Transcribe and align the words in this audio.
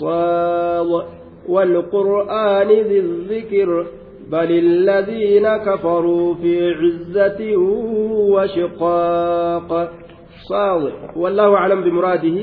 صاد 0.00 0.90
والقرآن 1.48 2.68
ذي 2.68 2.98
الذكر 2.98 3.86
بل 4.30 4.50
الذين 4.50 5.46
كفروا 5.56 6.34
في 6.34 6.74
عزة 6.80 7.40
وشقاق. 8.32 9.70
صاد 10.48 10.92
والله 11.16 11.54
أعلم 11.54 11.80
بمراده. 11.84 12.36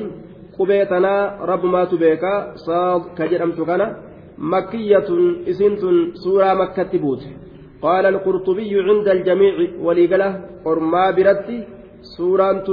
قبيتنا 0.59 1.37
رب 1.41 1.65
ما 1.65 1.85
تبيك. 1.85 2.23
صاد 2.67 3.01
كجرمت 3.17 3.61
كان 3.61 3.81
مكية 4.37 5.09
إسنت 5.49 5.81
سورة 6.23 6.53
مكة 6.53 6.97
بوت 6.97 7.23
قال 7.81 8.05
القرطبي 8.05 8.71
عند 8.81 9.07
الجميع 9.07 9.53
ولقله 9.81 10.31
أرما 10.67 11.11
برتي 11.11 11.63
سورة 12.17 12.67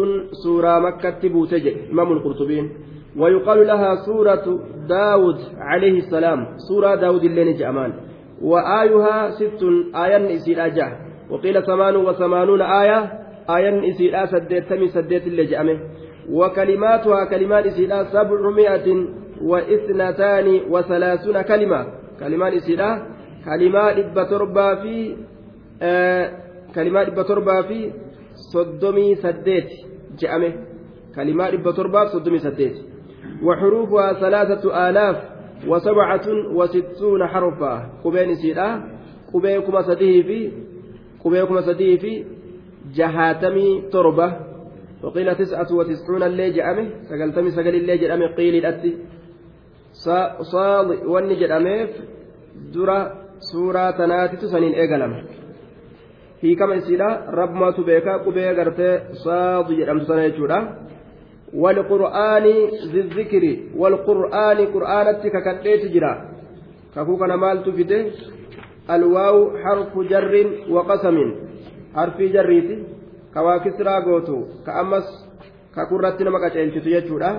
سورة 0.44 0.78
مكة 0.78 1.28
بوت 1.28 1.52
إمام 1.92 2.12
القرطبين 2.12 2.70
ويقال 3.16 3.66
لها 3.66 3.94
سورة 4.06 4.60
داود 4.88 5.38
عليه 5.58 5.98
السلام. 5.98 6.46
سورة 6.68 6.94
داود 6.94 7.24
اللين 7.24 7.56
جأمان 7.56 7.92
وآيها 8.42 9.30
ست 9.30 9.62
آية 9.94 10.34
إسيل 10.34 10.60
أجاه 10.60 10.92
وقيل 11.30 11.62
ثمان 11.62 11.96
وثمانون 11.96 12.62
آية. 12.62 13.20
آية 13.50 13.90
إسيل 13.90 14.28
سديت 14.28 14.84
سديت 14.94 15.26
اللي 15.26 15.44
جأمه 15.44 15.80
وكلماتها 16.30 17.24
كلمات 17.24 17.66
إسيل 17.66 18.06
سبعمائة 18.06 19.06
واثنتان 19.42 20.60
وثلاثون 20.70 21.42
كلمة. 21.42 21.86
كلمات 22.20 22.52
إسيل 22.52 22.82
كلمات 23.44 23.98
إبا 23.98 24.74
في 24.82 25.16
آه 25.82 26.30
كلمات 26.74 27.08
إبا 27.08 27.62
في 27.62 27.92
صدمي 28.52 29.14
سديت. 29.14 29.70
جأمه 30.18 30.52
كلمات 31.16 31.54
إبا 31.54 31.72
تربى 31.72 32.06
صدمي 32.06 32.38
سديت. 32.38 32.89
وحروفها 33.42 34.12
ثلاثة 34.12 34.88
آلاف 34.88 35.16
وسبعة 35.66 36.26
وستون 36.54 37.26
حرفا. 37.26 37.74
قبين 38.04 38.34
سيدا 38.34 38.68
قبيكما 39.34 39.82
سديه 39.82 40.22
في 40.22 40.52
قبيكما 41.24 41.60
سديه 41.60 42.24
جهاتمي 42.96 43.82
تربة. 43.92 44.28
وقيل 45.02 45.34
تسعة 45.34 45.70
وتسعون 45.74 46.22
اللي 46.22 46.50
جأمه. 46.50 46.86
سقلتمي 47.08 47.50
سقل 47.50 47.74
اللي 47.74 47.96
جأمه. 47.98 48.26
قيل 48.38 48.54
الأتي 48.54 48.92
صاد 50.52 50.88
واني 51.06 51.34
جأمه. 51.34 51.88
درة 52.74 53.20
suuraa 53.40 53.92
tanaatitu 53.92 54.48
saniin 54.48 54.74
eegalama 54.74 55.18
hiikama 56.42 56.74
isiidha 56.80 57.08
rabmaatu 57.40 57.84
beekaa 57.84 58.18
qubee 58.26 58.54
gartee 58.58 58.94
saadu 59.24 59.76
jedhamtu 59.78 60.04
sana 60.10 60.26
jechuudha 60.28 60.58
والقرآن 61.54 62.44
ذي 62.92 63.00
الذكر 63.00 63.44
والقرآن 63.76 64.58
قرآنتي 64.74 65.30
ككتيت 65.30 65.82
جرا 65.94 66.12
كفوك 66.96 67.22
مال 67.22 67.64
تفيده 67.64 68.06
الواو 68.90 69.36
حرف 69.62 69.98
جر 70.10 70.34
وقسم 70.70 71.16
حرف 71.96 72.18
جريتي 72.18 72.76
كواكسرا 73.34 73.98
غوتو 74.06 74.38
كأمس 74.66 75.06
كقرة 75.76 76.16
نمك 76.22 76.44
أجلتو 76.56 76.90
يجودا 76.96 77.30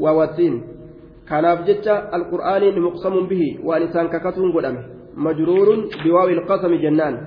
وواتين 0.00 0.54
kanaaf 1.30 1.60
jecha 1.66 1.94
alqur'aaniin 2.16 2.82
muqsamun 2.82 3.28
bihi 3.30 3.48
waan 3.62 3.86
isaan 3.86 4.08
kakatuun 4.10 4.50
godhame 4.54 4.80
majruurun 5.26 5.86
biwaawi 6.02 6.34
ilqasami 6.36 6.78
jennaan 6.84 7.18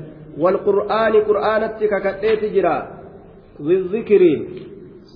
walqur'aani 0.43 1.23
qur'aanatti 1.29 1.87
kakadheeti 1.93 2.49
jira 2.55 2.75
zikiriin 3.93 4.41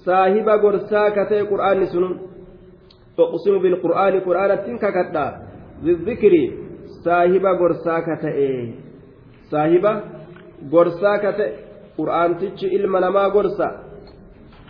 saahiba 0.06 0.58
gorsaa 0.64 1.12
katee 1.18 1.44
qur'aanni 1.52 1.88
sun 1.94 2.06
uqsimu 3.26 3.60
bilqur'aani 3.66 4.20
qur'aanattiin 4.28 4.78
kakadha 4.84 5.26
zikiri 6.06 6.44
saahiba 7.04 7.52
gorsaa 7.62 8.02
kata'e 8.08 8.50
saahiba 9.52 9.92
gorsaa 10.74 11.18
kate 11.24 11.46
qur'aantichi 11.97 12.68
ilma 12.78 13.00
namaa 13.00 13.30
gorsa 13.36 13.68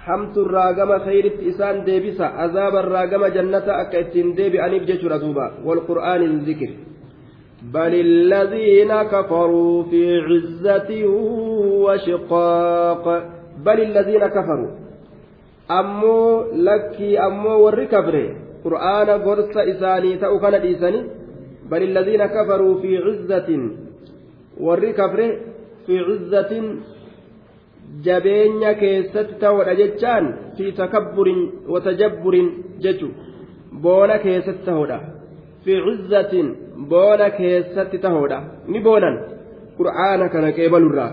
hamturraa 0.07 0.73
gama 0.73 0.97
khayritti 1.07 1.47
isaan 1.51 1.85
deebisa 1.87 2.25
azaabarraa 2.45 3.07
gama 3.11 3.29
jannata 3.37 3.77
akka 3.81 3.97
ittiin 4.03 4.35
deebi'aniif 4.37 4.83
jechuudha 4.89 5.21
duuba 5.23 5.45
walqur'aani 5.67 6.27
zikir 6.49 6.71
بل 7.73 7.93
الذين 8.09 8.91
كفروا 9.13 9.83
في 9.83 10.01
عزة 10.27 10.91
وشقاق 11.85 13.05
بل 13.65 13.77
الذين 13.81 14.23
كفروا 14.27 14.71
ammoo 15.67 16.45
lakkii 16.67 17.17
ammoo 17.27 17.57
warri 17.65 17.87
kabre 17.93 18.23
qur'aana 18.65 19.17
gorsa 19.25 19.67
isaanii 19.73 20.17
ta'u 20.23 20.39
kana 20.43 20.59
dhiisanii 20.65 21.05
bal 21.69 21.83
illadiina 21.87 22.27
kafaruu 22.35 22.73
fi 22.81 22.91
cizzatin 23.05 23.63
warri 24.67 24.91
kabre 24.99 25.27
fi 25.85 25.95
cizzatin 26.09 26.65
jabeenya 28.05 28.73
keessatti 28.81 29.39
ta'uudha 29.43 29.75
jechaan 29.81 30.25
fi 30.57 30.71
takabburin 30.81 31.41
watajabburin 31.73 32.49
jechu 32.83 33.09
boona 33.81 34.19
keessatti 34.25 34.65
ta'uudha. 34.65 34.99
Fi 35.63 35.73
cizzatin 35.85 36.47
boona 36.89 37.29
keessatti 37.39 37.97
ta'uudha. 38.05 38.39
Ni 38.67 38.79
boonan 38.87 39.15
qur'aana 39.77 40.29
kana 40.29 40.51
qeebalurraa 40.57 41.11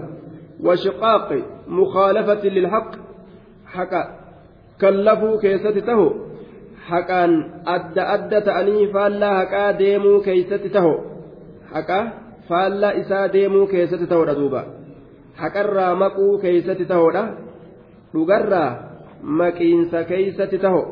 washiqaaqi 0.66 1.38
mukhaalafatin 1.78 2.54
lilhaq 2.58 2.88
haqa 3.74 4.00
kallafuu 4.82 5.38
keessatti 5.44 5.82
taho 5.88 6.06
haqaan 6.90 7.32
adda 7.74 8.02
adda 8.16 8.40
ta'anii 8.48 8.86
faallaa 8.94 9.34
haqaa 9.40 9.70
deemuu 9.78 10.18
keessatti 10.26 10.70
taho 10.76 10.94
haqa 11.74 11.98
faallaa 12.48 12.96
isaa 13.02 13.26
deemuu 13.36 13.66
keessatti 13.66 14.06
tahodha 14.12 14.34
duuba 14.40 14.64
haqarraa 15.42 15.94
maquu 16.02 16.28
keessatti 16.44 16.90
tahodha 16.92 17.24
dhugarraa 18.14 18.70
maqiinsa 19.40 20.04
keessatti 20.12 20.58
taho 20.66 20.82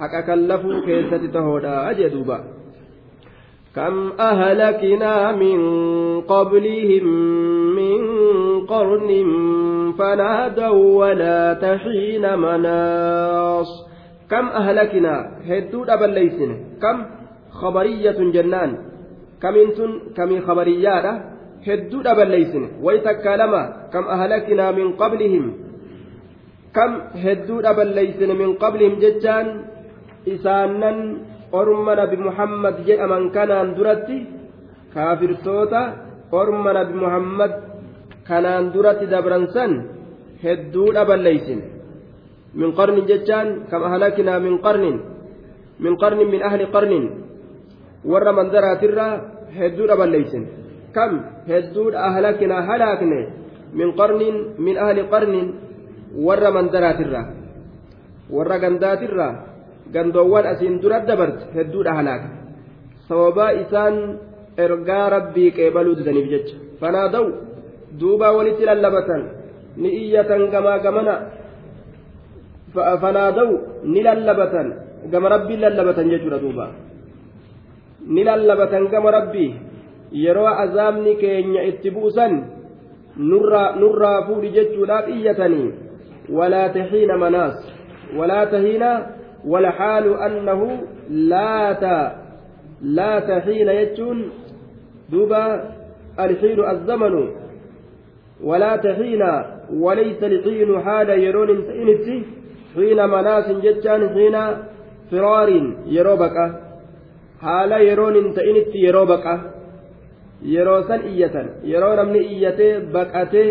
haqa 0.00 0.22
kallafuu 0.28 0.78
keessatti 0.88 1.28
tahodha 1.36 1.74
jee 1.98 2.10
duuba 2.14 2.38
كم 3.76 4.12
أهلكنا 4.20 5.32
من 5.32 5.60
قبلهم 6.20 7.06
من 7.80 8.00
قرن 8.66 9.10
فنادوا 9.98 10.98
ولا 11.00 11.54
تحين 11.54 12.38
مناص 12.38 13.70
كم 14.30 14.46
أهلكنا؟ 14.46 15.14
هدود 15.46 15.90
أبا 15.90 16.04
ليسن 16.04 16.50
كم؟ 16.82 16.96
خبرية 17.50 18.18
جنان. 18.34 18.70
كم 19.42 19.54
انتن 19.54 19.90
كم 20.16 20.30
خبريات 20.40 21.06
هدود 21.66 22.06
أبا 22.06 22.22
ليسن 22.22 22.62
ويتكلم 22.82 23.52
كم 23.92 24.04
أهلكنا 24.04 24.70
من 24.70 24.92
قبلهم؟ 24.92 25.44
كم؟ 26.74 26.90
هدود 27.24 27.64
أبا 27.64 27.82
ليسن 27.82 28.30
من 28.36 28.50
قبلهم 28.54 28.94
ججان. 28.98 29.46
إسانا 30.28 30.90
orma 31.52 31.92
nabi 32.00 32.16
muhammad 32.16 32.74
jedhaman 32.86 33.30
kanaan 33.36 33.74
duratti 33.76 34.26
kaafirtoota 34.94 35.80
orma 36.40 36.70
nabi 36.78 36.94
muhammad 36.94 37.52
kanaan 38.28 38.70
duratti 38.74 39.06
dabransan 39.10 39.72
hedduudha 40.42 41.02
balleeysin 41.10 41.60
min 42.54 42.70
qarnin 42.78 43.04
jechaan 43.10 43.48
kam 43.70 43.82
ahlakinaa 43.88 44.38
min 44.46 44.54
qarnin 44.64 44.96
min 45.78 45.94
qarnin 46.02 46.28
min 46.34 46.42
ahli 46.48 46.64
qarnin 46.74 47.04
warra 48.10 48.32
mandaraatirraa 48.38 49.12
hedduudha 49.58 49.94
balleeysin 50.00 50.42
kam 50.96 51.12
hedduudha 51.50 51.98
ahlakinaa 52.08 52.62
halaakne 52.70 53.20
min 53.78 53.88
qarnin 53.98 54.36
min 54.58 54.76
ahli 54.84 55.02
qarnin 55.12 55.46
warra 56.26 56.50
mandaraatirraa 56.56 57.26
warra 58.34 58.56
gandaatirraa 58.62 59.49
gandoowwan 59.94 60.46
asiin 60.52 60.80
dura 60.82 61.00
dabarte 61.08 61.44
hedduudha 61.56 61.92
halaaka 61.98 62.28
sababaa 63.08 63.50
isaan 63.62 63.96
ergaa 64.64 65.06
rabbii 65.16 65.50
qeebaluu 65.58 65.94
didaniif 66.00 66.28
jecha 66.34 66.56
fanaadaw 66.80 67.26
duubaa 68.00 68.32
walitti 68.38 68.68
lallabatan 68.70 69.22
ni 69.82 69.88
iyyatan 70.02 70.42
gamaa 70.54 70.78
gamana 70.86 71.14
fanaadaw 72.74 73.50
ni 73.92 74.02
lallabatan 74.08 74.68
gama 75.12 75.28
rabbii 75.34 75.58
lallabatan 75.64 76.10
jechuudha 76.12 76.38
duuba 76.44 76.66
ni 78.14 78.24
lallabatan 78.24 78.88
gama 78.92 79.10
rabbii 79.18 79.50
yeroo 80.24 80.46
azaabni 80.64 81.16
keenya 81.22 81.62
itti 81.70 81.90
buusan 81.90 82.34
nurraa 83.16 84.22
fuudhi 84.26 84.54
jechuudhaaf 84.56 85.08
iyyatanii 85.08 85.70
walaa 86.38 86.68
tahiina 86.68 87.16
manaas 87.16 87.56
walaa 88.18 88.46
tahiina 88.46 88.90
والحال 89.46 90.14
أنه 90.14 90.80
لا 91.10 91.72
ت 91.72 92.12
لا 92.82 93.20
تحين 93.20 93.68
يجون 93.68 94.30
دوبا 95.10 95.74
الحين 96.20 96.70
الزمن 96.70 97.28
ولا 98.44 98.76
تحين 98.76 99.22
وليس 99.72 100.22
الحين 100.22 100.80
حال 100.80 101.08
يرون 101.10 101.50
إنتي 101.50 102.22
حين 102.74 103.08
مناس 103.08 103.46
جتان 103.50 104.08
حين 104.08 104.36
haala 107.42 107.78
yeroon 107.88 108.14
hin 108.18 108.32
ta'initti 108.36 108.84
yeroo 108.84 109.06
baqa 109.10 109.34
yeroo 110.54 110.80
san 110.88 111.06
iyyatan 111.10 111.48
yeroo 111.72 111.92
namni 112.00 112.20
iyyatee 112.34 112.72
baqatee 112.96 113.48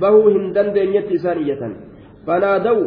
bahuu 0.00 0.26
hin 0.28 0.54
dandeenyetti 0.56 1.18
isaan 1.20 1.40
iyyatan 1.44 1.72
fanaadaw 2.26 2.78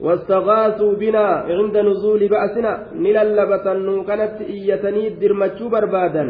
واستغاثوا 0.00 0.94
بنا 0.94 1.26
عند 1.58 1.76
نزول 1.76 2.28
بأسنا 2.28 2.86
نللبة 2.94 3.66
كانت 4.08 4.36
إيتني 4.40 5.08
درمتشو 5.08 5.68
بربادا 5.68 6.24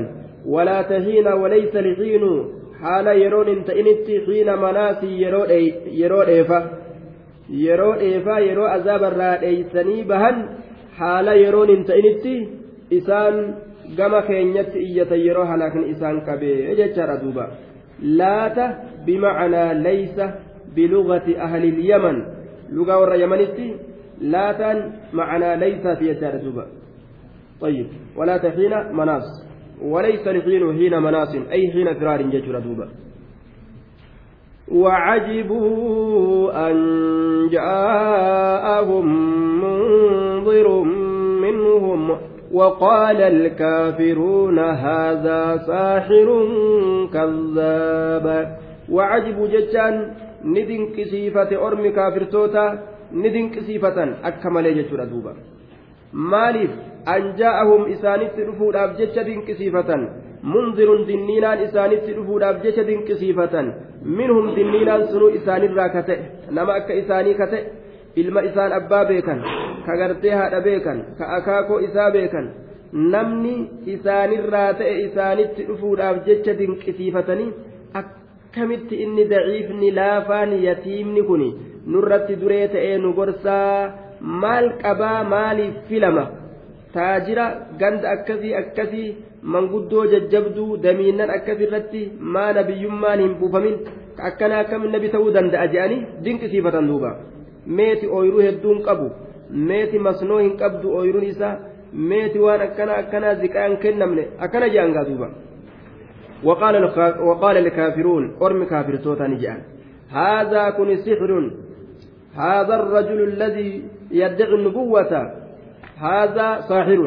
ولا 0.47 0.83
تهين 0.83 1.29
وليس 1.29 1.77
الحين 1.77 2.25
حال 2.81 3.07
يرون 3.07 3.49
انت 3.49 3.71
إنتي 3.71 4.21
حين 4.27 4.49
مناسي 4.65 5.11
يرو 6.01 6.23
إيفا. 6.23 6.61
يرو 7.51 7.95
إيفا 7.95 8.39
يرو 8.39 8.67
أزاب 8.67 9.03
الراديسني 9.05 10.03
بهن. 10.03 10.37
حال 10.99 11.29
يرون 11.29 11.71
انت 11.71 11.91
إنتي 11.91 12.49
إسان 12.93 13.55
gama 13.97 14.23
keenyatti 14.23 14.79
iyyatan 14.79 15.21
yeroo 15.21 15.45
halaakin 15.45 15.89
isaan 15.93 16.21
qabee 16.27 16.77
jechaadha 16.77 17.17
duuba 17.23 17.49
laata 18.21 18.69
bimacnaa 19.05 19.75
laysa 19.87 20.29
bilugati 20.75 21.37
ahli 21.47 21.71
lyaman 21.81 22.23
lugaa 22.71 22.99
warra 22.99 23.17
yamanitti 23.17 23.77
laataan 24.21 24.93
macnaa 25.13 25.57
laysaati 25.57 26.05
jechaadha 26.05 26.39
duuba 26.39 26.67
طيب 27.61 27.87
ولا 28.17 28.39
حين 28.39 28.93
مناص. 28.93 29.45
وليس 29.83 30.29
الحين 30.29 30.79
حين 30.79 31.03
مناص 31.03 31.35
أي 31.53 31.73
حين 31.73 31.95
فرار 31.95 32.23
ججر 32.23 32.59
دوبا 32.59 32.89
وعجبوا 34.69 36.71
أن 36.71 36.77
جاءهم 37.49 39.07
منظر 39.65 40.83
منهم 41.41 42.19
وقال 42.53 43.21
الكافرون 43.21 44.59
هذا 44.59 45.57
ساحر 45.57 46.49
كذاب. 47.13 48.59
وعجب 48.91 49.51
ججان 49.51 50.15
ni 50.53 50.63
dinqisiifate 50.69 51.57
ormi 51.67 51.91
kaafirtoota 51.99 52.65
ni 53.23 53.31
dinqisiifatan 53.35 54.11
akka 54.31 54.51
malee 54.51 54.75
jechuudha 54.79 55.07
duuba. 55.13 55.33
Maaliif 56.33 56.73
anjaa'ahum 57.17 57.83
isaanitti 57.95 58.47
dhufuudhaaf 58.49 58.97
jecha 58.99 59.27
dinqisiifatan? 59.29 60.03
Mundirun 60.53 61.07
dinniinaan 61.09 61.65
isaanitti 61.67 62.17
dhufuudhaaf 62.17 62.63
jecha 62.65 62.87
dinqisiifatan. 62.91 63.73
Minhum 64.19 64.47
dinniinaan 64.57 65.09
sunuu 65.13 65.31
isaanirraa 65.39 65.89
ka 65.95 66.03
ta'e 66.09 66.19
nama 66.59 66.73
akka 66.81 67.01
isaanii 67.03 67.35
kata'e 67.41 67.63
ilma 68.23 68.41
isaan 68.49 68.73
abbaa 68.81 69.05
beekan 69.11 69.41
ka 69.87 69.97
gartee 70.01 70.35
haadha 70.41 70.61
beekan 70.67 70.99
ka 71.19 71.25
akaakoo 71.39 71.79
isaa 71.89 72.11
beekan 72.17 72.51
namni 73.15 73.55
isaanirraa 73.95 74.69
ta'e 74.81 74.95
isaanitti 75.07 75.67
dhufuudhaaf 75.71 76.21
jecha 76.29 76.59
dinqisiifatanii 76.61 77.51
akka 78.01 78.24
akkamitti 78.55 78.95
inni 79.03 79.25
daciifni 79.29 79.91
laafaan 79.91 80.53
yatiimni 80.63 81.23
kun 81.27 81.43
nurratti 81.87 82.37
duree 82.41 82.69
ta'ee 82.69 82.99
nu 82.99 83.13
gorsaa? 83.13 83.93
Maal 84.21 84.69
qabaa? 84.83 85.25
Maaliif 85.25 85.75
filama? 85.89 86.25
Taajira 86.93 87.47
ganda 87.79 88.11
akkasii 88.11 88.55
akkasii 88.55 89.17
manguddoo 89.43 90.07
jajjabduu 90.13 90.77
damiinnan 90.83 91.31
akkasirratti 91.37 92.13
maana 92.21 92.63
biyyummaan 92.63 93.21
hin 93.21 93.35
buufamin? 93.41 93.77
Akkana 94.29 94.59
akkamiin 94.59 94.93
nabi 94.93 95.09
ta'uu 95.09 95.35
danda'a 95.35 95.67
je'anii? 95.75 96.07
Dinqisiifatan 96.25 96.89
duuba. 96.89 97.17
meeti 97.67 98.07
ooyiruu 98.07 98.43
hedduun 98.47 98.83
qabu. 98.83 99.11
Meeti 99.51 99.99
masnoo 99.99 100.39
hin 100.39 100.57
qabdu 100.57 100.95
ooyiruun 100.99 101.25
isaa. 101.25 101.57
Meeti 101.93 102.39
waan 102.39 102.61
akkana 102.61 102.97
akkanaa 103.03 103.35
ziqaa 103.43 103.77
kennamne. 103.83 104.29
Akkana 104.39 104.69
je'an 104.69 104.93
gaa 104.93 105.05
duuba 105.09 105.29
وقال 106.45 107.57
الكافرون 107.57 108.37
أرم 108.43 108.65
كافر 108.65 108.97
توتان 108.97 109.39
جاء 109.39 109.61
هذا 110.11 110.71
كن 110.71 110.97
سحر. 110.97 111.51
هذا 112.37 112.75
الرجل 112.75 113.23
الذي 113.23 113.83
يدعي 114.11 114.55
النبوة. 114.55 115.13
هذا 115.99 116.61
ساحر. 116.69 117.01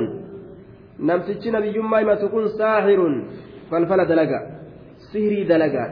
نمسك 0.99 1.47
نبي 1.47 1.79
ما 1.79 2.15
تكون 2.15 2.47
ساحر. 2.47 3.21
فالفل 3.71 4.05
دلقا 4.05 4.39
سهري 5.13 5.43
دلقا 5.43 5.85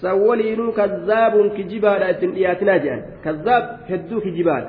سولينو 0.00 0.72
كذاب 0.72 1.34
كجبال 1.56 2.02
اتنياتنا 2.02 2.76
جان 2.76 3.00
كذاب 3.24 3.64
هدو 3.90 4.20
كجبال. 4.20 4.64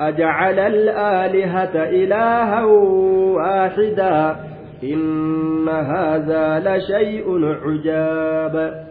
أجعل 0.00 0.58
الآلهة 0.58 1.74
إلها 2.00 2.64
واحدا. 2.64 4.36
إن 4.82 5.68
هذا 5.68 6.44
لشيء 6.66 7.26
عجاب 7.64 8.84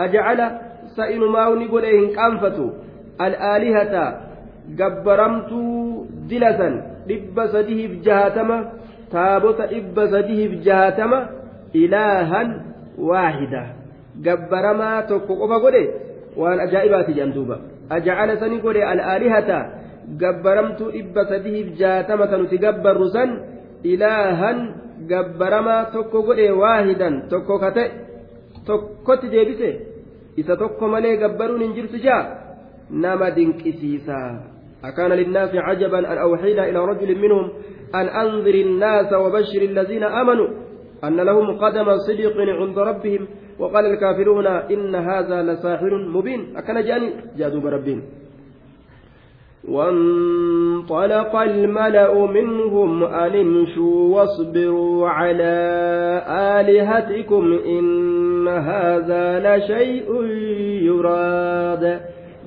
أجعل 0.00 0.50
سئن 0.96 1.20
ماوني 1.20 1.66
قليهن 1.66 2.08
كانفتو 2.16 2.70
الآلهة 3.20 4.20
جبرمت 4.78 5.50
دلة 6.30 6.60
دب 7.08 7.36
سديه 7.46 7.88
بجهاتما 7.88 8.72
تابوت 9.12 9.60
دب 9.62 9.96
سديه 10.06 10.48
بجهاتما 10.48 11.18
إلها 11.74 12.42
واحدا 12.98 13.80
gabbaramaa 14.24 15.02
tokko 15.08 15.36
qofa 15.40 15.58
godhe 15.64 15.82
waan 16.36 16.60
ajaa'ibaati 16.66 17.14
jedhan 17.16 17.32
duuba 17.36 17.56
ajacala 17.96 18.36
sani 18.42 18.58
godhe 18.64 18.82
al'aalihata 18.92 19.58
gabbaramtuu 20.22 20.90
dhibba 20.96 21.24
sadiif 21.32 21.72
jaatama 21.80 22.26
ta 22.30 22.36
nuti 22.42 22.58
gabbarru 22.64 23.08
san 23.16 23.30
ilaahan 23.92 24.58
gabbaramaa 25.10 25.82
tokko 25.94 26.22
godhe 26.28 26.46
waahidan 26.62 27.14
tokko 27.32 27.58
ka 27.62 27.70
ta'e 27.76 27.88
tokkotti 28.66 29.32
deebise 29.34 29.70
isa 30.36 30.56
tokko 30.62 30.88
malee 30.88 31.16
gabbaruun 31.22 31.62
hin 31.64 31.74
jirtu 31.78 31.98
jaa? 32.06 32.22
Nama 32.90 33.30
dinqisiisa. 33.36 34.20
أكان 34.84 35.12
للناس 35.12 35.50
عجبا 35.54 35.98
أن 35.98 36.18
أوحينا 36.18 36.68
إلى 36.68 36.84
رجل 36.84 37.18
منهم 37.18 37.50
أن 37.94 38.06
أنذر 38.08 38.54
الناس 38.54 39.12
وبشر 39.12 39.62
الذين 39.62 40.04
آمنوا 40.04 40.48
أن 41.04 41.16
لهم 41.16 41.58
قدم 41.58 41.96
صدق 41.96 42.36
عند 42.36 42.78
ربهم 42.78 43.28
وقال 43.58 43.86
الكافرون 43.86 44.46
إن 44.46 44.94
هذا 44.94 45.42
لساحر 45.42 46.08
مبين 46.08 46.56
أكن 46.56 46.80
جاني 46.80 47.08
جادوا 47.38 47.60
بربين 47.60 48.02
وانطلق 49.68 51.36
الملأ 51.36 52.26
منهم 52.26 53.04
أن 53.04 53.36
امشوا 53.36 54.16
واصبروا 54.16 55.08
على 55.08 55.54
آلهتكم 56.60 57.58
إن 57.66 58.48
هذا 58.48 59.56
لشيء 59.56 60.24
يراد. 60.82 62.00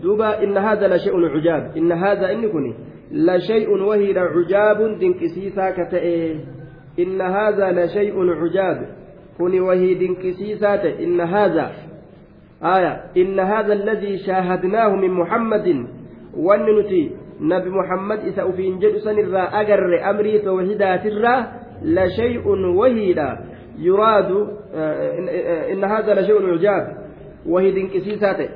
دوبا 0.03 0.43
إن 0.43 0.57
هذا 0.57 0.95
لشيء 0.95 1.25
عجاب. 1.25 1.71
إن 1.77 1.91
هذا 1.91 2.31
إنكني 2.31 2.73
لشيء 3.11 3.69
وهي 3.69 4.19
عجاب 4.19 4.99
دنكسيسا 4.99 5.71
كتئه 5.71 6.35
إن 6.99 7.21
هذا 7.21 7.85
لشيء 7.85 8.29
عجاب. 8.29 8.87
كوني 9.37 9.59
وهي 9.59 9.93
دنكسيسات 9.93 10.85
إن 10.85 11.21
هذا. 11.21 11.71
آية. 12.63 13.01
إن 13.17 13.39
هذا 13.39 13.73
الذي 13.73 14.17
شاهدناه 14.17 14.95
من 14.95 15.11
محمد 15.11 15.85
وننتي 16.37 17.11
نبي 17.41 17.69
محمد 17.69 18.19
إذا 18.19 18.51
في 18.51 18.67
إنجل 18.67 19.01
سنرى 19.01 19.37
أجر 19.37 20.09
أمري 20.09 20.39
توحيدات 20.39 21.05
الرا 21.05 21.51
لشيء 21.83 22.47
وهيدا 22.47 23.39
يراد 23.79 24.31
إن 25.71 25.83
هذا 25.83 26.13
لشيء 26.13 26.49
عجاب 26.49 26.97
وهي 27.45 27.71
دنكسيسات 27.71 28.49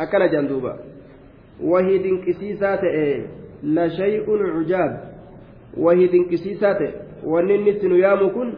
أكل 0.00 0.30
جندوبا 0.30 0.76
وهي 1.62 1.98
دنكسيسات 1.98 2.80
لشيء 3.62 4.26
عجاب 4.56 5.00
وهي 5.76 6.06
دنكسيسات 6.06 6.78
وننت 7.24 7.84
نيام 7.84 8.28
كن 8.28 8.52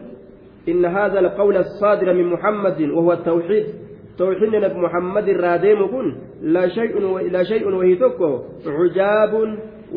إن 0.69 0.85
هذا 0.85 1.19
القول 1.19 1.57
الصادر 1.57 2.13
من 2.13 2.25
محمد 2.33 2.81
وهو 2.81 3.13
التوحيد 3.13 3.65
توحيد 4.19 4.55
نبي 4.55 4.77
محمد 4.85 5.27
الراديم 5.35 5.79
كن 5.93 6.07
لا 6.55 6.63
شيء 6.77 6.93
لا 7.35 7.43
شيء 7.51 7.63
وهي 7.79 7.95
تكو 8.01 8.31
عجاب 8.79 9.33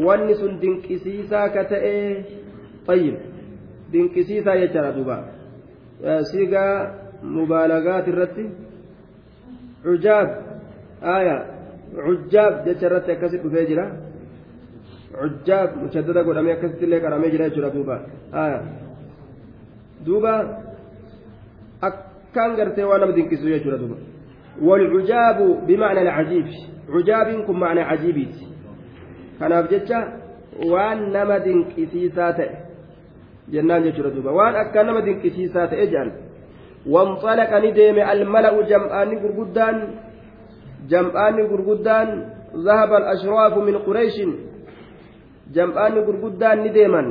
ونس 0.06 0.40
دنكسيسا 0.62 1.40
كتئ. 1.54 1.86
طيب 2.88 3.16
دنكسيسا 3.92 4.52
يجرى 4.62 4.90
دوبا. 4.96 5.16
سيغا 6.30 6.66
مبالغات 7.36 8.06
الرتي. 8.08 8.46
عجاب 9.90 10.28
آية. 11.16 11.36
عجاب 12.06 12.52
جترت 12.66 13.08
كسب 13.20 13.42
فيجرا 13.52 13.86
عجاب 15.20 15.68
مشددة 15.82 16.20
قدامي 16.26 16.54
كسب 16.62 16.82
لك 16.90 17.04
رمي 17.12 17.28
جرى 17.34 17.70
دوبا. 17.74 17.96
آية. 18.34 18.60
akkaan 22.32 22.56
gartee 22.56 22.84
waan 22.84 23.00
nama 23.00 23.12
dinqisu 23.12 23.44
jechuudha 23.44 23.78
duuba 23.78 23.96
والعجاب 24.60 25.66
بمعنى 25.66 26.02
العجيب 26.02 26.46
عجاب 26.88 27.44
كن 27.46 27.56
معنى 27.56 27.82
waan 30.60 31.12
nama 31.12 31.40
dinqisiisaa 31.40 32.32
ta'e 32.36 32.56
jennaan 33.52 33.84
jechuudha 33.88 34.12
duuba 34.14 34.32
waan 34.36 34.56
akka 34.56 34.84
nama 34.84 35.00
dinqisiisaa 35.00 35.66
ta'e 35.72 35.86
jedhan 35.92 36.12
wanxalaqa 36.94 37.60
ni 37.64 37.72
deeme 37.72 38.02
almala'u 38.04 38.60
jam'aanni 38.68 39.16
gurguddaan 39.22 39.76
jam'aanni 40.92 41.48
gurguddaan 41.48 42.08
ذهب 42.52 42.92
الأشراف 42.92 43.54
من 43.58 43.76
قريش 43.88 44.16
جمعان 45.56 45.94
gurguddaan 46.04 46.58
ni 46.62 46.70
deeman 46.76 47.06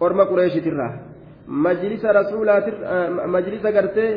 orma 0.00 0.26
qureeshitirraa 0.26 0.98
majlisa 1.46 2.10
rasuulaa 2.10 2.58
majlisa 3.34 3.70
gartee 3.76 4.10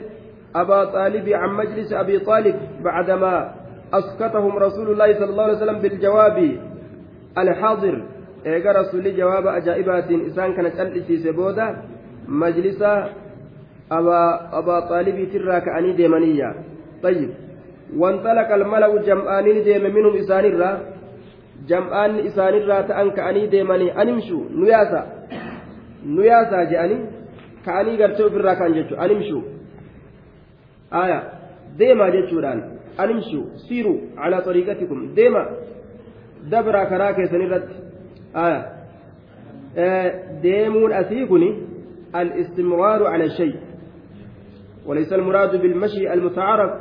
أبا 0.55 0.85
طالب 0.85 1.29
عن 1.29 1.49
مجلس 1.49 1.93
أبي 1.93 2.19
طالب 2.19 2.55
بعدما 2.83 3.51
أسكتهم 3.93 4.57
رسول 4.57 4.91
الله 4.91 5.13
صلى 5.13 5.29
الله 5.29 5.43
عليه 5.43 5.57
وسلم 5.57 5.79
بالجواب 5.79 6.37
الحاضر. 7.37 7.95
إيجا 8.45 8.71
رسول 8.71 9.15
جواب 9.17 9.47
أجائبات 9.47 10.11
إنسان 10.11 10.53
كانت 10.53 10.79
ألتسي 10.79 11.31
بودا 11.31 11.67
مجلس 12.27 12.81
أبا 13.91 14.21
أبا 14.59 14.79
طالب 14.79 15.17
تراك 15.33 15.67
أني 15.67 15.93
ديمانية. 15.93 16.55
طيب. 17.03 17.29
وانطلق 17.97 18.49
الملأ 18.53 19.01
جمعان 19.01 19.63
ديم 19.63 19.83
منهم 19.95 20.15
إسان 20.17 20.45
الرا. 20.45 20.71
جمعان 21.67 22.15
إسان 22.19 22.53
الرا 22.53 22.81
تأنك 22.81 23.19
أني 23.19 23.47
ديماني. 23.47 24.01
أنمشوا 24.01 24.43
نياسا 24.55 25.01
نياسا 26.05 26.63
جاني. 26.63 26.97
كأني 27.65 28.03
قرتوا 28.03 28.29
في 28.29 28.35
الراكان 28.35 28.73
جتشو 28.73 28.95
أنمشوا 28.95 29.58
ديما 31.77 32.09
جتشوران 32.09 32.59
أنمشوا 32.99 33.43
سيروا 33.69 33.97
على 34.17 34.41
طريقتكم 34.41 35.13
ديما 35.13 35.49
دبرا 36.51 36.83
كراكي 36.83 37.25
سنرت 37.25 37.67
آية 38.35 38.65
آه 39.77 40.39
ديمون 40.41 40.91
أسيكني 40.93 41.49
الاستمرار 42.15 43.07
على 43.07 43.23
الشيء 43.23 43.55
وليس 44.85 45.13
المراد 45.13 45.61
بالمشي 45.61 46.13
المتعارف 46.13 46.71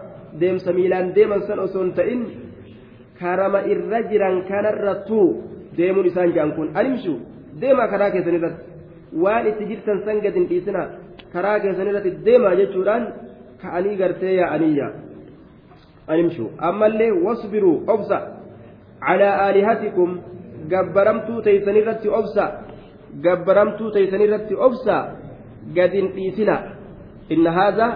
miilaan 0.73 1.15
deeman 1.17 1.43
san 1.47 1.59
osoo 1.59 1.83
hin 1.83 1.93
ta'in 1.93 2.21
karama 3.21 3.61
irra 3.73 4.03
jiran 4.11 4.45
kanarrattuu 4.49 5.29
deemuun 5.79 6.07
isaan 6.07 6.31
jedhan 6.35 6.53
kun 6.57 6.69
animshu 6.75 7.15
deemaa 7.61 7.89
karaa 7.89 8.11
keessan 8.11 8.35
irratti 8.39 8.63
waan 9.23 9.47
itti 9.51 9.65
jirtan 9.71 9.99
san 10.05 10.21
gad 10.21 10.37
ammallee 16.59 17.11
wasbiruu 17.27 17.83
obsa 17.87 18.19
calaa 19.07 19.35
aalihatikum 19.47 20.19
gabbaramtuu 20.69 21.43
teeysanirratti 21.43 22.09
obsa 22.09 22.45
gabbaramtuu 23.25 23.91
teeysanirratti 23.97 24.55
obsa 24.69 24.97
gad 25.75 25.93
hin 25.93 26.13
dhiisina 26.17 26.57
inna 27.37 27.53
haadha 27.59 27.89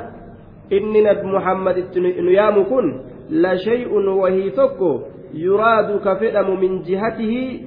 inni 0.70 1.02
nabi 1.02 1.26
muhammad 1.34 1.78
itti 1.84 2.00
nu 2.00 2.30
yaamu 2.38 2.64
kun 2.64 2.94
la 3.30 3.56
shay'un 3.66 4.08
wahii 4.08 4.50
tokko 4.50 4.90
yuraadu 5.44 6.00
ka 6.00 6.16
fedhamu 6.16 6.56
min 6.56 6.82
jihatihi 6.88 7.66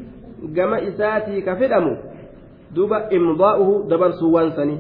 gama 0.58 0.82
isaatii 0.82 1.42
ka 1.42 1.56
fedhamu 1.56 1.98
duba 2.75 3.08
imdaa'uhu 3.10 3.88
dabarsuu 3.90 4.32
waan 4.34 4.52
sani 4.56 4.78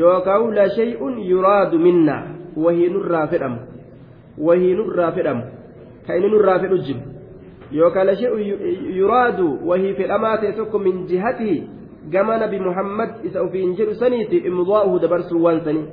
yookaan 0.00 0.54
la 0.54 0.68
shay'un 0.76 1.18
yuraadu 1.32 1.78
minna 1.78 2.16
wahii 2.56 2.88
nurraa 2.94 3.26
fedhamu 3.32 3.58
wahii 4.38 4.74
nurraa 4.80 5.12
fedhamu 5.12 5.44
ka 6.06 6.16
inni 6.16 6.30
nurraa 6.34 6.58
fedhu 6.64 6.78
jiru 6.86 7.00
yookaan 7.80 8.06
la 8.06 8.16
shay'un 8.16 8.40
yuraadu 9.00 9.46
wahii 9.68 9.94
fedhamaa 10.00 10.36
ta'e 10.44 10.52
tokko 10.60 10.78
min 10.78 11.06
jihatihi 11.12 11.58
gama 12.14 12.38
nabi 12.44 12.58
muhammad 12.68 13.10
isa 13.28 13.42
ofiin 13.42 13.76
jedhu 13.76 13.94
saniiti 14.00 14.42
imdaa'uhu 14.50 14.98
dabarsuu 15.04 15.42
waan 15.44 15.60
sanii 15.68 15.86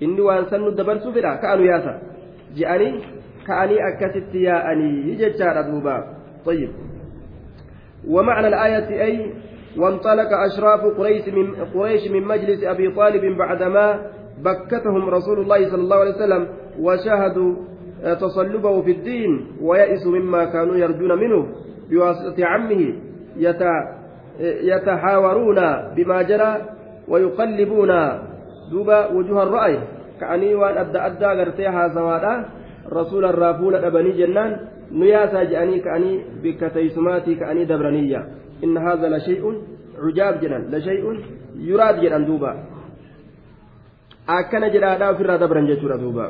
inni 0.00 0.20
waan 0.30 0.50
san 0.50 0.64
nu 0.64 0.74
dabarsuu 0.80 1.12
fedha 1.18 1.36
ka'anu 1.44 1.68
yaasa 1.70 1.94
je'anii 2.58 2.92
ka'anii 3.46 3.80
akkasitti 3.92 4.44
yaa'anii 4.48 5.16
jechaadha 5.22 5.70
duuba 5.70 5.96
طيب 6.44 6.70
ومعنى 8.08 8.48
الآية 8.48 9.02
أي 9.04 9.32
وانطلق 9.78 10.30
أشراف 10.32 10.80
قريش 10.98 11.28
من, 11.28 11.54
قريش 11.74 12.10
من 12.10 12.24
مجلس 12.24 12.64
أبي 12.64 12.90
طالب 12.90 13.36
بعدما 13.38 14.00
بكتهم 14.44 15.08
رسول 15.08 15.40
الله 15.40 15.70
صلى 15.70 15.82
الله 15.82 15.96
عليه 15.96 16.14
وسلم 16.14 16.48
وشاهدوا 16.80 17.54
تصلبه 18.20 18.82
في 18.82 18.90
الدين 18.90 19.46
ويئسوا 19.60 20.18
مما 20.18 20.44
كانوا 20.44 20.76
يرجون 20.76 21.18
منه 21.18 21.46
بواسطة 21.90 22.44
عمه 22.44 22.94
يتحاورون 24.40 25.60
بما 25.96 26.22
جرى 26.22 26.56
ويقلبون 27.08 27.90
duuba 28.70 29.12
wujuhan 29.12 29.48
ra'ay 29.52 29.74
ka'anii 30.20 30.56
waan 30.56 30.76
adda 30.88 31.04
addaa 31.12 31.36
gartee 31.36 31.68
haasawaadha 31.68 32.32
rasuula 32.88 33.28
irraa 33.32 33.54
fuula 33.60 33.80
dhabanii 33.84 34.16
jennaan 34.16 34.52
nu 34.90 35.04
yaasaa 35.04 35.44
je'anii 35.52 35.84
ka'anii 35.84 36.40
bikka 36.42 36.72
la 39.14 39.20
shay'un 39.20 39.56
cujaab 40.04 40.40
jedhan 40.42 40.62
la 40.70 40.80
shay'un 40.80 41.16
yuraad 41.68 42.00
jedhan 42.02 42.24
duuba 42.26 42.50
akkana 44.26 44.72
jedhaadhaa 44.74 45.12
ofirraa 45.14 45.38
dabran 45.38 45.66
jechuudha 45.66 45.98
duuba 45.98 46.26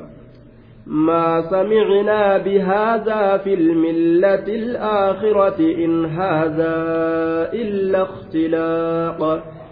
ما 0.87 1.43
سمعنا 1.49 2.39
بهذا 2.39 3.37
في 3.37 3.55
الملة 3.55 4.47
الآخرة 4.49 5.61
إن 5.85 6.05
هذا 6.05 6.77
إلا 7.53 8.03
اختلاق 8.03 9.21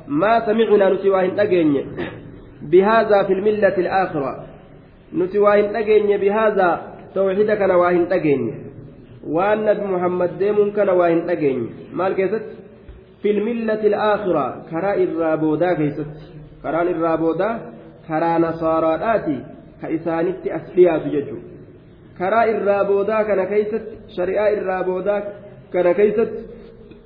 ما 0.08 0.34
سمعنا 0.46 0.90
نسواهن 0.90 1.40
أجيني 1.40 1.86
بهذا 2.62 3.22
في 3.22 3.32
الملة 3.32 3.76
الآخرة 3.76 4.32
نتي 5.12 5.38
واهن 5.38 5.76
أجيني 9.26 9.64
بهذا 9.64 9.74
توحيد 9.74 9.76
كان 9.76 9.78
واهن 9.78 9.80
أجيني 9.80 9.80
وأن 9.80 9.80
نبي 9.80 9.84
محمد 9.84 10.38
ديمون 10.38 10.70
كان 10.70 10.88
واهن 10.88 11.30
أجيني 11.30 11.66
مال 11.92 12.12
كيست 12.14 12.42
في 13.22 13.30
الملة 13.30 13.86
الآخرة 13.86 14.62
كرا 14.70 14.94
الرابودا 14.94 15.72
كيست 15.72 16.06
كرا 16.62 16.82
الرابودا 16.82 17.58
كرا 18.08 18.38
نصارى 18.38 18.98
كإسانيت 19.82 20.46
أسليات 20.46 21.02
ججو 21.06 21.36
كرا 22.18 22.44
الرابودا 22.44 23.22
كان 23.22 23.44
كيست 23.44 23.82
شريعة 24.16 24.48
الرابودا 24.48 25.24
كان 25.72 25.92
كيست 25.92 26.32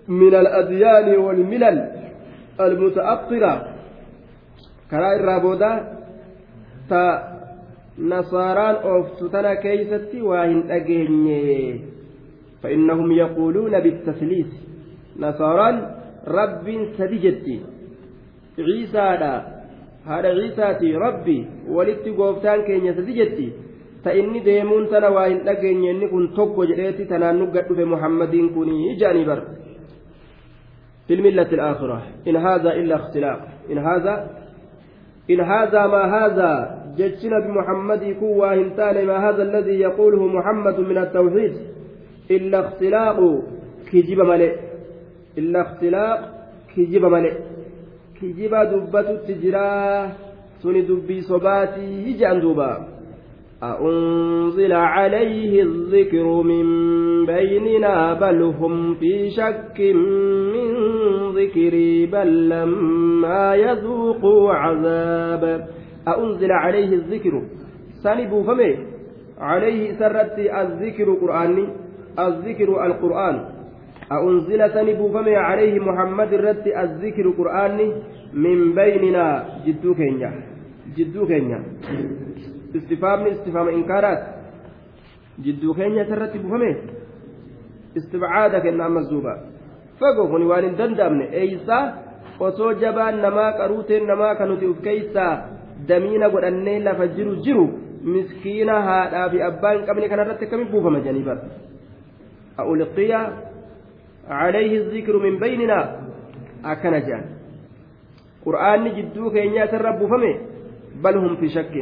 من 0.08 0.34
الأديان 0.34 1.16
والملل 1.16 1.88
المتأخرة 2.60 3.76
karaa 4.90 5.14
irraa 5.14 5.40
booda 5.40 5.84
ta 6.88 7.22
nasaaraan 7.98 8.76
ooftu 8.84 9.28
tana 9.28 9.56
keeysatti 9.56 10.22
waa 10.22 10.44
hin 10.44 10.68
dhageenye. 10.68 11.95
فإنهم 12.62 13.12
يقولون 13.12 13.80
بالتثليث. 13.80 14.46
نصاران 15.18 15.76
رب 16.28 16.66
سدجتي 16.98 17.60
عيسى 18.58 18.98
هذا 20.06 20.28
عيسى 20.28 20.96
ربي. 20.96 21.46
ولدت 21.68 22.08
قوفتان 22.08 22.62
كين 22.62 22.94
سدجتي 22.94 23.52
فإني 24.04 24.40
ديمون 24.40 24.88
تنا 24.90 25.08
وإن 25.08 25.36
لقين 25.46 25.84
يني 25.84 26.08
كن 26.08 26.34
توكو 26.34 26.64
جريتي 26.64 27.04
تنا 27.04 27.32
نقد 27.32 27.72
في 27.74 27.84
محمد 27.84 28.34
كوني 28.54 28.94
جاني 29.00 29.24
بر. 29.24 29.42
في 31.06 31.14
الملة 31.14 31.50
الآخرة. 31.52 32.02
إن 32.28 32.36
هذا 32.36 32.70
إلا 32.80 32.94
اختلاق. 32.96 33.40
إن 33.70 33.78
هذا 33.78 34.14
إن 35.30 35.40
هذا 35.40 35.86
ما 35.86 36.02
هذا. 36.16 36.52
جتنا 36.98 37.38
بمحمد 37.44 38.16
كوا 38.20 38.54
هنتان 38.54 39.06
ما 39.06 39.16
هذا 39.28 39.42
الذي 39.42 39.80
يقوله 39.80 40.26
محمد 40.26 40.80
من 40.80 40.98
التوحيد. 40.98 41.54
إلا 42.30 42.58
اختلاق 42.68 43.18
كجب 43.92 44.20
ملئ. 44.20 44.54
إلا 45.38 45.60
اختلاق 45.62 46.18
كجب 46.76 47.04
ملئ. 47.04 47.34
كجب 48.20 48.54
دبة 48.54 49.10
التجراه 49.10 50.12
سن 50.62 50.86
دبي 50.86 51.20
صباتي 51.20 51.86
يجان 52.06 52.40
دوبا. 52.40 52.88
أأنزل 53.62 54.72
عليه 54.72 55.62
الذكر 55.62 56.42
من 56.42 56.66
بيننا 57.26 58.14
بل 58.14 58.42
هم 58.42 58.94
في 58.94 59.30
شك 59.30 59.80
من 60.54 60.68
ذكري 61.38 62.06
بل 62.06 62.48
لما 62.48 63.54
يذوقوا 63.54 64.52
عذاب. 64.52 65.68
أأنزل 66.08 66.52
عليه 66.52 66.88
الذكر. 66.88 67.42
سنبوا 68.02 68.42
فمي 68.42 68.76
عليه 69.38 69.92
سرت 69.92 70.38
الذكر 70.38 71.14
قرآني. 71.14 71.85
الذكر 72.18 72.86
القرآن 72.86 73.36
أأنزل 74.12 74.70
سنبوا 74.70 75.08
فمي 75.14 75.36
عليه 75.36 75.80
محمد 75.80 76.32
الرد 76.32 76.66
الذكر 76.66 77.30
قرآني 77.38 77.92
من 78.34 78.74
بيننا 78.74 79.26
جدو 79.66 79.94
كينيا 79.94 80.30
جدو 80.96 81.26
كينيا 81.26 81.60
inkaaraat 83.72 84.36
jidduu 85.44 85.74
keenya 85.74 86.04
irratti 86.08 86.38
bufame 86.38 86.70
istibcaada 87.94 88.60
kenna 88.60 88.86
ammas 88.88 89.08
duuba 89.08 89.32
fagoo 90.00 90.28
kun 90.32 90.42
waan 90.48 90.64
hin 90.64 90.76
danda'amne 90.80 91.28
eeysaa 91.42 91.84
osoo 92.48 92.72
jabaan 92.82 93.20
namaa 93.24 93.52
qaruuteen 93.60 94.06
namaa 94.06 94.34
kan 94.38 94.48
nuti 94.48 94.66
uf 94.72 94.80
keeysaa 94.86 95.32
damiina 95.88 96.28
godhannee 96.34 96.78
lafa 96.88 97.06
jiru 97.16 97.36
jiru 97.46 97.66
miskiina 98.14 98.80
haadhaa 98.88 99.28
fi 99.32 99.42
abbaan 99.50 99.84
qabne 99.86 100.08
kanarratti 100.08 100.50
bara 101.28 101.40
ألقي 102.60 103.12
عليه 104.28 104.78
الذكر 104.78 105.18
من 105.18 105.38
بيننا. 105.38 105.80
أكن 106.64 106.90
جان. 106.90 107.24
قرآن 108.46 108.84
جدو 108.96 109.30
كينيا 109.30 109.66
سرب 109.66 109.98
فمه 110.10 110.34
بل 111.02 111.16
هم 111.16 111.36
في 111.36 111.48
شك 111.48 111.74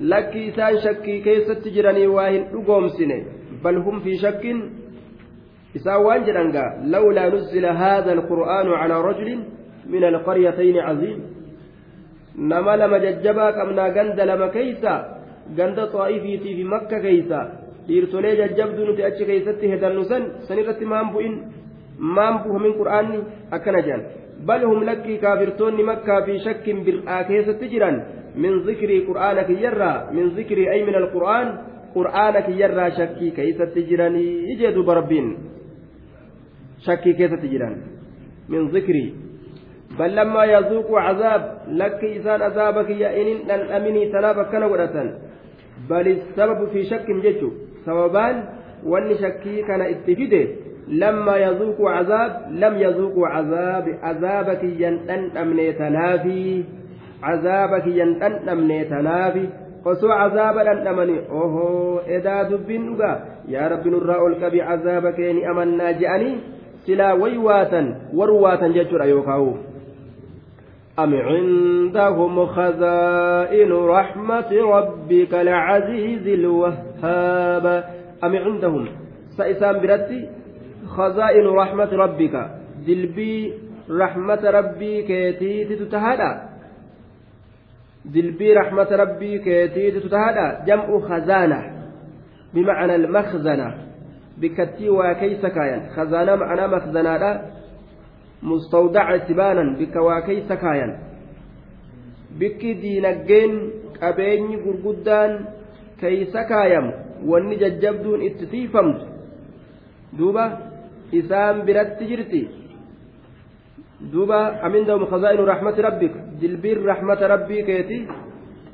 لك 0.00 0.36
إسان 0.36 0.74
شكي 0.84 1.20
كيف 1.20 1.50
تجرني 1.64 2.06
واهن 2.06 2.42
أقوم 2.54 2.88
سنة 2.88 3.18
بل 3.64 3.76
هم 3.76 4.00
في 4.00 4.16
شك 4.16 4.44
إسان 5.76 5.96
وانجرنغا 6.06 6.66
لولا 6.84 7.28
نزل 7.34 7.66
هذا 7.66 8.12
القرآن 8.12 8.68
على 8.80 9.00
رجل 9.00 9.28
من 9.86 10.04
القريتين 10.04 10.76
عظيم. 10.78 11.18
نما 12.38 12.76
لما 12.76 12.98
ججبا 12.98 13.50
كمنا 13.50 13.86
غند 13.96 14.20
لما 14.20 14.48
كيسا 14.48 14.94
غند 15.58 15.78
طائفي 15.86 16.38
في 16.38 16.64
مكة 16.64 16.98
كيسا. 16.98 17.42
Dhiirtolee 17.88 18.36
jajjabduu 18.40 18.86
nuti 18.88 19.02
achi 19.08 19.24
keessatti 19.30 19.70
hedannu 19.72 20.04
san 20.10 20.22
sanirratti 20.48 20.84
maan 20.92 21.12
bu'in 21.14 21.34
maan 22.16 22.34
buufamin 22.42 22.74
qur'aanni 22.80 23.20
akkana 23.56 23.80
jedhan 23.86 24.02
bal 24.48 24.62
hum 24.70 24.80
lakkii 24.90 25.18
kaafirtoonni 25.24 25.88
makkaa 25.90 26.20
fi 26.26 26.38
shakkin 26.46 26.84
bir'aa 26.86 27.22
keessatti 27.30 27.70
jiran 27.72 27.96
min 28.42 28.62
zikrii 28.66 29.00
qur'aana 29.08 29.44
kiyyarraa 29.50 29.96
min 30.16 30.34
zikrii 30.36 30.68
ay 30.74 30.80
min 30.88 30.94
alqur'aan 31.02 31.48
qur'aana 31.96 32.42
kiyyarraa 32.48 32.90
shakkii 32.98 33.30
keessatti 33.38 33.86
jiranii 33.88 34.58
jee 34.60 34.74
duuba 34.76 34.98
rabbiin 35.00 35.28
shakkii 36.86 37.14
keessatti 37.22 37.54
jiran 37.54 37.74
min 38.48 38.70
zikrii 38.76 39.08
بل 39.98 40.14
لما 40.16 40.44
يذوقوا 40.44 41.00
عذاب 41.00 41.42
لك 41.68 42.04
إسان 42.04 42.42
عذابك 42.42 42.90
يا 42.90 43.08
إن 43.20 43.50
الأمني 43.50 44.12
تناب 44.12 44.46
كان 44.52 44.62
ودة 44.62 44.94
بل 45.90 46.06
السبب 46.08 46.68
في 46.72 46.84
شك 46.84 47.06
جتو 47.24 47.50
sababaan 47.84 48.36
wanni 48.92 49.18
shakkii 49.22 49.62
kana 49.68 49.88
itti 49.94 50.16
fide 50.16 50.42
lamma 50.88 51.38
yazuuqu 51.44 51.84
cazaab 51.84 52.32
lam 52.60 52.74
yazuuqu 52.84 53.20
cazaabi 53.34 53.92
cazaaba 54.02 54.54
kiyyan 54.62 54.96
dhandhamne 55.08 55.66
tanaafi 55.80 56.64
cazaaba 57.20 57.80
kiyyan 57.86 58.18
dhandhamne 58.20 58.78
tanaafi 58.92 59.44
osoo 59.84 60.08
cazaaba 60.20 60.64
dhandhamani 60.68 61.16
ohoo 61.42 62.00
edaa 62.16 62.44
dubbiin 62.50 62.86
dhugaa 62.88 63.16
yaa 63.54 63.68
rabbi 63.74 63.90
nurraa 63.94 64.20
ol 64.26 64.36
qabi 64.42 64.60
cazaaba 64.70 65.12
keeni 65.18 65.44
amannaa 65.52 65.92
je'anii 66.00 66.34
silaa 66.86 67.14
waywaatan 67.22 67.86
warwaatan 68.18 68.72
jechuudha 68.78 69.10
yookaa'u 69.14 69.50
أم 70.98 71.14
عندهم 71.14 72.46
خزائن 72.46 73.72
رحمة 73.72 74.50
ربك 74.76 75.34
العزيز 75.34 76.26
الوهاب 76.28 76.87
أم 77.04 78.36
عندهم؟ 78.36 78.88
سإسام 79.36 79.80
برتي 79.80 80.28
خزائن 80.86 81.46
رحمة 81.46 81.92
ربك. 81.92 82.50
دلبي 82.86 83.52
رحمة 83.90 84.50
ربي 84.50 85.02
كيتي 85.02 85.64
تتهدى 85.64 86.32
دلبي 88.04 88.52
رحمة 88.52 88.90
ربي 88.90 89.38
كيتي 89.38 89.90
تتهدى 89.90 90.46
جمع 90.66 91.00
خزانة 91.00 91.60
بمعنى 92.54 92.94
المخزنة. 92.94 93.74
بكتي 94.38 94.90
وكيس 94.90 95.46
كاين 95.46 95.90
خزانة 95.96 96.36
معنى 96.36 96.66
مخزنة 96.66 97.40
sibaanan 99.26 99.76
bikka 99.78 99.98
waa 100.02 100.22
keeysa 100.22 100.56
kaayan 100.56 100.92
bikki 102.38 102.74
diinaggeen 102.82 103.52
qabeenyi 104.00 104.56
gurguddaan 104.62 105.57
keeysa 106.00 106.44
kaayamu 106.44 106.92
wanni 107.30 107.56
jajjabduun 107.62 108.22
itti 108.22 108.46
tiifamtu 108.46 109.06
duuba 110.18 110.44
isaan 111.12 111.62
biratti 111.66 112.04
jirti 112.06 112.42
duuba 114.12 114.62
amindahum 114.62 115.06
khazaa'inu 115.10 115.44
rahmati 115.52 115.82
rabbik 115.82 116.14
jilbiin 116.40 116.84
rahmata 116.86 117.28
rabbii 117.34 117.62
keeti 117.68 117.98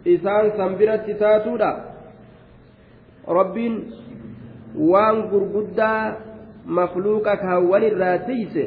isaan 0.04 0.52
san 0.56 0.76
biratti 0.76 1.14
taatuudha 1.14 1.70
rabbiin 3.38 3.74
waan 4.90 5.28
gurguddaa 5.32 6.16
makluuqa 6.66 7.36
kaawwan 7.36 7.82
irraa 7.90 8.18
tiise 8.28 8.64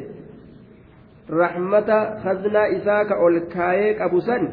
rahmata 1.28 1.98
haznaa 2.24 2.66
isaa 2.78 3.04
ka 3.04 3.14
ol 3.26 3.40
kaayee 3.54 3.94
qabu 3.94 4.20
san 4.20 4.48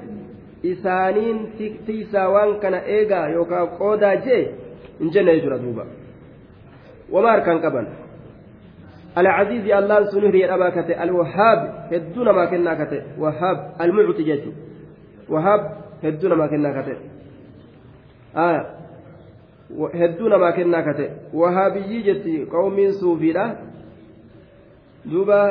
isaaniin 0.71 1.39
tiisaa 1.86 2.30
waan 2.38 2.56
kana 2.63 2.80
eegaa 2.97 3.28
yookaan 3.36 3.67
qoodaa 3.82 4.15
jee 4.30 4.41
hin 4.99 5.13
jenne 5.17 5.38
jechuudha 5.38 5.62
duuba. 5.67 5.86
Wama 7.12 7.32
harkaan 7.32 7.62
qaban? 7.67 7.88
العزيز 9.17 9.71
الله 9.71 10.06
سنهري 10.12 10.54
أبا 10.54 10.69
كتئ 10.69 11.04
الوهاب 11.04 11.60
هدونا 11.91 12.32
ما 12.32 12.45
كنا 12.45 12.73
كتئ 12.84 13.01
وهاب 13.19 13.58
المعطي 13.82 14.23
جيتي 14.23 14.51
وهاب 15.30 15.62
هدونا 16.04 16.36
ما 16.36 16.47
كنا 16.47 16.82
كتئ 16.82 16.97
آه 18.38 18.65
هدونا 19.93 20.38
ما 20.38 20.51
كنا 20.51 20.91
كتئ 20.91 21.10
وهابي 21.34 22.01
جتي 22.01 22.45
قوم 22.51 22.91
صوفي 22.91 23.56
دوبا 25.06 25.41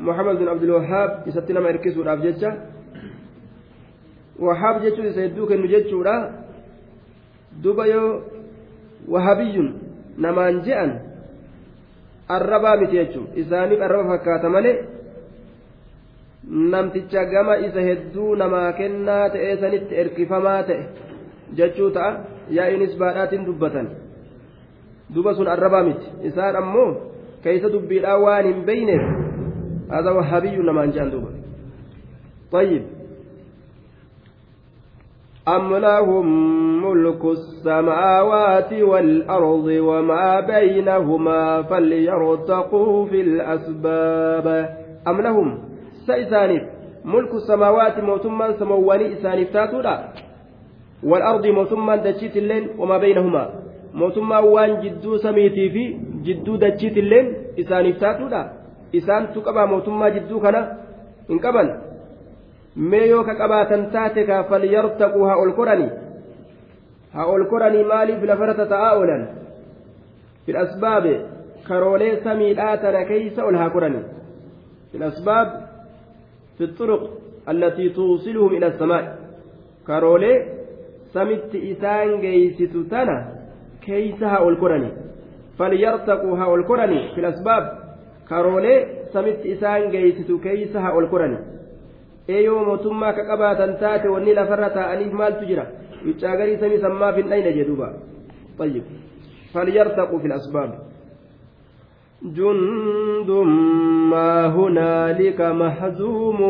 محمد 0.00 0.36
بن 0.38 0.48
عبد 0.48 0.62
الوهاب 0.62 1.10
isatti 1.26 1.52
nama 1.52 1.68
hirkisuudhaaf 1.68 2.20
jecha 2.22 2.50
wahaab 4.41 4.81
jechuun 4.83 5.07
isa 5.11 5.21
hedduu 5.21 5.47
kennu 5.47 5.67
jechuudha 5.73 6.15
duba 7.63 7.87
yoo 7.87 8.11
wahabiyyun 9.13 9.69
namaan 10.17 10.61
je'an 10.67 10.91
arrabaa 12.37 12.77
miti 12.77 12.99
jechuun 12.99 13.27
isaaniif 13.43 13.81
arraba 13.81 14.09
fakkaata 14.13 14.49
malee 14.55 14.77
namticha 16.73 17.25
gama 17.33 17.59
isa 17.67 17.81
hedduu 17.89 18.35
namaa 18.35 18.73
kennaa 18.79 19.29
ta'ee 19.35 19.55
sanitti 19.61 19.99
erkifamaa 20.03 20.61
ta'e 20.63 20.83
jechuu 21.59 21.91
ta'a 21.91 22.11
yaa'inis 22.57 22.97
baadhaatiin 23.01 23.45
dubbatan 23.45 23.87
duba 25.15 25.33
sun 25.39 25.47
arrabaa 25.55 25.83
miti 25.89 26.07
isaan 26.29 26.55
ammoo 26.63 26.89
keeysa 27.43 27.73
dubbiidhaa 27.73 28.19
waan 28.25 28.45
hin 28.51 28.61
beyneef 28.71 29.07
هذا 29.91 30.11
وهابي 30.11 30.55
لما 30.55 30.83
أنجان 30.83 31.25
طيب 32.51 32.83
أم 35.48 35.76
لهم 35.76 36.26
ملك 36.84 37.24
السماوات 37.24 38.72
والأرض 38.72 39.66
وما 39.66 40.40
بينهما 40.40 41.62
فليرتقوا 41.62 43.06
في 43.06 43.20
الأسباب 43.20 44.46
أم 45.08 45.20
لهم 45.20 45.58
سيسانف 46.06 46.62
ملك 47.04 47.34
السماوات 47.34 47.98
موتما 48.00 48.52
سمواني 48.58 49.12
إسانف 49.12 49.50
تاتولا 49.52 50.08
والأرض 51.02 51.46
موتما 51.46 51.96
دجيت 51.96 52.36
اللين 52.36 52.68
وما 52.78 52.98
بينهما 52.98 53.50
موتما 53.94 54.38
وان 54.38 54.80
جدو 54.80 55.16
سميتي 55.16 55.70
في 55.70 55.84
جدو 56.22 56.56
دجيت 56.56 56.96
اللين 56.98 57.26
إسانف 57.60 57.98
تاتولا 58.00 58.62
isaantu 58.92 59.40
qabaa 59.42 59.66
mootummaa 59.66 60.10
jidduu 60.10 60.40
kana 60.40 60.60
hin 61.28 61.38
qaban 61.44 61.68
mee 62.76 63.08
yoo 63.08 63.24
ka 63.24 63.34
qabaatan 63.34 63.90
taate 63.92 64.24
kaa 64.26 64.42
falyartaquu 64.44 65.24
haa 65.24 65.36
ol 65.36 65.52
koranii 65.52 65.90
haa 67.14 67.26
ol 67.26 67.44
koranii 67.44 67.84
maaliif 67.84 68.22
lafarata 68.22 68.66
ta'aa 68.66 68.96
oolan 68.98 69.28
fil 70.46 70.56
asbaabe 70.56 71.20
karoolee 71.68 72.20
samiidhaa 72.24 72.76
tana 72.76 73.04
keeysa 73.04 73.44
ol 73.44 73.56
haa 73.56 73.70
koranii 73.70 74.04
fil 74.92 75.02
asbaab 75.02 75.48
fi 76.58 76.66
xuruq 76.78 77.02
allatii 77.46 77.90
tuusiluhum 77.90 78.54
ila 78.54 78.66
asamaa'i 78.66 79.06
karoolee 79.84 80.36
samitti 81.12 81.58
isaan 81.70 82.20
geeysitu 82.20 82.84
tana 82.84 83.16
keeysa 83.86 84.28
haa 84.28 84.40
ol 84.48 84.56
koranii 84.56 84.92
falyartaquu 85.58 86.34
haa 86.36 86.48
ol 86.48 86.62
koranii 86.62 87.08
fil 87.14 87.24
asbaab 87.24 87.64
karoolee 88.28 88.78
samitti 89.12 89.48
isaan 89.52 89.90
eeyoo 92.28 92.64
mootummaa 92.64 93.12
ka 93.12 93.24
qabaatan 93.30 93.76
taate 93.80 94.08
wanni 94.08 94.34
lafarra 94.34 94.70
taa'aniif 94.70 95.12
maaltu 95.12 95.44
jira 95.50 95.66
wiccaa 96.06 96.36
garii 96.36 96.58
samii 96.62 96.80
sammaaf 96.86 97.16
hin 97.16 97.28
dhayne 97.28 97.52
jedhuuba 97.58 97.92
طيب 98.58 98.82
فليرتقوا 99.54 100.18
في 100.18 100.26
الأسباب 100.26 100.70
جند 102.22 103.30
ما 104.12 104.46
هنالك 104.46 105.40
مهزوم 105.40 106.40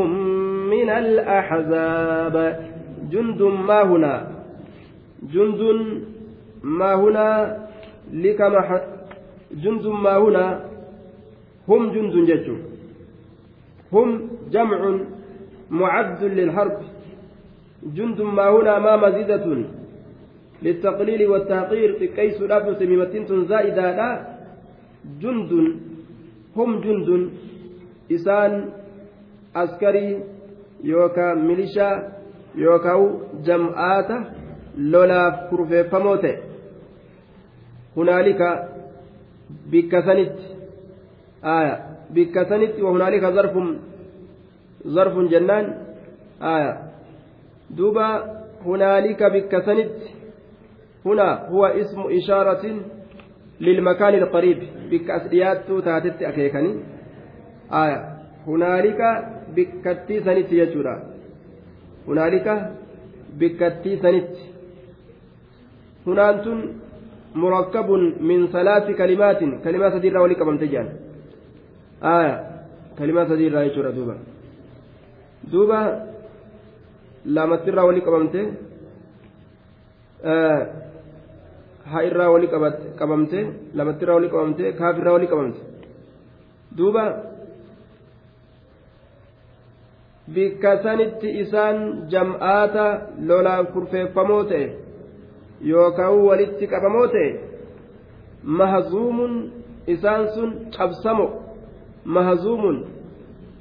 من 0.71 0.89
الأحزاب 0.91 2.37
جند 3.13 3.43
ما 3.43 3.83
هنا 3.83 4.15
جند 5.33 5.61
ما 6.63 6.95
هنا 6.95 7.29
لك 8.13 8.41
مح... 8.41 8.69
جند 9.63 9.87
ما 9.87 10.17
هنا 10.17 10.47
hum 11.69 11.83
jundun 11.95 12.27
jechuun 12.27 12.61
hum 13.93 14.09
jamcun 14.51 14.97
mucaddun 15.81 16.33
lilharb 16.41 16.77
jundun 17.97 18.35
maa 18.39 18.51
hunaa 18.57 18.81
maa 18.87 18.97
mazidatun 19.05 19.63
للتقليل 20.63 21.23
والتحقير 21.27 21.89
تكيس 22.01 22.39
الأبن 22.43 22.75
سميمتين 22.81 23.45
زائدة 23.51 23.87
لا 23.99 24.11
جند 25.23 25.53
هم 26.57 26.71
جند 26.85 27.09
إسان 28.15 28.53
عسكري 29.55 30.09
يوكا 30.85 31.35
ميليشا 31.35 31.89
يوكا 32.55 32.95
جمعات 33.47 34.11
كرفيفمو 35.51 36.15
ta'e 36.23 36.35
hunaalika 37.97 38.49
bikka 39.71 40.03
sanitti 40.03 40.47
aya 41.43 41.75
bikka 42.15 42.45
sanitti 42.49 42.83
wahunaalika 42.83 43.33
jennaan 45.29 45.67
aya 46.41 46.73
duuba 47.77 48.07
hunaalika 48.65 49.31
bikka 49.31 49.65
sanitti 49.65 50.23
هنا 51.07 51.49
هو 51.49 51.67
اسم 51.67 52.01
إشارة 52.01 52.65
للمكان 53.61 54.15
القريب. 54.15 54.59
بك 54.91 55.11
أسديات 55.11 55.67
تاتت 55.85 56.23
أكيكني. 56.23 56.73
آية. 57.73 58.01
هنالك 58.47 59.01
بكتي 59.57 60.21
سنت 60.21 60.53
يجورا. 60.53 60.95
هنالك 62.09 62.47
بكتي 63.39 63.97
سنت 63.97 64.35
هنانتن 66.07 66.59
مركب 67.35 67.91
من 68.21 68.47
ثلاث 68.47 68.87
كلمات. 68.91 69.41
كلمات 69.65 69.93
سديرة 69.93 70.33
تجان 70.63 70.89
آية. 72.03 72.35
كلمات 72.99 73.29
سديرة 73.29 73.61
يجورا 73.61 73.91
دوبا. 73.91 74.17
دوبا 75.51 75.81
لما 77.25 77.57
ترى 77.57 77.81
ولي 77.81 78.01
كمان 78.01 78.57
آه 80.25 80.83
haa 81.91 82.03
irraa 82.09 82.31
walii 82.35 82.51
qabamte 83.01 83.39
lamatti 83.79 84.05
irraa 84.05 84.17
walii 84.19 84.33
qabamte 84.35 84.73
kaaf 84.81 84.99
irraa 85.01 85.15
walii 85.17 85.31
qabamte 85.33 85.61
duuba 86.77 87.05
bikka 90.35 90.73
sanitti 90.85 91.29
isaan 91.43 91.79
jam'aata 92.13 92.87
lolaan 93.31 93.67
kurfeeffamoo 93.75 94.45
ta'e 94.53 94.67
yookaan 95.73 96.23
walitti 96.29 96.71
qabamoo 96.75 97.07
ta'e 97.15 97.29
mahazuumuun 98.61 99.35
isaan 99.95 100.25
sun 100.35 100.51
cabsamo 100.77 101.27
mahazuumuun 102.17 102.79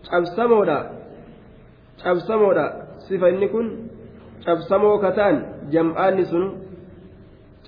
cabsamoodha 0.10 0.80
cabsamoodha 2.04 2.66
sifa 3.08 3.30
inni 3.34 3.48
kun 3.54 3.68
cabsamoo 4.46 4.98
kataan 5.06 5.36
jam'aanni 5.74 6.26
sun 6.32 6.46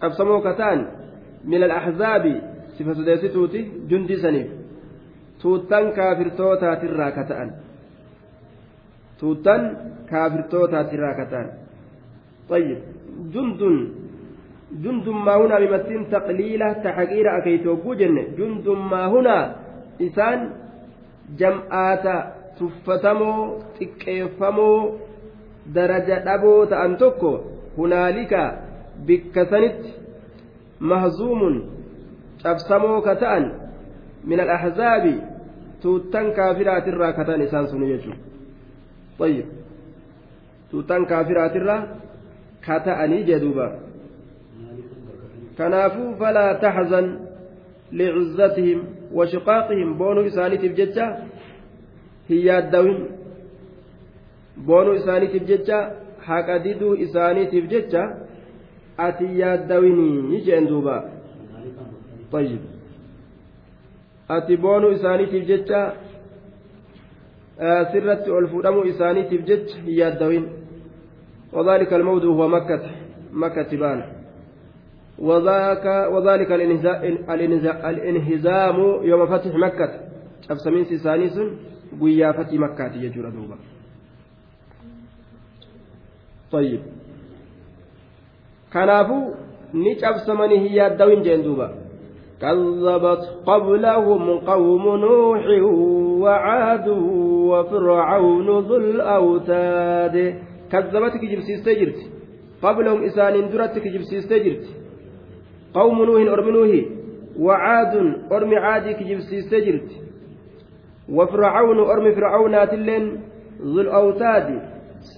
cabsamoo 0.02 0.41
kataan 0.48 0.80
min 1.52 1.63
al-ahzaabi 1.67 2.34
sifa 2.78 2.96
sadeessituuti 3.00 3.60
jundi 3.89 4.15
saniif 4.24 4.50
tuuttan 5.41 5.86
kaafirtootaatirraa 5.98 7.12
ka 7.17 7.24
ta'an 7.30 7.50
tuuttan 9.19 9.62
kaafirtootaatirraa 10.12 11.15
ka 11.19 11.26
ta'an 11.34 11.50
طيب 12.50 12.80
جند 13.34 13.62
جند 14.84 15.08
ما 15.10 15.36
هنا 15.39 15.56
بمثل 15.63 16.12
تقليلة 16.12 16.74
تحقير 16.86 17.26
أكيد 17.38 17.67
وجن 17.67 18.15
جند 18.38 18.67
ما 18.91 19.04
هنا 19.13 19.38
إسان 20.02 20.39
جمعات 21.39 22.06
تفتمو 22.60 23.58
تكيفمو 23.80 24.92
درجة 25.66 26.34
أبو 26.36 26.63
تأنتكو 26.66 27.39
هنالك 27.78 28.34
bikka 28.98 29.46
sanitti 29.50 29.94
mahzuumun 30.80 31.56
cabsamoo 32.44 33.02
ka 33.02 33.16
ta'an 33.16 33.46
min 34.24 34.39
al-ahzaabi 34.39 35.16
tuuttan 35.82 36.34
kaafiraatirraa 36.38 37.13
ka 37.18 37.26
ta'an 37.26 37.42
isaan 37.42 37.68
sunu 37.68 37.89
jechuudha 37.89 38.22
طيب 39.20 39.46
tuuttan 40.72 41.06
kaafiraatirraa 41.06 41.82
ka 42.66 42.80
ta'anii 42.86 43.24
jedhuuba 43.30 43.68
kanaafuu 45.58 46.16
falaa 46.22 46.58
taxzan 46.63 47.08
licuzzatihim 47.92 48.80
washiqaaqihim 49.18 49.98
boonuu 49.98 50.26
isaaniitiif 50.30 50.74
jecha 50.80 51.06
hin 52.29 52.41
yaaddawin 52.49 52.99
boonuu 54.67 54.95
isaaniitiif 55.01 55.45
jecha 55.51 55.79
haqa 56.29 56.59
diduu 56.67 56.95
isaaniitiif 57.07 57.64
jecha 57.75 58.03
ati 59.07 59.27
yaaddawinii 59.41 60.41
jeen 60.47 60.69
duuba 60.73 60.97
طيب 62.33 62.61
ati 64.37 64.57
boonuu 64.57 64.93
isaaniitiif 64.99 65.45
jecha 65.51 65.81
sirratti 67.93 68.31
ol 68.31 68.47
fuudhamuu 68.53 68.85
isaaniitiif 68.93 69.43
jecha 69.51 69.77
hin 69.85 69.95
yaaddawin 70.03 70.47
وذلك 71.53 71.93
الموضع 71.93 72.29
هو 72.29 72.49
مكة 72.49 72.81
مكة 73.33 73.77
بان 73.77 74.03
وذاك 75.19 75.87
وذلك 76.12 76.51
الانهزام 77.88 78.77
يوم 79.11 79.27
فتح 79.27 79.55
مكة 79.55 79.91
أبسمين 80.51 80.85
سيسانيس 80.85 81.37
قيا 82.01 82.33
فتح 82.33 82.53
مكة 82.53 82.95
يجور 82.95 83.29
دوبا 83.31 83.57
طيب 86.53 86.81
kanaafuu 88.73 89.37
ni 89.73 89.97
cabsamanii 89.97 90.59
hin 90.59 90.75
yaaddawin 90.77 91.23
jeen 91.23 91.43
duuba 91.43 91.71
كذبت 92.41 93.23
قبلهم 93.47 94.38
قوم 94.38 94.85
نوح 94.97 95.45
وعاد 96.23 96.88
وفرعون 97.51 98.49
ذو 98.59 98.77
الأوتاد 98.77 100.17
كذبت 100.73 101.12
كجبسيس 101.17 101.62
تجرت 101.64 102.01
قبلهم 102.62 103.03
إسان 103.05 103.51
درت 103.51 103.79
كجبسيس 103.79 104.29
تجرت 104.29 104.67
قوم 105.75 106.05
نوح 106.05 106.33
أرم 106.33 106.49
نوح 106.51 106.71
وعاد 107.38 107.95
أرم 108.33 108.55
عاد 108.55 108.87
كجبسيس 108.91 109.51
تجرت 109.51 109.91
وفرعون 111.10 111.80
أرم 111.80 112.16
فرعونات 112.16 112.74
اللين 112.74 113.22
ذو 113.62 113.82
الأوتاد 113.82 114.62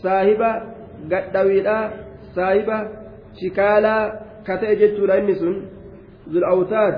صاحبة 0.04 0.52
قد 1.12 1.92
صاحبة 2.36 2.78
ta'e 4.46 4.76
jechuudha 4.78 5.18
inni 5.20 5.36
sun 5.36 5.56
zul'awtaat 6.30 6.96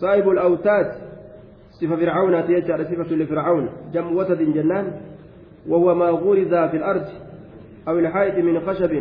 saahibul 0.00 0.38
awtaat 0.38 0.90
sifa 1.78 1.96
fircaunaati 1.96 2.54
jechaadha 2.56 2.84
sifatu 2.90 3.16
lifircaun 3.16 3.70
jam'u 3.92 4.18
wasadin 4.18 4.52
jennaan 4.52 4.86
وهو 5.68 5.94
ما 5.94 6.08
غرز 6.10 6.54
في 6.70 6.76
الأرض 6.76 7.06
أو 7.88 7.98
الحائط 7.98 8.34
من 8.34 8.60
خشب 8.60 8.92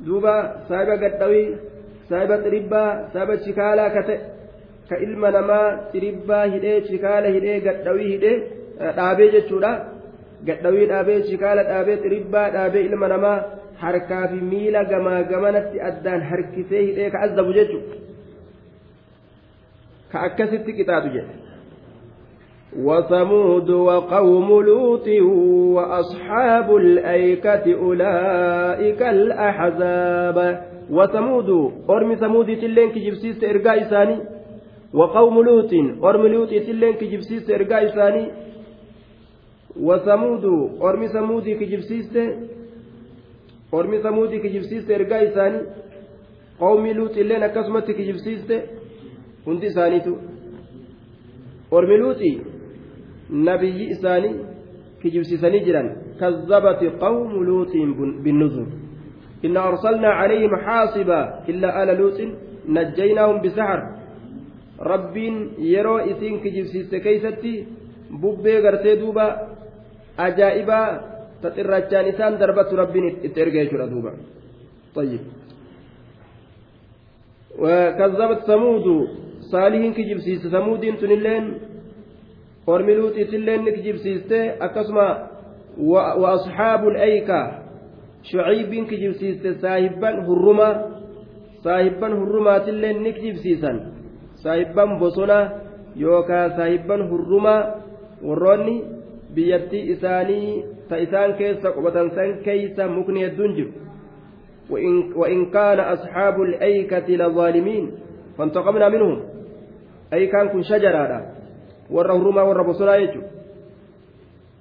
دوبا 0.00 0.36
سايبا 0.68 0.94
قدوي 1.00 1.56
سايبا 2.08 2.36
تربا 2.36 3.08
سايبا 3.12 3.36
شكالا 3.36 3.88
كت 4.89 4.89
كإلما 4.89 5.29
نما 5.29 5.61
تربا 5.93 6.45
هدي 6.45 6.73
شكالا 6.87 7.29
هدي 7.37 7.69
قدوي 7.69 8.15
هدي 8.15 8.33
dhaabee 8.79 9.31
jechuudha 9.31 9.71
gadhawii 10.47 10.87
dhaabee 10.91 11.23
shikaala 11.29 11.63
dhaabee 11.69 11.97
xiribbaa 12.03 12.49
dhaabee 12.55 12.83
ilma 12.89 13.07
namaa 13.07 13.37
harkaa 13.83 14.27
fi 14.27 14.41
miila 14.51 14.83
gamaa 14.91 15.23
gamanatti 15.31 15.81
addaan 15.89 16.27
harkisee 16.31 16.83
hidhee 16.87 17.09
ka 17.15 17.21
azabu 17.27 17.53
jechuudha 17.59 17.97
ka 20.11 20.27
akkasitti 20.29 20.77
qixaatu 20.81 21.17
jedhe 21.17 21.43
وثمود 22.85 23.69
وقوم 23.69 24.61
لوط 24.61 25.07
وأصحاب 25.75 26.75
الأيكة 26.75 27.65
أولئك 27.73 29.01
الأحزاب 29.01 30.37
وثمود 30.91 31.49
أرمي 31.89 32.15
ثمود 32.15 32.45
تلين 32.45 32.89
كجبسيس 32.91 33.43
إرقاء 33.43 33.81
إساني 33.81 34.17
وقوم 34.94 35.42
لوط 35.42 35.72
أرمي 36.04 36.28
لوط 36.28 36.50
تلين 36.50 36.94
كجبسيس 37.00 37.50
إرقاء 37.50 37.84
إساني 37.84 38.24
وثمود 39.86 40.44
أرمي 40.82 41.08
ثمود 41.08 41.46
كجبسيس 41.60 42.12
ormi 43.72 44.02
samuudii 44.02 44.40
kijibsiiste 44.40 44.94
ergaa 44.94 45.22
isaanii 45.22 45.62
qawmii 46.60 46.94
luuxilleen 46.94 47.42
akkasumatti 47.42 47.94
kijibsiiste 47.94 48.56
hundi 49.44 49.66
isaaniitu 49.66 50.18
ormi 51.70 51.98
luuxii 51.98 52.40
nabiyyi 53.30 53.90
isaanii 53.94 54.36
kijibsiisanii 55.02 55.64
jiran 55.66 55.90
كذبت 56.20 56.82
قوم 57.04 57.32
لوط 57.48 57.72
بالنذر 58.24 58.66
إنا 59.44 59.60
أرسلنا 59.68 60.08
عليهم 60.20 60.56
حاصبا 60.56 61.20
إلا 61.48 61.68
آل 61.82 61.88
لوط 61.98 62.18
نجيناهم 62.68 63.36
بسحر 63.42 63.80
rabbiin 64.91 65.35
yeroo 65.73 65.99
isiin 66.11 66.39
kijibsiiste 66.43 66.99
keeysatti 66.99 67.53
bubbee 68.21 68.61
gartee 68.61 68.95
duuba 69.01 69.25
ajaa'ibaa 70.17 70.87
taxirrachaan 71.41 72.07
isaan 72.13 72.39
darbatu 72.39 72.75
rabbiin 72.81 73.07
itti 73.27 73.41
erga 73.41 73.59
jechuudha 73.63 73.91
duuba 73.93 74.13
طيب 74.95 75.19
وكذبت 77.59 78.39
ثمود 78.47 78.87
صالح 79.51 79.81
كجبسيس 79.97 80.47
ثمود 80.47 80.83
تنلين 81.01 81.45
ورملوت 82.67 83.17
تلين 83.31 83.69
كجبسيس 83.75 84.31
أكسما 84.65 85.07
وأصحاب 86.21 86.87
الأيكة 86.87 87.41
شعيب 88.23 88.71
كجبسيس 88.89 89.47
صاحبا 89.61 90.09
هرما 90.27 90.69
صاحبا 91.63 92.07
هرما 92.07 92.57
تلين 92.57 93.03
نكجبسيسا 93.03 93.71
صاحبا 94.44 94.84
بصنا 94.84 95.38
يوكا 95.96 96.48
صاحبا 96.56 96.96
هرما 97.10 97.56
warroonni 98.20 98.84
biyyattii 99.34 99.90
isaanii 99.92 100.64
ta 100.88 100.96
isaan 100.96 101.34
keessa 101.34 101.72
qubatan 101.72 102.10
san 102.14 102.34
keeysa 102.44 102.88
mukni 102.88 103.24
hedduun 103.24 103.54
jiru. 103.56 103.72
وإن 105.16 105.50
كان 105.50 105.80
أصحاب 105.80 106.42
الأيكة 106.42 107.08
لظالمين 107.08 107.90
فانتقمنا 108.38 108.88
منهم 108.88 109.20
أي 110.12 110.26
كان 110.26 110.48
كن 110.48 110.62
شجرة 110.62 111.26
والرهرما 111.90 112.42
والربصنا 112.42 112.96
يجو 112.96 113.20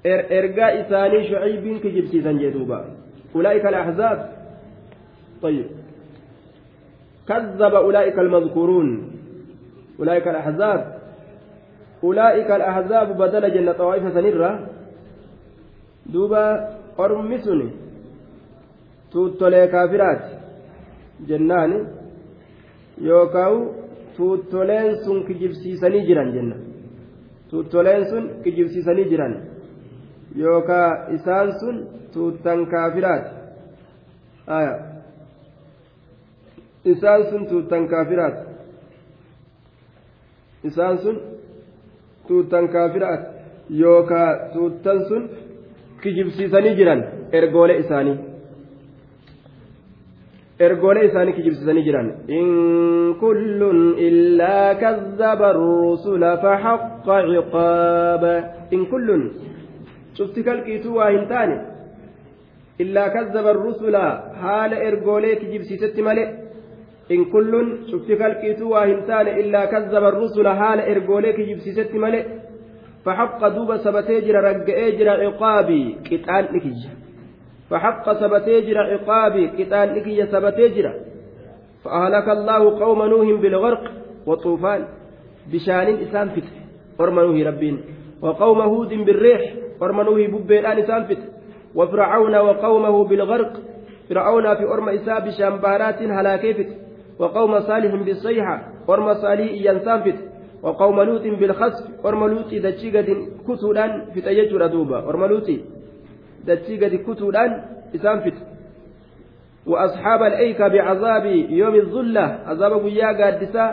إرجاء 0.05 0.81
ثاني 0.81 1.29
شعيب 1.29 1.77
كجبسي 1.77 2.21
زنجدوبا 2.21 2.85
أولئك 3.35 3.65
الأحزاب 3.65 4.29
طيب 5.41 5.65
كذب 7.27 7.73
أولئك 7.75 8.19
المذكورون 8.19 9.08
أولئك 9.99 10.27
الأحزاب 10.27 10.79
أولئك 12.03 12.51
الأحزاب 12.51 13.07
بدل 13.17 13.53
جنة 13.53 13.71
طوائف 13.71 14.03
سنرة 14.13 14.51
دوبا 16.13 16.45
أرمسني 16.99 17.69
tuuttolee 19.11 19.67
kaafiraati 19.67 20.35
jennaani 21.27 21.77
yookaan 23.01 23.55
tuuttoleen 24.17 25.03
sun 25.03 25.23
kijibsiisanii 25.27 26.01
jiran 26.07 26.29
jenna 26.33 26.55
tuuttoleen 27.49 28.05
sun 28.09 28.29
kijibsiisanii 28.43 29.05
jiran 29.09 29.33
yookaan 30.37 31.15
isaan 31.15 31.49
sun 31.59 31.87
tuuttan 32.13 32.65
kaafiraati 32.65 33.29
isaan 36.85 37.25
sun 37.29 37.47
tuuttan 37.47 37.87
kaafiraati 37.87 38.48
isaan 40.63 40.97
sun 41.03 41.17
tuuttan 42.27 42.67
kaafiraati 42.69 43.79
yookaan 43.81 44.35
tuuttan 44.53 45.05
sun 45.07 45.29
kijibsiisanii 46.01 46.75
jiran 46.79 47.03
ergoolee 47.31 47.77
isaanii. 47.83 48.17
ergoolee 50.65 51.05
isaanii 51.05 51.33
kijibsisanii 51.33 51.83
jiran. 51.83 52.07
In 52.37 52.47
kullun 53.19 53.79
illaa 54.07 54.75
kazzaba 54.75 55.53
rusula 55.53 56.31
faxaqa 56.43 57.17
ciqaaba. 57.29 58.33
In 58.71 58.85
kullun. 58.91 59.23
Cufti 60.17 60.43
kalqiituu 60.43 60.95
waa 60.95 61.09
hin 61.15 61.25
taane. 61.31 61.55
Illaa 62.83 63.09
kazzaba 63.15 63.53
rusula 63.53 64.03
haala 64.41 64.75
ergoolee 64.89 65.35
kijibsiisetti 65.35 66.01
male 66.07 66.23
kalqiituu 67.09 68.71
waa 68.71 68.85
hin 68.85 69.01
taane 69.09 69.31
illaa 69.41 69.67
kazzaba 69.67 70.09
rusula 70.19 70.55
haala 70.61 70.83
ergoolee 70.93 71.33
kijibsiisetti 71.33 71.97
male 72.05 72.25
faxaqa 73.05 73.49
duuba 73.55 73.77
sabatee 73.85 74.21
jira 74.21 74.41
ragga'ee 74.41 74.91
jira 74.97 75.19
ciqaabii 75.25 75.85
qixaan 76.09 76.45
dhikiyya 76.53 76.91
فحق 77.69 78.13
سبتيجر 78.13 78.77
عقابي 78.77 79.47
كتان 79.47 79.89
إكي 79.97 80.25
سبتيجر 80.25 80.93
فأهلك 81.83 82.29
الله 82.29 82.79
قوم 82.79 83.03
نوح 83.03 83.41
بالغرق 83.41 83.83
وطوفان 84.25 84.81
بشان 85.53 85.87
إسان 86.03 86.29
فتح 86.29 86.53
ورم 86.99 87.19
نوح 87.19 87.47
ربين. 87.47 87.77
وقوم 88.21 88.61
هود 88.61 88.93
بالريح 88.93 89.41
ورم 89.81 90.01
نوح 90.01 90.19
ببيلان 90.33 90.77
إسان 90.77 91.03
فتح 91.03 91.25
وفرعون 91.75 92.35
وقومه 92.35 93.03
بالغرق. 93.03 93.53
فرعون 94.09 94.55
في 94.55 94.63
أرم 94.63 94.89
إساء 94.89 95.19
بشان 95.19 95.57
بارات 95.57 96.01
هلاكيفت 96.01 96.69
وقوم 97.19 97.59
صالح 97.59 97.95
بالصيحة 97.95 98.55
ورم 98.87 99.13
صالح 99.13 99.47
إيانسان 99.51 99.99
فتح 100.01 100.21
وقوم 100.63 101.01
لوط 101.01 101.21
بالخسف 101.39 102.05
ورم 102.05 102.27
لوط 102.27 102.51
دجيجة 102.53 103.07
كتولان 103.47 103.91
في 104.13 104.21
تيجر 104.21 104.67
دوبا 104.67 104.97
ورم 105.07 105.25
لوط 105.25 105.49
kutuudhaan 107.05 107.51
isaan 107.93 108.23
fite 108.23 108.39
وأصحاب 109.69 110.23
الأيكة 110.23 110.67
بعذاب 110.67 111.25
يوم 111.49 111.75
الظلة 111.75 112.25
عذاب 112.45 112.73
قيا 112.83 113.07
قادسة 113.19 113.65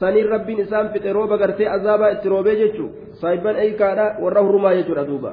سنين 0.00 0.26
ربين 0.26 0.60
إسان 0.60 0.88
في 0.88 0.98
تروبة 0.98 1.36
قرتي 1.36 1.66
عذاب 1.66 2.02
اتروبة 2.02 2.54
جتشو 2.54 2.86
صاحبان 3.20 3.54
أيكا 3.54 4.22
وراه 4.22 4.46
رما 4.56 4.72
يجو 4.72 4.94
أدوبا 4.94 5.32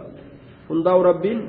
هنداو 0.70 1.02
ربين 1.02 1.40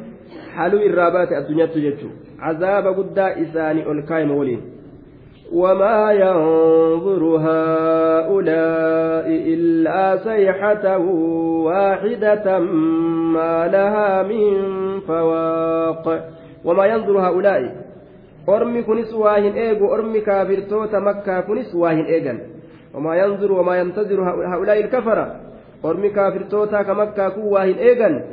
حلو 0.54 0.78
الرابات 0.78 1.32
الدنيا 1.32 1.66
تجتشو 1.66 2.08
عذاب 2.38 2.86
قدا 2.86 3.26
إساني 3.42 3.82
الكايم 3.90 4.30
ولين 4.30 4.75
وما 5.52 6.12
ينظر 6.12 7.24
هؤلاء 7.24 9.26
إلا 9.26 10.16
صيحة 10.16 10.98
واحدة 11.66 12.58
ما 12.58 13.68
لها 13.68 14.22
من 14.22 14.50
فواق 15.00 16.30
وما 16.64 16.86
ينظر 16.86 17.18
هؤلاء. 17.18 17.86
أرمي 18.48 18.82
كنس 18.82 19.14
واهن 19.14 19.52
إيغو 19.52 19.94
أرمي 19.94 20.20
كافر 20.20 20.60
توتا 20.70 20.98
مكة 20.98 21.40
كنس 21.40 21.74
واهن 21.74 22.04
إيغن. 22.04 22.40
وما 22.94 23.16
ينظر 23.16 23.52
وما 23.52 23.78
ينتظر 23.78 24.22
هؤلاء 24.22 24.80
الكفرة. 24.80 25.40
أرمي 25.84 26.08
كافر 26.08 26.42
توتا 26.50 26.82
كمكة 26.82 27.28
كو 27.28 27.40
واهن 27.40 27.74
إيغن. 27.74 28.24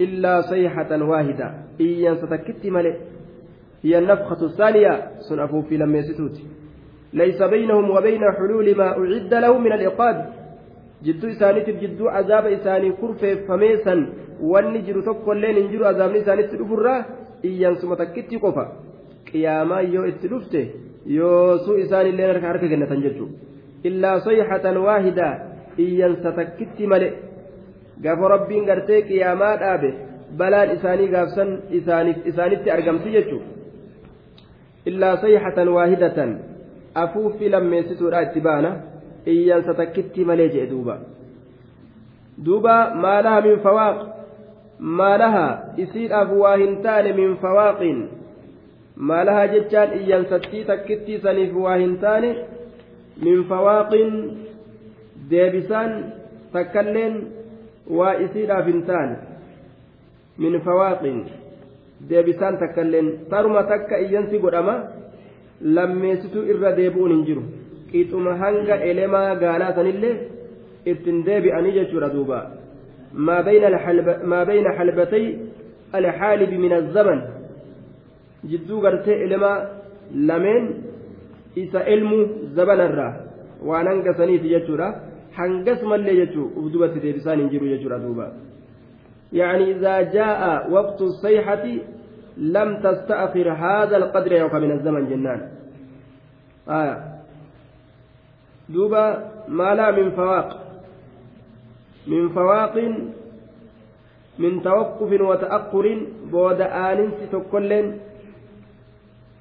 إلا 0.00 0.40
صيحة 0.40 1.02
واحدة. 1.02 1.54
إيان 1.80 2.16
ستكت 2.16 2.66
ملئ. 2.66 2.94
هي 3.84 3.98
النفخة 3.98 4.44
الثانية 4.46 5.10
سنفوا 5.28 5.62
في 5.62 5.76
لم 5.76 5.96
يستوت 5.96 6.36
ليس 7.12 7.42
بينهم 7.42 7.90
وبين 7.90 8.20
حلول 8.32 8.76
ما 8.76 8.88
أعد 8.88 9.34
لهم 9.34 9.64
من 9.64 9.72
العقاب 9.72 10.16
isaaniitiif 11.04 11.80
jidduu 11.82 12.08
azaaba 12.08 12.50
isaanii 12.56 12.92
kurfeeffameessan 13.00 14.00
wanni 14.50 14.82
jiru 14.86 15.02
tokkolleen 15.02 15.56
hin 15.56 15.70
jiru 15.72 15.86
azaabni 15.90 16.20
isaanitti 16.24 16.58
dhufurraa 16.60 17.00
iyyansuma 17.48 17.96
takkitti 18.02 18.38
qofa 18.44 18.64
qiyaamaa 19.30 19.80
yoo 19.94 20.04
itti 20.10 20.30
dhufte 20.32 20.60
yoosuu 21.16 21.76
isaanillee 21.84 22.28
harka 22.30 22.46
harka 22.50 22.68
kennatan 22.72 23.02
jechuudha 23.06 23.34
illaa 23.90 24.20
soyhatan 24.26 24.78
waahidaa 24.84 25.32
iyyansa 25.86 26.32
takkitti 26.38 26.86
male 26.92 27.08
gaafa 28.04 28.32
rabbiin 28.34 28.68
gartee 28.70 29.02
qiyaamaa 29.10 29.56
dhaabe 29.64 29.90
balaan 30.42 30.76
isaanii 30.76 31.10
gaafsan 31.16 31.50
isaanitti 32.30 32.74
argamti 32.76 33.16
jechuudha 33.16 33.61
illaa 34.86 35.16
soyhatan 35.26 35.68
waahidatan 35.68 36.38
afuuffi 36.94 37.48
lammeessituudha 37.48 38.22
itti 38.28 38.40
baana. 38.40 38.72
iyyansa 39.26 39.74
takkitti 39.74 40.24
malee 40.24 40.48
jedhe 40.48 40.66
duuba 40.70 40.98
duuba 42.46 42.74
maalaha 43.04 43.40
min 43.46 43.60
fawaaq 43.66 43.98
maalaha 45.00 45.44
isiidhaaf 45.84 46.32
waa 46.42 46.56
hin 46.62 46.72
taane 46.86 47.12
min 47.18 47.36
fawaaqiin 47.42 48.00
maalaha 49.10 49.44
jechaan 49.52 49.94
iyyansattii 49.98 50.64
takkitti 50.70 51.20
saniif 51.26 51.54
waa 51.66 51.76
hin 51.82 51.94
taane 52.06 52.32
min 53.26 53.44
fawaaqiin 53.52 54.16
deebisaan 55.30 55.94
takkalleen 56.56 57.20
waa 58.00 58.14
isiidhaaf 58.26 58.66
hin 58.72 58.82
taane 58.90 59.16
min 60.46 60.60
fawaaqiin 60.66 61.22
deebisaan 62.08 62.58
takkalleen 62.62 63.08
taruma 63.30 63.62
takka 63.72 64.00
iyyansi 64.04 64.38
godhama 64.44 64.74
lammeessituu 65.76 66.44
irra 66.52 66.76
deebi'uun 66.78 67.12
hin 67.14 67.24
jiru 67.28 67.42
qixuma 67.92 68.38
hanga 68.42 68.76
elemaa 68.90 69.28
gaanaa 69.42 69.72
sanillee 69.78 70.14
ittiin 70.92 71.24
deebi'anii 71.28 71.76
jechuudha 71.78 72.12
duuba 72.14 72.38
maa 73.26 73.42
bayna 74.50 74.76
halbatay 74.78 75.26
alxaalibi 75.98 76.62
min 76.64 76.72
azzaman 76.80 77.20
jidduu 78.50 78.80
gartee 78.84 79.22
elemaa 79.26 79.56
lameen 80.28 80.64
isa 81.64 81.80
elmu 81.94 82.18
zabanarraa 82.56 83.12
waan 83.68 83.86
hanga 83.92 84.14
saniiti 84.20 84.54
jechuudha 84.54 84.88
hangas 85.38 85.82
mallee 85.90 86.16
jechuu 86.20 86.46
uf 86.56 86.72
dubatti 86.72 87.04
deebisaan 87.04 87.40
hin 87.42 87.50
jiru 87.52 87.68
jechuudha 87.72 87.98
duuba 88.04 88.26
يعني 89.32 89.70
إذا 89.70 90.00
جاء 90.00 90.70
وقت 90.70 91.00
الصيحة 91.00 91.64
لم 92.36 92.76
تستأخر 92.76 93.52
هذا 93.52 93.96
القدر 93.96 94.32
يوم 94.32 94.54
من 94.56 94.70
الزمن 94.72 95.08
جنان 95.08 95.40
آية 96.68 97.12
maalaa 99.48 99.92
min 99.92 100.12
fawaaq 100.16 100.48
min 102.06 102.30
fawaaqin 102.34 102.92
min 104.38 104.62
tawaqqufin 104.62 105.22
wa 105.22 105.36
ta'aqqurin 105.36 106.00
booda 106.30 106.70
aaninsi 106.84 107.28
tokkolleen 107.30 108.00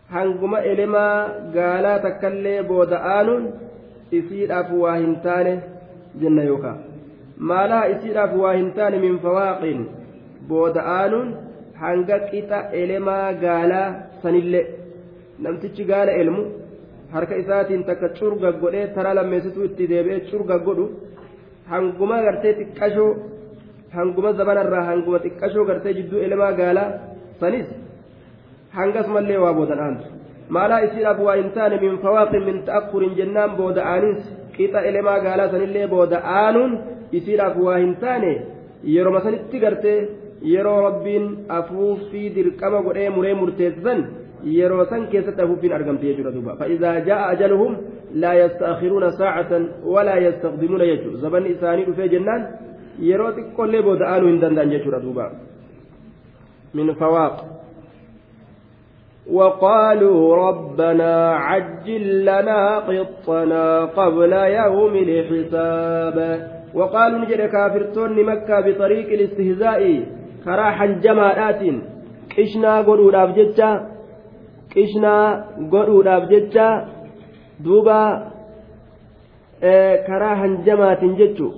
hanguma 0.10 0.60
elemaa 0.72 1.50
gaalaa 1.54 2.00
takkallee 2.06 2.64
booda 2.64 2.98
aanuun 3.16 3.54
isiidhaaf 4.12 4.72
waa 4.84 4.96
hin 4.96 5.16
taane 5.28 5.54
jenna 6.22 6.44
yookaan 6.44 6.91
maalaa 7.50 7.86
isiidhaaf 7.94 8.34
waa 8.44 8.54
hin 8.60 8.70
taane 8.78 8.98
min 9.06 9.20
fawaaqin 9.26 9.80
booda 10.50 10.82
aanuun 10.96 11.30
hanga 11.84 12.18
qixa 12.32 12.60
elemaa 12.82 13.34
gaalaa 13.44 13.88
sanillee 14.24 14.66
namtichi 15.46 15.84
gaala 15.92 16.12
elmu 16.24 16.44
harka 17.14 17.40
isaatiin 17.44 17.84
takka 17.90 18.10
curga 18.20 18.52
godhee 18.62 18.88
taraa 18.98 19.16
lammeessituu 19.20 19.64
itti 19.70 19.90
deebi'ee 19.94 20.20
curga 20.30 20.58
godhu 20.68 20.86
hanguma 21.72 22.22
gartee 22.26 22.54
xiqqashoo 22.60 23.12
hanguma 23.98 24.34
zabanarraa 24.40 24.86
hanguma 24.92 25.24
xiqqashoo 25.26 25.66
gartee 25.70 25.98
jidduu 26.00 26.24
elemaa 26.28 26.54
gaalaa 26.62 26.90
sanis 27.42 27.68
hangasumallee 28.78 29.44
waa 29.44 29.54
boodan 29.60 29.80
aantu. 29.86 30.06
Maalaa 30.56 30.80
isiidhaaf 30.86 31.20
waa 31.28 31.36
hin 31.42 31.52
taane 31.58 31.78
min 31.86 32.00
fawaaqin 32.06 32.48
min 32.50 32.64
ta'akkurin 32.70 33.18
jennaan 33.20 33.52
booda 33.60 33.82
aanis 33.94 34.22
qixa 34.56 34.80
elemaa 34.90 35.20
gaalaa 35.26 35.52
sanillee 35.54 35.88
booda 35.94 36.18
aanuun 36.40 36.74
isiidhaaf 37.20 37.58
waa 37.68 37.78
hin 37.84 37.94
taane 38.04 38.32
yeroo 38.96 39.14
masanitti 39.18 39.60
gartee 39.60 40.00
yeroo 40.54 40.82
rabbiin 40.88 41.26
afuuffii 41.60 42.34
dirqama 42.36 42.82
godhee 42.88 43.10
muree 43.18 43.34
murteessisan 43.42 44.04
yeroo 44.58 44.86
san 44.92 45.08
keessatti 45.08 45.42
afuuffiin 45.42 45.74
argamte 45.74 46.08
jechuudha 46.08 46.34
duuba 46.36 46.56
fa'idaa 46.64 46.96
ja'a 47.10 47.30
ajaluhum 47.36 47.78
laa 48.24 48.34
yasta'khiruuna 48.42 49.12
saacatan 49.22 49.70
walaa 49.96 50.18
yastaqdimuuna 50.28 50.90
jechuudha 50.92 51.24
zabanni 51.26 51.56
isaanii 51.56 51.88
dhufee 51.90 52.10
jennaan 52.16 52.48
yeroo 53.10 53.32
xiqqollee 53.38 53.82
booda 53.88 54.12
aanuu 54.14 54.30
hin 54.34 54.42
danda'an 54.46 54.76
jechuudha 54.76 55.04
duuba 55.08 55.32
min 56.74 56.96
fawaaq 57.04 57.42
وقالوا 59.32 60.36
ربنا 60.36 61.36
عجل 61.36 62.26
لنا 62.26 62.80
قطنا 62.80 63.86
قبل 63.86 64.34
يوم 64.34 64.96
الحساب 64.96 66.18
وقالوا 66.74 67.20
نجد 67.20 67.42
كافرتون 67.42 68.24
مكة 68.26 68.60
بطريق 68.60 69.08
الاستهزاء 69.18 69.82
كراحا 70.46 70.86
جماعات 70.86 71.62
قشنا 72.38 72.82
قلوا 72.88 73.32
ججا 73.38 73.72
قشنا 74.76 75.16
قلوا 75.72 76.20
ججا 76.32 76.70
دوبا 77.60 78.32
karaa 80.08 80.36
hanjamaatiin 80.36 81.18
jechuun 81.18 81.54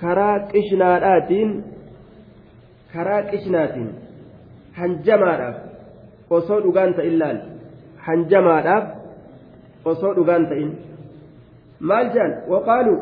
karaa 0.00 0.38
qishnaadhaatiin 0.52 1.50
karaa 2.94 3.22
qishnaatiin 3.22 3.90
hanjamaadhaaf 4.78 5.56
osoo 6.30 6.60
dhugaan 6.64 6.94
ta'in 6.94 7.18
laal 7.22 7.40
hanjamaadhaaf 8.06 8.84
osoo 9.92 10.14
dhugaan 10.16 10.46
ta'in 10.52 10.70
maal 11.90 12.08
jedhan 12.14 12.32
waqaaluu 12.54 12.98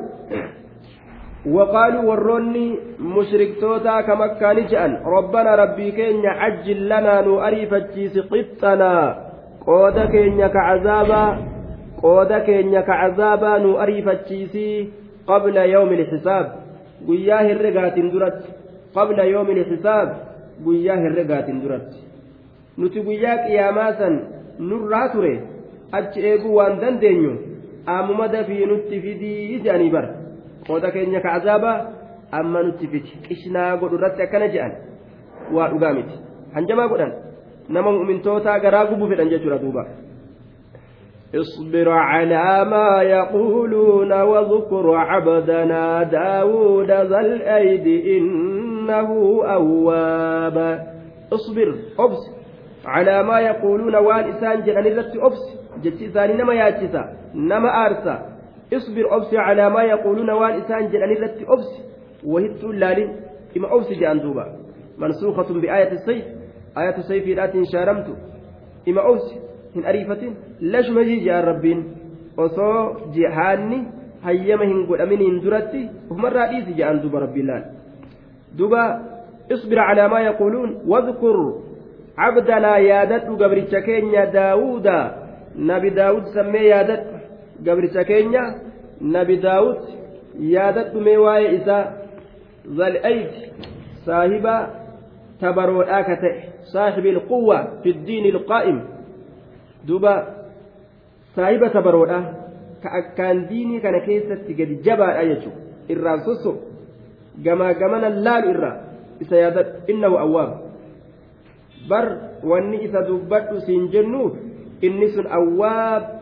وقالوا 1.46 2.04
وروني 2.10 2.76
مشركتوتا 3.00 4.02
كما 4.02 4.28
كان 4.28 4.66
جأن 4.68 4.92
ربنا 5.06 5.56
ربي 5.56 5.92
كينيا 5.92 6.30
عجل 6.30 6.86
لنا 6.86 7.22
نؤريف 7.22 7.74
الجيس 7.74 8.18
قطنا 8.20 8.94
قود 9.68 9.98
كينيا 10.14 10.48
كعذابا 10.48 11.38
قود 12.04 12.34
كينيا 12.34 12.82
كعذابا 12.82 13.58
نؤريف 13.58 14.10
الجيس 14.10 14.56
قبل 15.28 15.56
يوم 15.58 15.90
الحساب 15.90 16.46
قياه 17.08 17.52
الرقات 17.52 18.00
درت 18.00 18.42
قبل 18.96 19.20
يوم 19.20 19.50
الحساب 19.50 20.08
قياه 20.66 21.02
الرقات 21.08 21.50
درت 21.64 21.92
nuti 22.78 23.00
guyyaa 23.08 23.38
qiyaamaa 23.48 23.92
san 24.00 24.16
nurraa 24.70 25.08
ture 25.14 25.34
achi 25.98 26.20
eeguu 26.30 26.56
waan 26.58 26.74
dandeenyu 26.82 27.32
ammuma 27.94 28.28
dafii 28.34 28.66
nutti 28.72 29.00
fidii 29.06 29.46
jedhanii 29.54 29.90
bara 29.94 30.10
qooda 30.71 30.93
keenya 30.97 31.21
ka 31.25 31.33
azaabaa 31.39 31.79
amma 32.41 32.63
nutti 32.69 32.93
fiti 32.93 33.19
qishnaa 33.27 33.77
godhu 33.81 33.99
irratti 34.01 34.23
akkana 34.27 34.53
jedhan 34.55 34.75
waa 35.57 35.69
dhugaa 35.73 35.93
miti 35.99 36.17
hanjamaa 36.55 36.89
godhan 36.93 37.13
nama 37.69 37.97
mu'mintootaa 37.97 38.61
garaa 38.65 38.87
gubuu 38.93 39.11
fedhan 39.11 39.33
jechuudha 39.35 39.59
duuba. 39.65 39.85
اصبر 41.35 41.89
على 41.89 42.65
ما 42.65 43.03
يقولون 43.03 44.13
واذكر 44.13 44.95
عبدنا 44.95 46.03
داود 46.03 46.91
ذا 46.91 47.21
الأيد 47.21 47.87
إنه 48.17 49.11
أواب 49.45 50.87
اصبر 51.33 51.75
أبصر 51.99 52.33
على 52.87 53.23
ما 53.23 53.41
يقولون 53.41 53.97
وان 53.97 54.25
إسان 54.31 54.63
جلن 54.63 54.87
الرت 54.87 55.17
أبس 55.17 55.43
جتي 55.83 56.07
إساني 56.07 56.33
نما 56.33 56.55
ياتسا 56.55 57.03
نما 57.35 57.87
أرسا 57.87 58.31
اصبر 58.73 59.17
أبس 59.17 59.35
على 59.35 59.71
ما 59.71 59.83
يقولون 59.83 60.31
وان 60.31 60.61
إسان 60.61 60.89
جلن 60.93 61.11
الرت 61.17 61.39
أبس 61.43 61.71
وهدت 62.25 62.65
اللالين 62.65 63.11
إما 63.57 63.75
أبس 63.75 63.89
جان 64.01 64.21
دوبا 64.21 64.47
منسوخة 64.99 65.61
بآية 65.61 65.93
السيف 65.93 66.25
آية 66.79 66.97
السيف 66.97 67.27
لا 67.27 67.53
شارمت 67.73 68.09
إما 68.89 69.03
أبس 69.11 69.51
hin 69.75 69.87
ariifatin 69.87 70.35
lashuma 70.61 71.05
jijji'an 71.05 71.45
rabbiin 71.45 71.85
osoo 72.37 73.11
jihaanni 73.15 73.79
hayyama 74.27 74.65
hin 74.65 74.87
godhaminiin 74.89 75.39
duratti 75.45 75.83
ofumarraa 76.11 76.49
dhiisi 76.53 76.75
je'an 76.81 77.03
duba 77.03 77.27
rabbiin 77.27 77.47
laal 77.53 77.65
duba 78.59 78.83
اصبر 79.51 79.79
على 79.79 80.09
ما 80.09 80.21
يقولون 80.21 80.87
واذكر 80.87 81.37
عبدنا 82.19 82.77
يادت 82.79 83.27
قبرتش 83.43 83.75
كينيا 83.75 84.25
داوود 84.25 84.87
نبي 85.59 85.91
داود 85.91 86.25
سمي 86.35 86.59
يادت 86.59 87.03
قبرتش 87.67 87.99
كينيا 87.99 88.45
نبي 89.03 89.37
داود 89.37 89.79
يادت 90.39 90.95
ميواي 90.97 91.57
إساء 91.57 92.09
ذا 92.77 92.87
الأيد 92.87 93.31
صاحب 94.07 94.47
تبرو 95.41 95.83
آكته 95.83 96.35
صاحب 96.73 97.07
القوة 97.07 97.81
في 97.83 97.91
الدين 97.91 98.27
القائم 98.27 98.85
دوبا 99.87 100.15
صاحب 101.37 101.73
تبرو 101.75 102.07
كأكان 102.83 103.47
ديني 103.47 103.81
كان 103.81 104.01
كيسة 104.07 104.35
قد 104.49 104.83
جبا 104.83 105.19
أيجو 105.19 105.51
إران 105.91 106.21
سوسو 106.21 106.55
جما 107.45 107.73
جمنا 107.73 108.07
اللال 108.07 108.45
إران 108.57 108.81
إسا 109.23 109.37
يادت 109.37 109.91
إنه 109.91 110.21
أواب 110.21 110.71
bar 111.89 112.39
wanni 112.45 112.85
isa 112.85 113.01
dubbadhu 113.09 113.65
siin 113.65 113.89
jennuuf 113.89 114.37
inni 114.85 115.09
sun 115.17 115.25
awwaab 115.25 116.20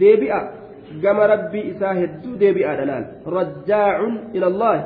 deebi'a 0.00 0.40
gama 1.02 1.26
rabbii 1.26 1.64
isaa 1.72 1.94
hedduu 2.00 2.36
deebi'aadha 2.42 2.84
laal 2.90 3.04
rajjaacun 3.36 4.14
ila 4.36 4.46
allahi 4.52 4.82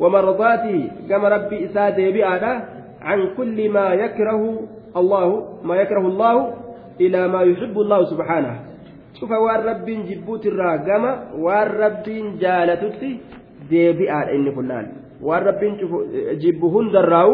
ومرضاته 0.00 0.88
كما 1.08 1.28
ربي 1.28 1.64
إساء 1.64 1.90
ديبئة 1.90 2.46
عن 3.00 3.18
كل 3.36 3.68
ما 3.68 3.92
يكره 3.94 4.42
الله 4.96 5.28
ما 5.64 5.74
يكره 5.76 6.04
الله 6.06 6.54
إلى 7.00 7.28
ما 7.28 7.42
يحب 7.42 7.76
الله 7.80 8.00
سبحانه 8.04 8.54
شوف 9.20 9.30
وان 9.30 9.60
رب 9.60 9.86
جبوت 10.08 10.46
الراقمة 10.46 11.12
وان 11.44 11.66
رب 11.84 12.06
جالتت 12.40 13.02
ديبئة 13.70 14.20
إن 14.34 14.44
فلان 14.56 14.86
وان 15.22 15.42
رب 15.42 15.62
جبهن 16.42 16.86
دراو 16.96 17.30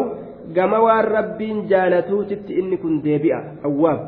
gama 0.47 0.79
waan 0.79 1.03
rabbiin 1.11 1.67
jaalatuutitti 1.67 2.55
inni 2.55 2.77
kun 2.79 3.03
deebi'a 3.03 3.39
awwaab 3.67 3.99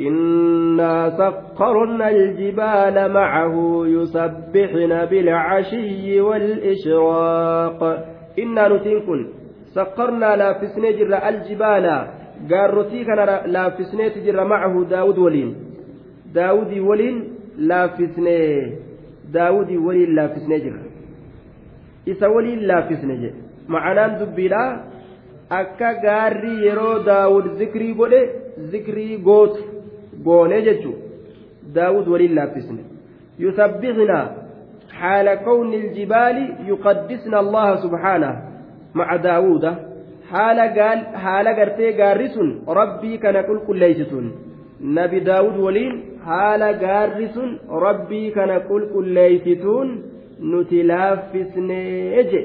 إنا 0.00 1.10
سخرنا 1.18 2.10
الجبال 2.10 3.12
معه 3.12 3.54
يسبحن 3.86 5.04
بالعشي 5.10 6.20
والإشراق 6.20 7.80
إنا 8.38 8.68
نتنكن 8.68 9.26
سخرنا 9.74 10.36
لافسني 10.36 10.92
جر 10.92 11.14
الجبال. 11.28 11.86
قارتي 12.50 13.04
كان 13.04 13.20
لافسني 13.46 14.10
تجر 14.10 14.44
معه 14.44 14.84
داود 14.84 15.18
ولين. 15.18 15.54
داود 16.34 16.78
ولين 16.78 17.16
لافسني 17.58 18.72
داود 19.32 19.70
ولين 19.70 20.14
لافسني 20.14 20.58
جر. 20.58 20.76
إسا 22.08 22.26
ولين 22.26 22.58
لافسني 22.58 23.16
جر. 23.22 23.34
ma'anaan 23.68 24.18
dubbiidha 24.20 24.62
akka 25.50 25.94
gaarri 26.04 26.54
yeroo 26.66 26.98
daawud 27.06 27.46
zikrii 27.60 27.94
godhe 28.00 28.20
zikrii 28.72 29.16
gootu 29.28 29.73
goonee 30.24 30.62
jechuun 30.62 30.94
daawud 31.74 32.08
waliin 32.08 32.34
laaffisne 32.34 32.82
yusabbixna 33.38 34.18
حال 35.00 35.34
كون 35.34 35.74
الجبال 35.74 36.36
يقدسن 36.66 37.34
الله 37.34 37.76
سبحانه 37.76 38.32
مع 38.94 39.16
داوود 39.16 39.64
حال 40.30 40.58
قال 40.60 40.98
حال 41.22 41.46
قرتي 41.48 42.02
قارس 42.02 42.38
ربي 42.68 43.16
كان 43.18 43.36
كل 43.46 43.58
كل 43.66 44.30
نبي 44.80 45.20
داود 45.20 45.58
ولين 45.58 46.14
gaarri 46.24 47.28
sun 47.34 47.58
rabbii 47.68 48.32
kana 48.32 48.60
qulqulleeysituun 48.68 49.88
nuti 50.40 50.82
laaffisnee 50.82 52.24
je 52.30 52.40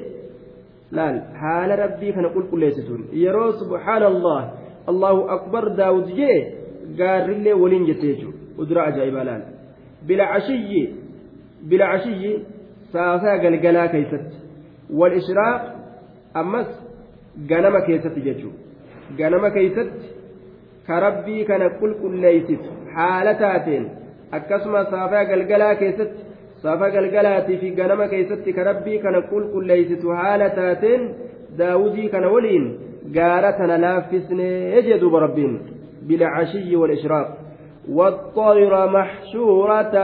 laal 0.92 1.22
haala 1.42 1.76
rabbii 1.84 2.12
kana 2.14 2.30
qulqulleessituun 2.36 3.02
yeroo 3.24 3.52
subhaanallah 3.62 4.40
allahu 4.92 5.22
akbar 5.36 5.64
daawud 5.82 6.08
jee 6.20 6.40
gaarrillee 7.00 7.54
waliin 7.64 7.86
jette 7.90 8.06
jechuudha 8.12 8.38
udura 8.62 8.84
ajaa'ibaa 8.92 9.26
laal. 9.30 9.44
Bilcashiyyi 10.08 10.84
bilcashiyyi 11.70 12.32
saasaa 12.94 13.38
galgalaa 13.44 13.88
keeysatti 13.94 14.38
wal 15.00 15.18
ishraaq 15.22 15.62
ammas 16.42 16.70
ganama 17.52 17.82
keessatti 17.88 18.26
jechuudha 18.28 19.18
ganama 19.22 19.52
keeysatti 19.58 20.10
ka 20.88 21.00
rabbii 21.06 21.44
kana 21.50 21.70
qulqulleeysitu 21.82 22.70
haala 22.96 23.34
taateen 23.44 23.86
akkasuma 24.38 24.86
saafaa 24.94 25.24
galgalaa 25.32 25.74
keessatti 25.82 26.28
saafaa 26.64 26.94
galgalaatii 26.98 27.58
fi 27.64 27.72
ganama 27.82 28.08
keessatti 28.14 28.54
ka 28.60 28.68
rabbii 28.70 29.00
kana 29.08 29.22
qulqulleeysitu 29.32 30.16
haala 30.22 30.50
taateen 30.62 31.10
daawudii 31.60 32.10
kana 32.16 32.32
waliin 32.36 32.66
gaara 33.18 33.52
tana 33.60 33.78
laaffisnee 33.86 34.82
jee 34.88 35.00
duuba 35.04 35.26
rabbiin 35.26 35.54
wal 36.76 36.92
ishraaq 36.92 37.50
والطير 37.90 38.88
محشورة 38.88 39.96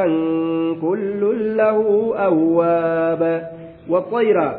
كل 0.82 1.58
له 1.58 1.78
أواب. 2.26 3.52
والطير 3.90 4.52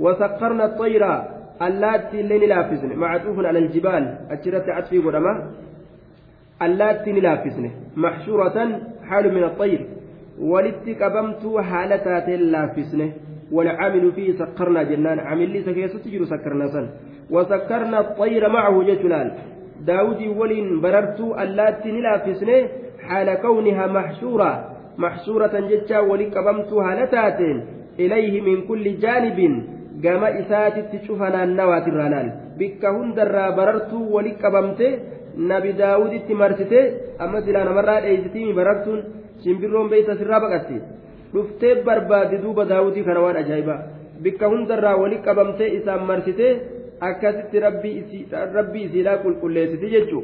وسخرنا 0.00 0.64
الطير 0.64 1.04
اللاتي 1.62 2.20
اللي 2.20 2.46
نلافسن 2.46 2.96
معطوف 2.96 3.38
على 3.38 3.58
الجبال. 3.58 4.18
أجرت 4.30 4.68
عطفي 4.68 4.98
قدما 4.98 5.50
اللاتي 6.62 7.12
نلافسن 7.12 7.70
محشورة 7.96 8.80
حال 9.08 9.34
من 9.34 9.44
الطير. 9.44 9.86
ولدت 10.40 11.02
قبمت 11.02 11.44
حالتات 11.58 12.28
اللافسن 12.28 13.10
والعامل 13.52 14.12
فيه 14.12 14.32
سكرنا 14.32 14.82
جنان. 14.82 15.18
عمل 15.18 15.50
لي 15.50 15.62
سكيسة 15.62 15.98
تجر 15.98 16.24
سكرنا 16.24 16.66
سن. 16.66 16.88
وسكرنا 17.30 18.00
الطير 18.00 18.48
معه 18.48 18.82
جتلال 18.82 19.32
داودي 19.86 20.28
ولين 20.28 20.80
بررت 20.80 21.20
اللاتي 21.42 21.90
نلافسن 21.96 22.50
حال 23.06 23.28
كونها 23.44 23.86
محشورة 23.86 24.50
محشورة 25.04 25.54
جتا 25.70 25.98
ولي 26.10 26.26
قبمت 26.34 26.70
حالتات 26.86 27.40
إليه 28.02 28.34
من 28.40 28.56
كل 28.68 28.84
جانب 29.04 29.38
gama 30.04 30.28
isaatitti 30.40 30.98
cufa 31.06 31.30
naannawaatirraa 31.34 32.08
laal 32.14 32.28
bikka 32.58 32.90
hundarraa 32.96 33.50
barartuu 33.58 34.12
wali 34.14 34.32
qabamte 34.42 34.86
nabi 35.50 35.72
daawuditti 35.80 36.34
marsite 36.42 36.80
amma 37.24 37.42
silaa 37.46 37.64
namarraa 37.68 38.00
dheeysitii 38.04 38.52
barartuun 38.58 39.00
shimbirroon 39.44 39.88
beeysa 39.92 40.16
sirraa 40.20 40.40
baqatti 40.44 40.80
dhuftee 41.34 41.74
barbaadde 41.88 42.42
duuba 42.44 42.64
daawudii 42.72 43.04
kana 43.08 43.24
waan 43.26 43.38
ajaa'ibaa 43.42 43.78
bikka 44.24 44.50
hundarraa 44.52 44.96
wali 45.02 45.22
qabamte 45.26 45.70
isaan 45.78 46.02
marsite 46.10 46.46
akkasitti 47.08 47.60
rabbii 47.60 47.94
isiidhaa 48.84 49.16
qulqulleessiti 49.24 49.90
jechuu 49.94 50.22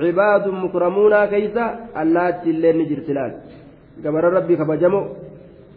cibaadun 0.00 0.56
mukramuunaa 0.64 1.26
keeysa 1.32 1.64
allaatti 2.02 2.50
illeen 2.50 2.78
ni 2.78 2.86
jirti 2.90 3.14
laal. 3.14 3.32
Gabara 4.02 4.30
rabbii 4.30 4.56
kabajamoo 4.56 5.04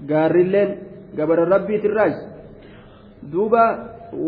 gaarrilleen 0.09 0.69
gabara 1.17 1.45
rabbiitirraas 1.53 2.15
duuba 3.31 3.63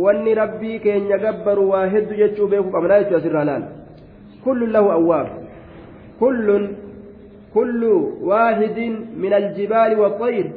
wanni 0.03 0.33
rabbii 0.41 0.79
keenya 0.79 1.17
gabbaru 1.17 1.69
waa 1.71 1.85
hedduu 1.93 2.17
jechuu 2.21 2.47
beekuu 2.47 2.71
qabnaa 2.71 2.99
jechuu 3.03 3.17
asirraa 3.17 3.45
laal. 3.51 3.63
Kullun 4.43 4.71
lahu 4.71 4.91
awwaab. 4.97 5.27
Kullun 6.19 6.63
kullu 7.53 7.93
waahidin 8.29 8.93
min 9.21 9.33
aljibaali 9.33 9.95
waxayr 9.95 10.47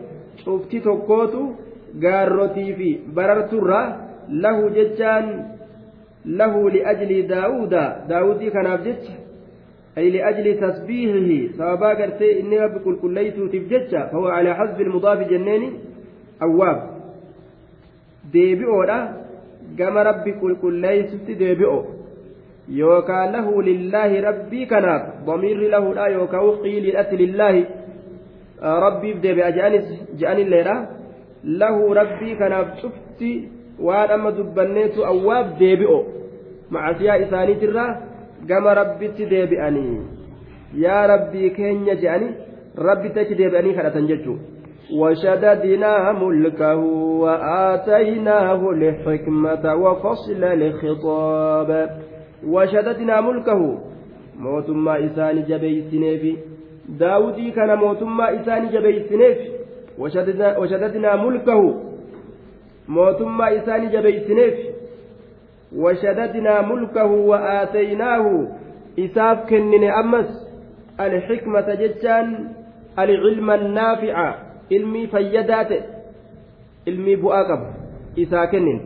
cufti 0.44 0.80
tokkootu 0.80 1.42
gaarrotii 2.02 2.72
fi 2.78 2.90
bararturra 3.14 3.80
lahu 4.30 4.70
jechaan 4.70 5.28
lahu 6.24 6.68
liajli 6.68 7.22
daawuda 7.22 8.04
daawudii 8.08 8.50
kanaaf 8.50 8.84
jecha 8.84 9.12
ay 9.96 10.10
liajli 10.10 10.54
tasbiihihi 10.54 11.38
sababaa 11.56 11.94
gartee 11.94 12.32
inni 12.40 12.58
rabbi 12.58 12.84
qulqulleeysuutiif 12.86 13.68
jecha 13.68 14.06
fahuwa 14.12 14.36
calaa 14.36 14.54
xasbi 14.60 14.82
ilmudaafi 14.82 15.24
jenneeni 15.32 15.68
awwaab 16.46 16.78
deebi'oodha 18.32 18.98
gama 19.76 20.04
rabbi 20.10 20.32
qulqulleessutti 20.42 21.38
deebi'o 21.42 21.78
yookaan 22.80 23.32
lahu 23.36 23.62
lillaahi 23.62 24.20
rabbii 24.28 24.66
kanaaf 24.66 25.02
damiirri 25.26 25.68
lahuudha 25.76 26.08
yookaan 26.16 26.62
qiiliidhatti 26.62 27.16
lillaahi 27.22 27.66
rabbiif 28.86 29.22
deebi'a 29.22 29.50
je'anilleedha 30.20 30.76
lahu 31.62 31.94
rabbii 32.00 32.36
kanaaf 32.42 32.80
cufti 32.80 33.32
waan 33.87 34.11
amma 34.17 34.31
dubbanneetu 34.37 35.05
awwaab 35.13 35.57
deebi'o 35.63 35.99
macasiyaa 36.77 37.17
isaaniitirraa 37.25 37.89
gama 38.51 38.77
rabbitti 38.81 39.31
deebi'anii 39.33 39.97
yaa 40.85 41.01
rabbii 41.13 41.49
keenya 41.57 41.99
je'anii 42.05 42.37
rabbitti 42.89 43.19
achi 43.19 43.39
deebi'anii 43.41 43.77
kadhatan 43.81 44.09
jechuudha. 44.13 44.59
وشددنا 44.93 46.11
ملكه 46.11 46.75
وآتيناه 47.23 48.69
الحكمة 48.69 49.75
وفصل 49.75 50.43
الخطاب 50.43 51.99
وشددنا 52.47 53.21
ملكه 53.21 53.77
موتما 54.39 55.05
إسان 55.05 55.43
جبيسنيف 55.43 56.39
داودي 56.89 57.51
كان 57.51 57.77
موتما 57.77 58.41
إسان 58.41 58.69
جبيسنيف 58.69 59.37
وشددنا, 59.99 60.57
وشددنا 60.57 61.15
ملكه 62.88 63.24
موتما 63.24 63.56
إسان 63.56 63.90
جبيسنيف 63.90 64.54
وشددنا 65.76 66.62
ملكه 66.62 67.04
وآتيناه 67.04 68.48
إساف 68.98 69.50
كنن 69.50 69.84
أمس 69.84 70.48
الحكمة 71.00 71.74
جتان 71.74 72.48
العلم 72.98 73.50
النافع 73.50 74.44
ilmii 74.70 75.06
fayyadaa 75.06 75.64
ta'e 75.64 75.82
ilmii 76.86 77.16
bu'aa 77.16 77.44
qabu 77.44 77.66
isaa 78.16 78.46
kennin 78.46 78.80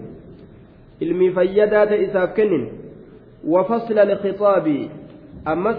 ilmii 1.01 1.31
fayyadaa 1.31 1.87
ta'e 1.87 2.05
isaaf 2.05 2.35
kennin 2.35 2.65
wafasla 3.45 4.03
alkhixaabi 4.03 4.91
ammas 5.45 5.79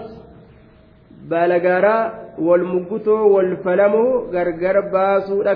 baalagaaraa 1.28 2.12
wal 2.38 2.64
muggutoo 2.64 3.32
wal 3.34 3.56
falamoo 3.56 4.20
gargar 4.32 4.90
baasuudha 4.92 5.54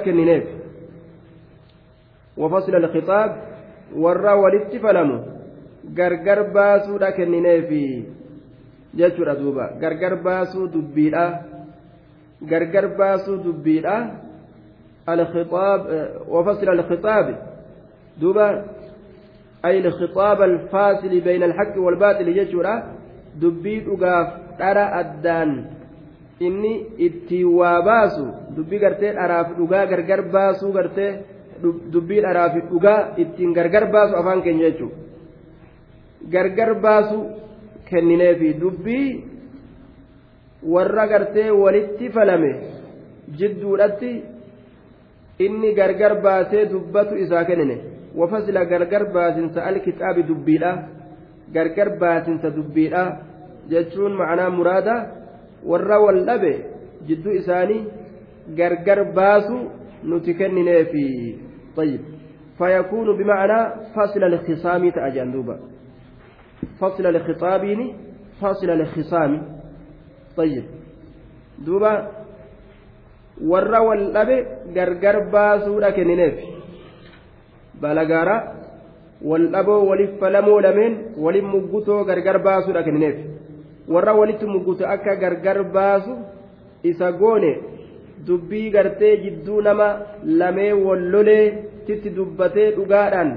wafasla 2.37 2.77
alkhixaab 2.83 3.31
warra 4.05 4.37
walitti 4.37 4.79
falamu 4.79 5.19
gargar 5.95 6.51
baasuudha 6.53 7.13
kennineefi 7.13 7.85
jechuudha 8.95 9.35
duuba 9.35 9.69
gargar 9.81 10.17
baasuu 10.23 10.69
dubbiidha 10.69 11.25
gargar 12.43 12.89
baasuu 12.99 13.37
dubbiidha 13.47 13.97
الخطاب 15.09 15.81
وفصل 16.29 16.69
الخطاب 16.69 17.39
دوبا 18.21 18.65
أي 19.65 19.79
الخطاب 19.79 20.43
الفاصل 20.43 21.21
بين 21.21 21.43
الحق 21.43 21.79
والباطل 21.79 22.29
يجرى 22.29 22.83
دبي 23.37 23.81
دغاف 23.81 24.29
ترى 24.59 24.85
أدان 25.01 25.65
inni 26.41 26.99
itti 26.99 27.45
waa 27.45 27.83
baasu 27.83 28.27
dubbii 28.57 28.79
gartee 28.79 29.13
dharaaf 29.15 29.55
dhugaa 29.57 29.87
gargar 29.87 30.23
baasuu 30.35 30.73
dubbii 31.63 32.21
dharaaf 32.25 32.55
dhugaa 32.71 32.99
ittiin 33.23 33.53
gargar 33.59 33.85
baasu 33.95 34.17
afaan 34.21 34.43
keenya 34.43 34.71
jechuudha 34.71 34.97
gargar 36.35 36.71
baasu 36.85 37.19
kennineefi 37.89 38.55
dubbii 38.63 39.09
warra 40.75 41.07
gartee 41.13 41.51
walitti 41.51 42.11
falame 42.11 42.53
jidduudhatti 43.39 44.13
inni 45.47 45.75
gargar 45.75 46.15
baasee 46.23 46.67
dubbatu 46.73 47.15
isaa 47.17 47.45
kennine. 47.45 47.77
Wafasila 48.17 48.65
gargar 48.65 49.05
baasinsa 49.13 49.65
alkitaabi 49.69 50.23
dubbiidha 50.23 50.71
gargar 51.53 51.89
baasinsa 51.99 52.51
dubbiidha 52.51 53.03
jechuun 53.71 54.13
ma'anaa 54.21 54.51
muraada 54.51 54.95
warra 55.71 55.99
wal 56.05 56.21
dhabe 56.29 56.53
jidduu 57.07 57.33
isaanii 57.41 57.81
gargar 58.59 59.01
baasu 59.19 59.57
nuti 60.05 60.35
kennineefi 60.35 61.39
طيب 61.77 62.01
فيكون 62.59 63.17
بمعنى 63.17 63.71
فصل 63.95 64.25
الخصام 64.25 64.91
تأجان 64.91 65.33
دوبا 65.33 65.59
فصل 66.81 67.07
الخطابين 67.07 67.97
فصل 68.41 68.71
الخصام 68.71 69.43
طيب 70.37 70.65
دوبا 71.59 72.09
kennineef 75.93 76.35
balagaara 77.81 78.37
wal 79.23 79.51
dhaboo 79.51 79.87
waliif 79.91 80.19
falamoo 80.21 80.61
lameen 80.61 80.95
walin 81.19 81.45
muggutoo 81.45 82.05
gargar 82.05 82.39
baasuudha 82.39 82.83
kennineef 82.83 83.17
warra 83.89 84.15
walitti 84.15 84.47
muggutu 84.47 84.87
akka 84.87 85.17
gargar 85.17 85.65
baasu 85.65 86.15
isa 86.83 87.13
goone 87.13 87.74
dubbii 88.27 88.71
gartee 88.71 89.17
jidduu 89.25 89.61
nama 89.69 89.89
lamee 90.41 90.73
wallolee 90.87 91.45
titti 91.87 92.17
dubbatee 92.17 92.71
dhugaadhaan 92.77 93.37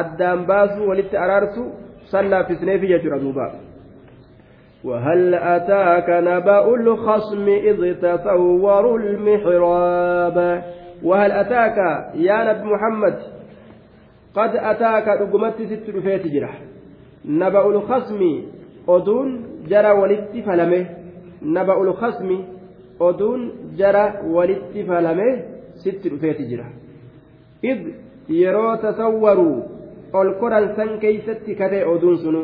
addaan 0.00 0.46
baasuu 0.50 0.88
walitti 0.90 1.22
araarsu 1.24 1.66
san 2.14 2.30
laaffisneefi 2.30 2.92
jechuudha 2.94 3.22
duuba. 3.26 3.52
وهل 4.84 5.34
أتاك 5.34 6.08
نبأ 6.10 6.74
الخصم 6.74 7.48
إذ 7.48 7.94
تصوروا 8.02 8.98
المحراب 8.98 10.62
وهل 11.02 11.32
أتاك 11.32 11.78
يا 12.14 12.52
نبي 12.52 12.64
محمد 12.72 13.16
قد 14.34 14.56
أتاك 14.56 15.08
رقمت 15.08 15.62
ست 15.62 15.90
رفيت 15.96 16.26
جرح 16.26 16.60
نبأ 17.24 17.66
الخصم 17.66 18.42
أدون 18.88 19.28
جرى 19.68 19.90
ولدت 19.90 20.34
فلمه 20.46 20.86
نبأ 21.42 21.82
الخصم 21.82 22.30
أدون 23.08 23.40
جرى 23.78 24.04
ولدت 24.36 24.74
فلمه 24.88 25.30
ست 25.82 26.02
رفيت 26.12 26.40
جرح 26.50 26.68
إذ 27.70 27.78
يرو 28.44 28.68
تصوروا 28.86 29.56
القرآن 30.22 30.64
سن 30.76 30.90
كيست 31.02 31.44
كتئ 31.60 31.82
أدون 31.94 32.16
سنو 32.22 32.42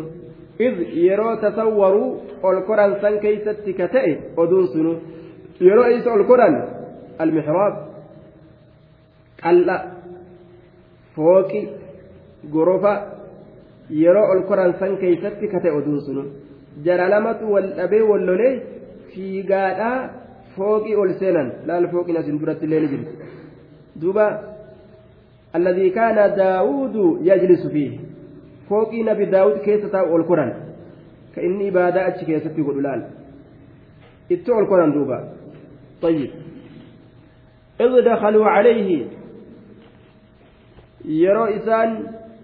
إذ 0.66 0.74
يرو 1.08 1.30
تصوروا 1.44 2.08
القرآن 2.52 2.92
سن 3.02 3.14
كيست 3.24 3.66
كتئ 3.80 4.06
أدون 4.42 4.64
سنو 4.72 4.92
يرو 5.68 5.82
إيس 5.90 6.06
القرآن 6.18 6.54
المحراب 7.24 7.74
qal'a 9.42 9.76
fooqi 11.14 11.60
gorofa 12.52 12.92
yeroo 14.02 14.30
ol 14.32 14.42
koran 14.48 14.72
san 14.78 14.92
keeysatti 15.00 15.46
kate 15.52 15.70
oduun 15.78 16.00
sunu. 16.06 16.22
Jara 16.84 17.08
lamatu 17.08 17.44
wal 17.54 17.68
dhabee 17.78 18.02
wal 18.10 18.24
lolee 18.28 18.54
fiigaadhaa 19.10 19.98
asin 22.20 22.40
duratti 22.40 22.64
illee 22.66 22.80
ni 22.80 22.88
jirti 22.88 23.12
duuba 24.00 24.26
alladii 25.52 25.90
kaana 25.90 26.28
daawudu 26.36 27.18
yajlisu 27.22 27.70
fiihi 27.70 28.00
fooqii 28.68 29.02
nabi 29.10 29.26
daawud 29.26 29.58
keessa 29.64 29.88
taa'u 29.88 30.14
ol 30.14 30.24
koran 30.30 30.52
ka 31.34 31.40
inni 31.40 31.66
ibaadaa 31.72 32.06
achi 32.10 32.24
keessatti 32.30 32.62
godhu 32.62 32.80
laal 32.88 33.02
itti 34.30 34.50
ol 34.52 34.66
koran 34.66 34.92
duuba 34.92 35.18
طيب 36.02 36.30
إذ 37.80 37.92
دخلوا 38.04 38.46
عليه 38.46 39.06
isaan 41.58 41.90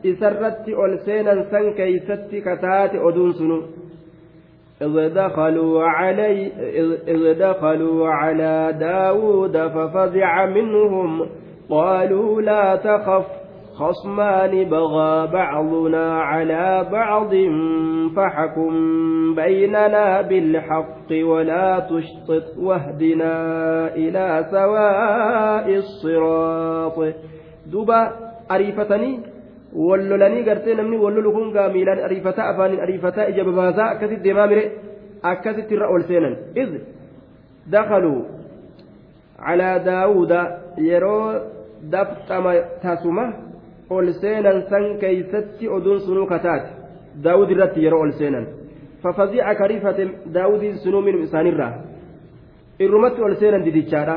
isarratti 0.02 0.74
ol 0.74 0.98
seenan 1.04 1.46
san 1.50 1.74
keeysatti 1.74 2.40
kataate 2.40 2.98
oduun 3.00 3.34
sunu 3.34 3.73
إذ 4.84 5.14
دخلوا 5.14 5.84
علي 5.84 6.52
إذ 7.08 7.38
دخلوا 7.38 8.08
على 8.08 8.74
داود 8.80 9.56
ففزع 9.68 10.46
منهم. 10.46 11.26
قالوا 11.70 12.42
لا 12.42 12.76
تخف 12.76 13.26
خصمان 13.78 14.64
بغى 14.64 15.26
بعضنا 15.26 16.22
على 16.22 16.86
بعض 16.92 17.34
فحكم 18.16 18.72
بيننا 19.34 20.20
بالحق 20.20 21.10
ولا 21.12 21.78
تشطط 21.90 22.46
واهدنا 22.58 23.34
إلى 23.96 24.26
سواء 24.50 25.66
الصراط. 25.76 27.14
دبا 27.72 28.12
ariifatanii 28.48 29.20
wallolanii 29.74 30.42
gartee 30.48 30.74
namni 30.74 30.96
wallolu 31.04 31.32
kun 31.36 31.52
gaa 31.52 31.68
miilaan 31.68 32.04
ariifataa 32.06 32.48
afaaniin 32.52 32.80
ariifataa 32.86 33.28
ija 33.32 33.44
babaasaa 33.44 33.88
akkasitti 33.94 34.24
deemaa 34.24 34.46
mire 34.52 34.64
akkasitti 35.32 35.74
irra 35.74 35.88
ol 35.94 36.02
seenan 36.10 36.36
iz 36.62 36.70
dakaluu 37.72 38.20
calaa 39.46 39.78
daawuda 39.88 40.40
yeroo 40.90 41.24
dabxama 41.92 42.52
tasuma 42.82 43.24
ol 43.90 44.12
seenan 44.20 44.62
san 44.70 44.84
keeysatti 45.02 45.68
oduun 45.76 46.00
sunuu 46.06 46.26
kataate 46.26 46.68
daawud 47.24 47.50
irratti 47.54 47.84
yeroo 47.84 48.00
ol 48.06 48.12
seenan 48.20 48.46
fafazica 49.02 49.54
kariifate 49.60 50.04
daawudiin 50.36 50.78
sunuu 50.84 51.02
minum 51.08 51.22
isaanirraa 51.26 51.72
irrumatti 52.84 53.22
ol 53.26 53.34
seenan 53.42 53.64
didichaadha 53.66 54.16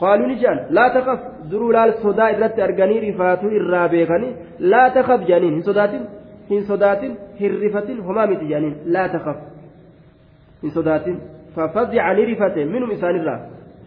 qaaluu 0.00 0.26
ni 0.30 0.36
jedhan 0.42 0.58
laa 0.76 0.90
taqaf 0.96 1.20
duruu 1.50 1.72
laal 1.76 1.92
sodaa 2.02 2.30
irratti 2.34 2.62
arganii 2.66 3.00
rifaatuu 3.06 3.50
irraa 3.58 3.88
beekanii 3.94 4.32
laa 4.72 4.88
taqaf 4.96 5.20
jedhaniin 5.28 5.54
hin 5.56 5.64
sodaatin 5.70 6.02
hin 6.50 6.62
sodaatin 6.70 7.12
hin 7.40 7.60
rifatin 7.64 7.98
homaa 8.06 8.26
miti 8.32 8.50
jedhaniin 8.50 8.76
laa 8.96 9.08
taqaf 9.14 9.38
hin 10.62 10.70
sodaatin 10.78 11.16
fafazica 11.54 12.14
ni 12.18 12.24
rifate 12.32 12.64
minum 12.74 12.90
isaanirraa 12.96 13.38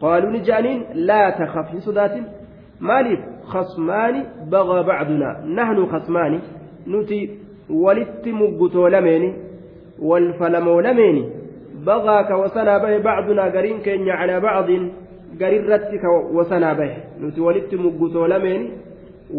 qaaluu 0.01 0.31
ni 0.35 0.39
jedhaniin 0.49 0.81
laa 1.11 1.27
taqaf 1.41 1.67
hin 1.75 1.81
sodaatin 1.87 2.25
maaliif 2.89 3.21
khasmaani 3.53 4.21
bagaa 4.55 4.83
bacdunaa 4.89 5.35
nahnu 5.59 5.87
khasmaani 5.93 6.39
nuti 6.95 7.19
walitti 7.83 8.31
muggutoo 8.41 8.89
lameeni 8.95 9.29
wal 10.09 10.27
falamoo 10.39 10.81
lameeni 10.87 11.23
bagaa 11.85 12.23
ka 12.29 12.37
wasanaa 12.37 12.79
garirratti 15.41 15.97
ka 16.03 16.09
wasanaa 16.37 16.75
bahe. 16.79 16.95
Nuti 17.21 17.39
walitti 17.47 17.75
muggutoo 17.83 18.27
lameeni 18.27 18.67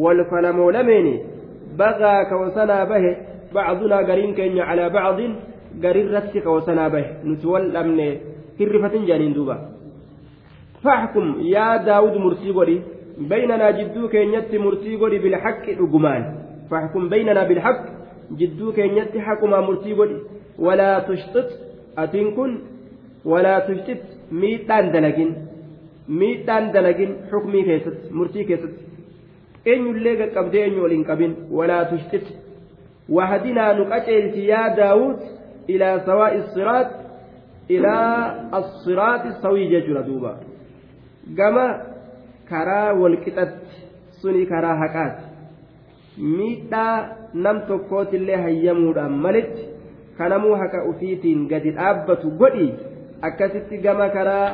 wal 0.04 0.24
falamoo 0.30 0.70
lameeni 0.76 1.14
bagaa 1.78 2.24
ka 2.30 2.36
wasanaa 2.42 2.86
bahe 2.92 3.10
bacdunaa 3.54 4.02
gariin 4.08 4.34
keenya 4.38 4.64
calaa 4.70 4.90
bacdin 4.96 5.32
garirratti 5.84 6.40
ka 6.44 6.50
wasanaa 6.56 6.90
bahe. 6.94 7.08
Nuti 7.24 7.46
wal 7.52 7.66
dhabne 7.74 8.06
hirrifatin 8.58 9.06
jedhaniin 9.08 9.34
duuba. 9.34 9.56
Faxkum 10.82 11.26
yaa 11.54 11.78
daawud 11.86 12.16
murtii 12.24 12.52
godhi 12.58 12.76
baynanaa 13.30 13.72
jidduu 13.78 14.08
keenyatti 14.14 14.58
murtii 14.64 14.96
godhi 15.02 15.18
bilxaqi 15.24 15.72
dhugumaan. 15.78 16.22
Faxkum 16.70 17.08
baynanaa 17.12 17.44
bilxaq 17.50 17.78
jidduu 18.38 18.72
keenyatti 18.78 19.18
haqumaa 19.26 19.62
murtii 19.68 19.94
godhi. 20.00 20.16
Walaa 20.66 21.00
tushxit 21.08 21.48
atiin 22.02 22.32
kun 22.36 22.52
walaa 23.32 23.60
tushxit 23.68 24.02
miidhaan 24.40 24.92
dalagin. 24.92 25.30
Miidhaan 26.08 26.72
dalagin 26.74 27.12
xukmii 27.30 27.64
keessatti 27.64 28.12
murtii 28.18 28.44
keessatti 28.44 28.84
eenyullee 29.72 30.16
qaqqabdee 30.20 30.62
eenyu 30.66 30.82
waliin 30.82 31.04
qabin. 31.10 31.32
Walaa 31.50 31.84
tushtit 31.84 32.26
wahadinaa 33.16 33.72
nu 33.78 33.84
qaceelchi 33.92 34.48
yaa 34.48 34.76
daawud 34.76 35.18
ilaa 35.68 35.96
sawaa'i 36.06 36.42
siraat 36.54 36.90
ilaa 37.68 38.48
assiraati 38.60 39.28
sawii 39.42 39.68
jechuudha 39.72 40.02
duuba. 40.06 40.32
Gama 41.36 41.66
karaa 42.50 42.94
walqixatti 42.94 43.76
suni 44.20 44.46
karaa 44.46 44.76
haqaati. 44.82 45.22
Miidhaa 46.38 46.96
nam 47.34 47.60
tokkootillee 47.68 48.36
hayyamuudhaan 48.36 49.12
malitti 49.26 49.62
kanamuu 50.18 50.54
haqa 50.62 50.84
ufiitiin 50.90 51.46
gadi 51.48 51.70
dhaabbatu 51.78 52.30
godhi 52.42 52.68
akkasitti 53.28 53.78
gama 53.78 54.08
karaa 54.16 54.48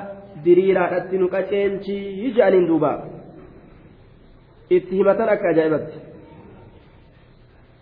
diriiraadhatti 0.45 1.19
nu 1.19 1.29
qaceelchii 1.35 2.03
jedhaniin 2.37 2.67
duuba 2.71 2.93
itti 4.77 4.97
himatan 5.01 5.29
akka 5.35 5.49
ajaa'ibatti 5.53 5.99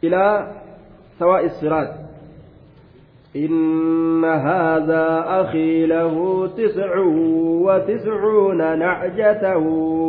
ilaa 0.03 0.35
sawaa'i 1.19 1.51
siraat 1.61 2.07
إن 3.37 4.25
هذا 4.25 5.25
أخي 5.27 5.87
له 5.87 6.47
تسع 6.57 6.99
وتسعون 7.67 8.79
نعجة 8.79 9.59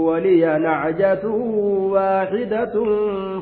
ولي 0.08 0.60
نعجة 0.60 1.28
واحدة 1.92 2.76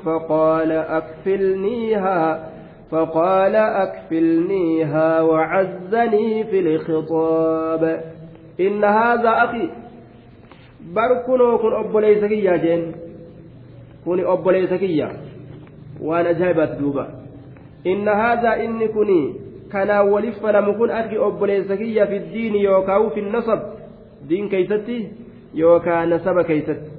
فقال 0.06 0.72
أكفلنيها 0.72 2.50
فقال 2.92 3.56
أكفلنيها 3.56 5.22
وعزني 5.22 6.44
في 6.44 6.60
الخطاب 6.60 8.02
بركنو 10.96 11.58
كن 11.58 11.74
أبو 11.74 12.00
ليس 12.00 12.26
كيا 12.26 12.58
جين. 12.58 12.92
كوني 14.06 14.24
أبو 14.24 14.50
ليس 14.50 14.74
كيا. 14.74 15.10
وأنا 16.02 16.32
جايبت 16.32 16.72
دوبا 16.80 17.06
إن 17.88 18.08
هذا 18.08 18.56
إني 18.64 18.88
كني 18.88 19.34
كان 19.72 19.92
ولف 19.92 20.40
فلم 20.44 20.72
كن 20.72 20.90
أخي 20.90 21.18
أبو 21.18 21.46
ليس 21.46 21.72
كيا 21.72 22.06
في 22.06 22.18
الدين 22.18 22.56
يوكاو 22.56 23.10
في 23.10 23.20
النصب. 23.20 23.60
دين 24.28 24.50
كيستي؟ 24.50 25.08
يوكا 25.54 26.06
نسب 26.06 26.42
كيست. 26.42 26.96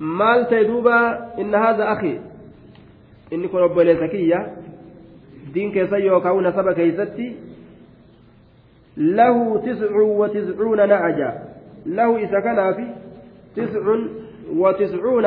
maal 0.00 0.48
ta'e 0.48 0.64
duuba 0.64 1.36
inna 1.36 1.58
haadha 1.58 1.92
akhi 1.92 2.18
inni 3.30 3.48
kun 3.48 3.62
obboleessa 3.62 4.08
kiyya 4.08 4.38
diin 5.54 5.72
keessa 5.72 5.98
yookaan 5.98 6.42
nasaba 6.42 6.72
له 8.96 9.58
تسع 9.66 9.92
وتسعون 9.96 10.88
نعجة 10.88 11.30
له 11.86 12.26
كان 12.26 12.74
في 12.76 12.86
تسع 13.56 13.84
وتسعون 14.56 15.26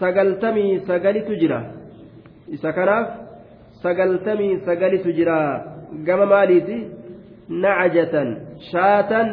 سقلتمي 0.00 0.78
سقل 0.78 1.16
تجرى 1.28 1.60
كان 2.62 3.06
سقلتمي 3.82 4.56
سقل 4.66 4.92
تجرى 4.98 5.40
قام 6.06 6.28
ماليتي 6.28 6.78
nacjatan 7.48 8.58
shaatan 8.70 9.26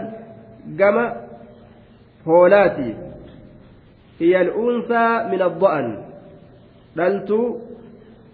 gama 0.77 1.05
hoolaati 2.25 2.95
hiya 4.19 4.39
al'uunsaa 4.45 5.29
min 5.33 5.41
addo'an 5.41 5.87
dhaltuu 6.97 7.47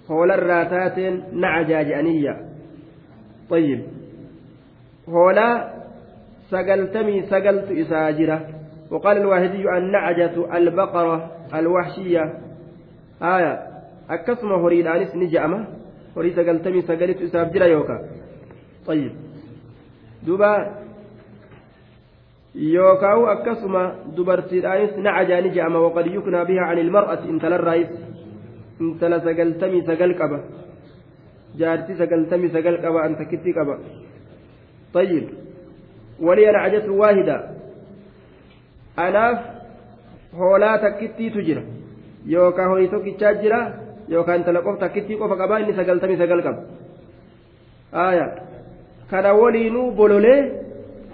hoolarraa 0.09 0.65
taateen 0.73 1.23
nacjaa 1.31 1.83
je'aniyya 1.91 2.35
طيب 5.09 5.17
هولا 5.17 5.73
سقلتمي 6.49 7.21
سقلت 7.21 7.71
إساجرة 7.71 8.47
وقال 8.91 9.17
الواهدي 9.17 9.69
النعجة 9.77 10.57
البقرة 10.57 11.31
الوحشية. 11.53 12.33
آية. 13.21 13.53
أكسم 14.09 14.51
هريد 14.53 14.87
أنس 14.87 15.15
نجأمة 15.15 15.67
هريد 16.17 16.33
سقلتمي 16.33 16.81
سقلت 16.81 17.21
إساجرة 17.21 17.65
يوكا. 17.65 17.97
طيب. 18.85 19.11
دوبا. 20.25 20.53
يوكاو 22.55 23.27
أكسما 23.27 23.95
دبرتيدaanis 24.17 24.97
نعجا 24.97 25.41
نجأما. 25.41 25.79
وقد 25.79 26.07
يكنى 26.07 26.45
بها 26.45 26.61
عن 26.61 26.77
المرأة. 26.77 27.23
انتلا 27.29 27.55
الرئيس. 27.55 27.89
انتلا 28.81 29.19
سقلتمي 29.19 29.81
سقل 29.81 30.13
قبا 30.13 30.39
جارتي 31.57 31.93
سقلتمي 31.95 32.47
سقل 32.49 32.77
قبا 32.77 33.05
أنت 33.05 33.21
كتي 33.21 33.51
قبا 33.51 33.77
طيب 34.93 35.29
ولي 36.19 36.51
نعجة 36.51 36.89
واحدة 36.91 37.37
أناف 38.99 39.39
yookaan 42.25 42.69
horii 42.69 42.87
tokkichaa 42.87 43.33
jira 43.41 43.59
yookaan 44.09 44.39
intala 44.39 44.61
qof 44.61 44.79
takkittii 44.79 45.17
qofa 45.21 45.35
qabaa 45.41 45.59
inni 45.63 45.73
sagaltamii 45.73 46.17
sagal 46.21 46.41
qaba 46.45 46.61
kana 49.11 49.33
waliinuu 49.33 49.91
bololee 49.99 50.41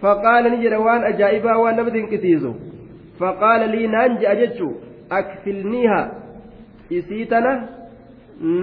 faqaala 0.01 0.49
ni 0.49 0.57
jedha 0.63 0.79
waan 0.87 1.03
ajaa'ibaa 1.11 1.57
waan 1.63 1.77
nama 1.79 1.93
dinqisiisu 1.95 2.51
faqaala 3.19 3.67
lii 3.75 3.87
naan 3.95 4.17
je'a 4.23 4.35
jechuu 4.41 4.73
akfilniiha 5.19 6.01
isii 6.99 7.25
tana 7.33 7.53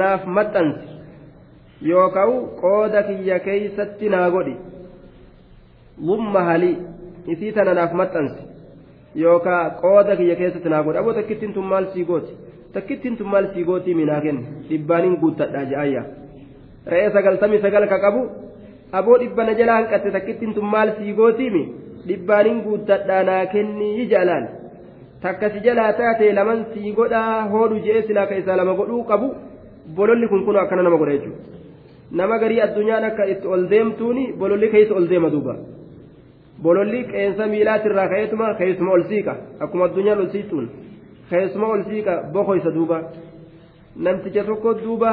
naaf 0.02 0.26
maxxansi 0.38 0.88
yookaan 1.92 2.34
qooda 2.62 3.02
kiyya 3.08 3.38
keeysatti 3.46 4.12
naa 4.16 4.28
godhi 4.36 4.56
lumma 6.08 6.40
halii 6.48 6.76
isii 7.32 7.52
tana 7.52 7.74
naaf 7.74 7.92
maxxansi. 8.00 8.42
Yookaan 9.22 9.70
qooda 9.82 10.16
kiyya 10.16 10.36
keessatti 10.40 10.68
naa 10.68 10.82
godhi 10.82 10.98
aboo 10.98 11.12
takkittiin 11.18 11.52
tun 11.54 11.66
maal 11.72 11.86
sii 11.94 12.04
gooti? 12.04 12.32
Takkittiin 12.72 13.16
tun 13.16 13.28
maal 13.32 13.46
sii 13.54 13.64
gootii 13.64 13.94
minaa 13.94 14.20
kenna? 14.20 14.42
Dhibbaaniin 14.68 15.16
guuttadhaa 15.22 15.64
je'ayya 15.70 16.02
re'ee 16.92 17.10
sagaltamii 17.16 17.60
sagal 17.64 17.86
ka 17.92 17.98
qabu. 18.04 18.22
aboo 18.98 19.18
dhibba 19.20 19.44
na 19.44 19.52
jalaa 19.58 19.76
hanqatte 19.80 20.10
takkittiin 20.16 20.54
tun 20.54 20.64
maal 20.74 20.90
sii 20.98 21.12
gootiimi? 21.20 21.62
Dhibbaaniin 22.08 22.60
guuttadhaa 22.64 23.22
naa 23.28 23.46
kennii 23.52 24.06
jaalaan 24.12 24.48
takka 25.22 25.50
si 25.52 25.60
jalaa 25.66 25.92
taate 26.00 26.32
laman 26.38 26.64
sii 26.74 26.92
godhaa 26.98 27.48
hoodhu 27.52 27.78
je'ee 27.84 28.02
silaa 28.08 28.26
ka 28.26 28.34
isaa 28.42 28.56
lama 28.60 28.74
godhuu 28.80 29.04
qabu 29.10 29.28
bololli 29.96 30.28
kun 30.32 30.44
kun 30.46 30.56
akkana 30.62 30.82
nama 30.82 30.96
godha 31.02 31.12
jechuudha. 31.16 31.40
Nama 32.20 32.38
garii 32.38 32.60
addunyaan 32.66 33.04
akka 33.10 33.24
itti 33.34 33.46
ol 33.54 33.62
deemtuuni 33.70 34.24
bololli 34.40 34.68
keessa 34.74 34.94
ol 34.94 35.08
deema 35.12 35.30
duuba 35.34 35.54
bololli 36.62 37.04
qeensa 37.12 37.46
miilaatirraa 37.52 38.08
ka'eetuma 38.12 38.54
keessuma 38.60 38.92
ol 38.96 39.04
siiqa 39.10 39.34
akkuma 39.64 39.84
addunyaan 39.88 40.24
ol 40.24 40.30
siituun 40.34 40.66
keessuma 41.30 41.66
ol 41.74 41.82
siiqa 41.90 42.14
bokoysa 42.32 42.70
duuba 42.74 42.98
namticha 43.96 44.44
tokko 44.50 44.74
duuba. 44.84 45.12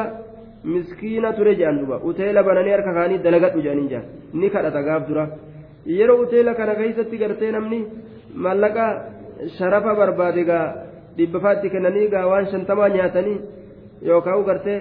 miskiina 0.63 1.33
ture 1.33 1.55
jedhan 1.55 1.79
duba 1.79 1.99
uteela 2.03 2.43
bananii 2.43 2.71
harka 2.71 2.93
kaanii 2.93 3.23
dalagadhu 3.23 3.61
jedhanii 3.65 3.89
jedhan 3.91 4.05
ni 4.33 4.49
kadhata 4.49 4.81
gaaf 4.87 5.07
dura 5.07 5.25
yeroo 5.85 6.21
uteela 6.23 6.53
kana 6.53 6.75
keessatti 6.75 7.17
gartee 7.17 7.51
namni 7.51 7.79
mallaqa 8.45 8.85
sharafa 9.57 9.93
barbaade 9.99 10.43
gaa 10.49 10.65
dhibbafaatti 11.17 11.71
kennanii 11.73 12.07
gaa 12.13 12.25
waan 12.31 12.49
shantamaa 12.51 12.89
nyaatanii 12.95 13.37
yookaan 14.09 14.43
gartee 14.49 14.79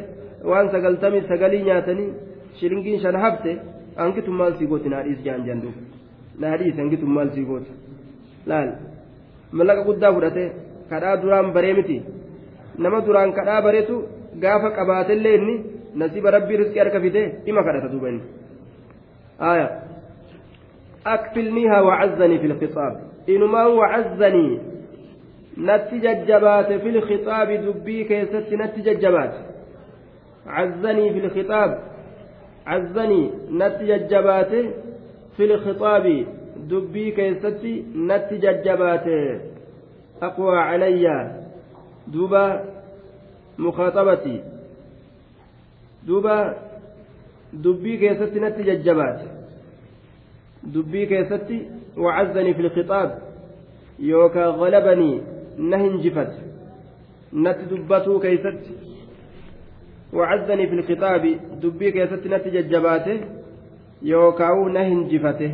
waan 0.51 0.73
sagaltamii 0.73 1.29
sagalii 1.31 1.63
nyaatanii 1.69 2.11
shilingiin 2.59 3.01
shan 3.05 3.17
hafte 3.25 3.51
hanqitun 4.01 4.35
maal 4.41 4.59
sii 4.59 4.71
gooti 4.73 4.89
naadhiis 4.95 5.23
jedhan 5.25 5.47
jedhan 5.47 5.63
duuba 5.63 5.98
na 6.39 6.51
hadhiise 6.53 6.79
hangituun 6.83 7.13
maal 7.17 7.31
sii 7.35 7.47
goota 7.51 7.73
laal 8.51 8.71
mallaqa 9.53 9.83
guddaa 9.89 10.13
fudhate 10.17 10.45
kadhaa 10.91 11.17
duraan 11.23 11.53
baree 11.53 11.75
miti. 11.79 11.99
Nama 12.79 13.01
duraan 13.07 13.33
kadhaa 13.39 13.63
baretu 13.63 13.97
gaafa 14.43 14.71
qabaatellee 14.79 15.35
inni 15.39 15.55
nasiiba 16.01 16.31
rabbii 16.37 16.57
riskii 16.63 16.83
harka 16.85 17.01
fidee 17.01 17.27
dhima 17.45 17.63
kadhata 17.67 17.93
duuba 17.93 18.09
inni. 18.09 18.23
Aaya. 19.41 19.69
Akfilniihaa 21.15 21.83
wacazzanii 21.89 22.39
fil 22.45 22.57
qixaab 22.63 22.95
inumaan 23.35 23.77
wacazzanii 23.81 24.61
natti 25.69 26.01
jajjabaate 26.07 26.79
fil 26.85 26.99
qixaabi 27.11 27.59
dubbii 27.67 28.05
keessatti 28.11 28.61
natti 28.63 28.85
jajjabaate. 28.89 29.39
Cazzanii 30.57 31.11
fil 31.15 31.31
qixaab 31.37 31.71
cazzanii 32.69 33.25
natti 33.63 33.91
jajjabaate. 33.91 34.61
في 35.39 35.45
الخطاب 35.45 36.27
دبي 36.71 37.11
كيست 37.11 37.63
نتججبات 37.97 39.07
أقوى 40.23 40.59
علي 40.59 41.31
دوبا 42.09 42.79
mukaaxabatii 43.59 44.41
duuba 46.07 46.35
dubbii 47.65 47.99
keessatti 48.03 48.41
natti 48.45 48.67
jajjabaate 48.69 49.27
dubbii 50.75 51.07
keessatti 51.13 51.57
wacazanii 52.05 52.55
fi 52.59 52.63
lkixaab 52.67 53.11
yookaa 54.11 54.53
galabanii 54.61 55.17
na 55.71 55.81
hinjifate 55.83 56.39
natti 57.33 57.69
dubbatuu 57.71 58.21
keeysatti 58.27 58.79
wacazanii 60.21 60.67
fi 60.71 60.81
lkixaabi 60.83 61.33
dubbii 61.63 61.93
keessatti 61.99 62.29
natti 62.29 62.55
yookaawu 64.03 64.69
na 64.69 64.85
hinjifate 64.85 65.51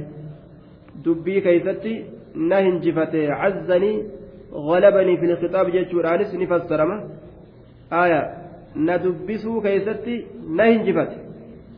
dubbii 1.05 1.41
keeysatti 1.41 2.05
na 2.35 2.59
hinjifate 2.61 3.27
cazzanii 3.27 4.05
galabanii 4.71 5.17
fi 5.17 5.27
lkixaab 5.27 5.71
jechuudhaanis 5.77 6.33
ni 6.33 6.47
fassarama 6.47 7.03
aya 7.91 8.21
na 8.75 8.99
dubbisuu 8.99 9.61
keessatti 9.61 10.27
na 10.57 10.65
hinjifate 10.65 11.17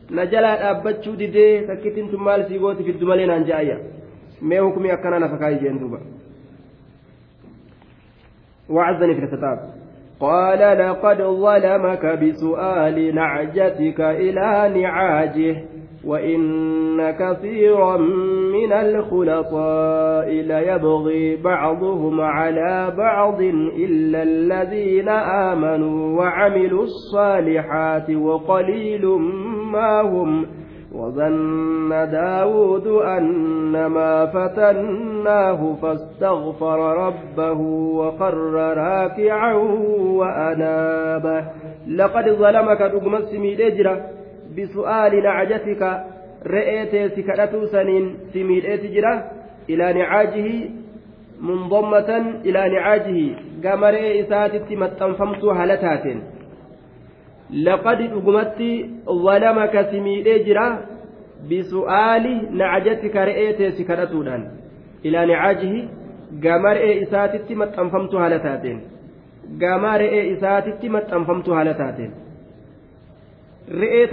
na 0.09 0.25
jalaa 0.25 0.57
dhaabbachuu 0.61 1.15
didee 1.15 1.61
takkittiin 1.67 2.09
tun 2.11 2.21
maal 2.27 2.45
sii 2.49 2.59
gooti 2.59 2.83
fiddu 2.83 3.07
malee 3.07 3.25
naan 3.31 3.45
je'ayya 3.49 3.77
mee 4.41 4.59
hukumii 4.59 4.91
akkanaa 4.91 5.19
nafa 5.19 5.37
kaayii 5.37 5.59
jeen 5.65 5.79
duuba 5.79 5.99
وعزني 8.69 9.15
في 9.15 9.23
الخطاب 9.23 9.59
قال 10.19 10.59
لقد 10.59 11.21
ظلمك 11.21 12.05
بسؤال 12.05 13.15
نعجتك 13.15 14.01
إلى 14.01 14.81
نعاجه 14.81 15.55
وإن 16.05 17.11
كثيرا 17.11 17.97
من 18.53 18.73
الخلطاء 18.73 20.29
ليبغي 20.29 21.35
بعضهم 21.35 22.21
على 22.21 22.93
بعض 22.97 23.41
إلا 23.77 24.23
الذين 24.23 25.09
آمنوا 25.49 26.19
وعملوا 26.19 26.83
الصالحات 26.83 28.09
وقليل 28.11 29.05
ما 29.71 30.01
هم 30.01 30.45
وظن 30.95 31.89
داود 31.89 32.87
أنما 32.87 34.25
فتناه 34.25 35.75
فاستغفر 35.81 37.07
ربه 37.07 37.59
وقر 37.97 38.53
راكعا 38.77 39.53
وأناب 39.99 41.51
لقد 41.87 42.29
ظلمك 42.29 42.81
رقم 42.81 43.15
السميد 43.15 43.61
بسؤال 43.61 44.17
bisu'aali 44.57 45.21
nacajatika 45.27 45.89
re'ee 46.55 46.85
teessi 46.93 47.23
kadhatuu 47.29 47.67
saniin 47.73 48.07
si 48.33 48.43
miidheeti 48.49 48.93
jira 48.95 49.13
ilaa 49.75 49.93
nicaajihi 49.99 50.57
mundammatan 51.49 52.29
ilaa 52.51 52.67
nicaajihi 52.75 53.27
gama 53.65 53.91
re'ee 53.97 54.13
isaatitti 54.23 54.79
maxxanfamtuu 54.83 55.55
haala 55.59 55.77
taateen 55.85 56.21
laqad 57.69 58.03
dhugumatti 58.13 58.69
walamaka 59.25 59.83
si 59.91 60.03
miidhee 60.09 60.39
jira 60.49 60.67
bisu'aali 61.49 62.35
nacajatika 62.61 63.25
re'ee 63.31 63.53
teessi 63.61 63.89
kadhatuudhaan 63.89 64.45
ilaa 65.09 65.25
nicaajihi 65.33 65.81
gama 66.45 66.73
re'ee 66.79 66.95
isaatitti 67.07 67.61
maxxanfamtuu 67.63 68.23
maxxanfamtuu 70.95 71.53
haala 71.59 71.73
taateen 71.83 72.11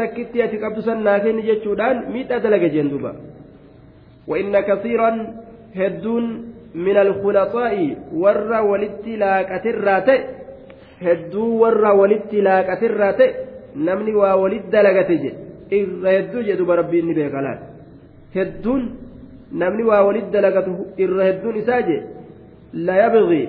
takkitti 0.00 0.42
ati 0.42 0.58
qabdu 0.58 0.82
san 0.82 1.02
naa 1.06 1.20
kenni 1.20 1.42
jechuudhaan 1.42 2.04
miidhaa 2.12 2.40
dalaga 2.40 2.68
jeen 2.68 2.90
duuba 2.90 3.14
وإن 4.28 4.60
كثيرا 4.60 5.10
هدون 5.76 6.24
من 6.74 6.96
الخلطاء 6.96 7.96
ور 8.12 8.50
ولدت 8.70 9.06
لاقة 9.08 9.64
الراتئ 9.74 10.20
هدو 11.02 11.44
ور 11.62 11.84
ولدت 12.00 12.34
لاقة 12.34 12.86
الراتئ 12.86 13.30
نمني 13.76 14.14
وولد 14.14 14.64
دلقة 14.72 15.10
إذا 15.72 16.10
هدو 16.18 16.40
جدوب 16.40 16.70
ربي 16.70 17.00
إني 17.00 17.14
بيقلال 17.14 17.58
hedduun 18.34 18.82
namni 19.52 19.84
waa 19.86 20.02
walit 20.02 20.26
dalagatu 20.34 20.72
irra 20.98 21.24
hedduun 21.28 21.56
isaa 21.62 21.82
jee 21.88 22.02
la 22.86 22.94
yabgii 23.02 23.48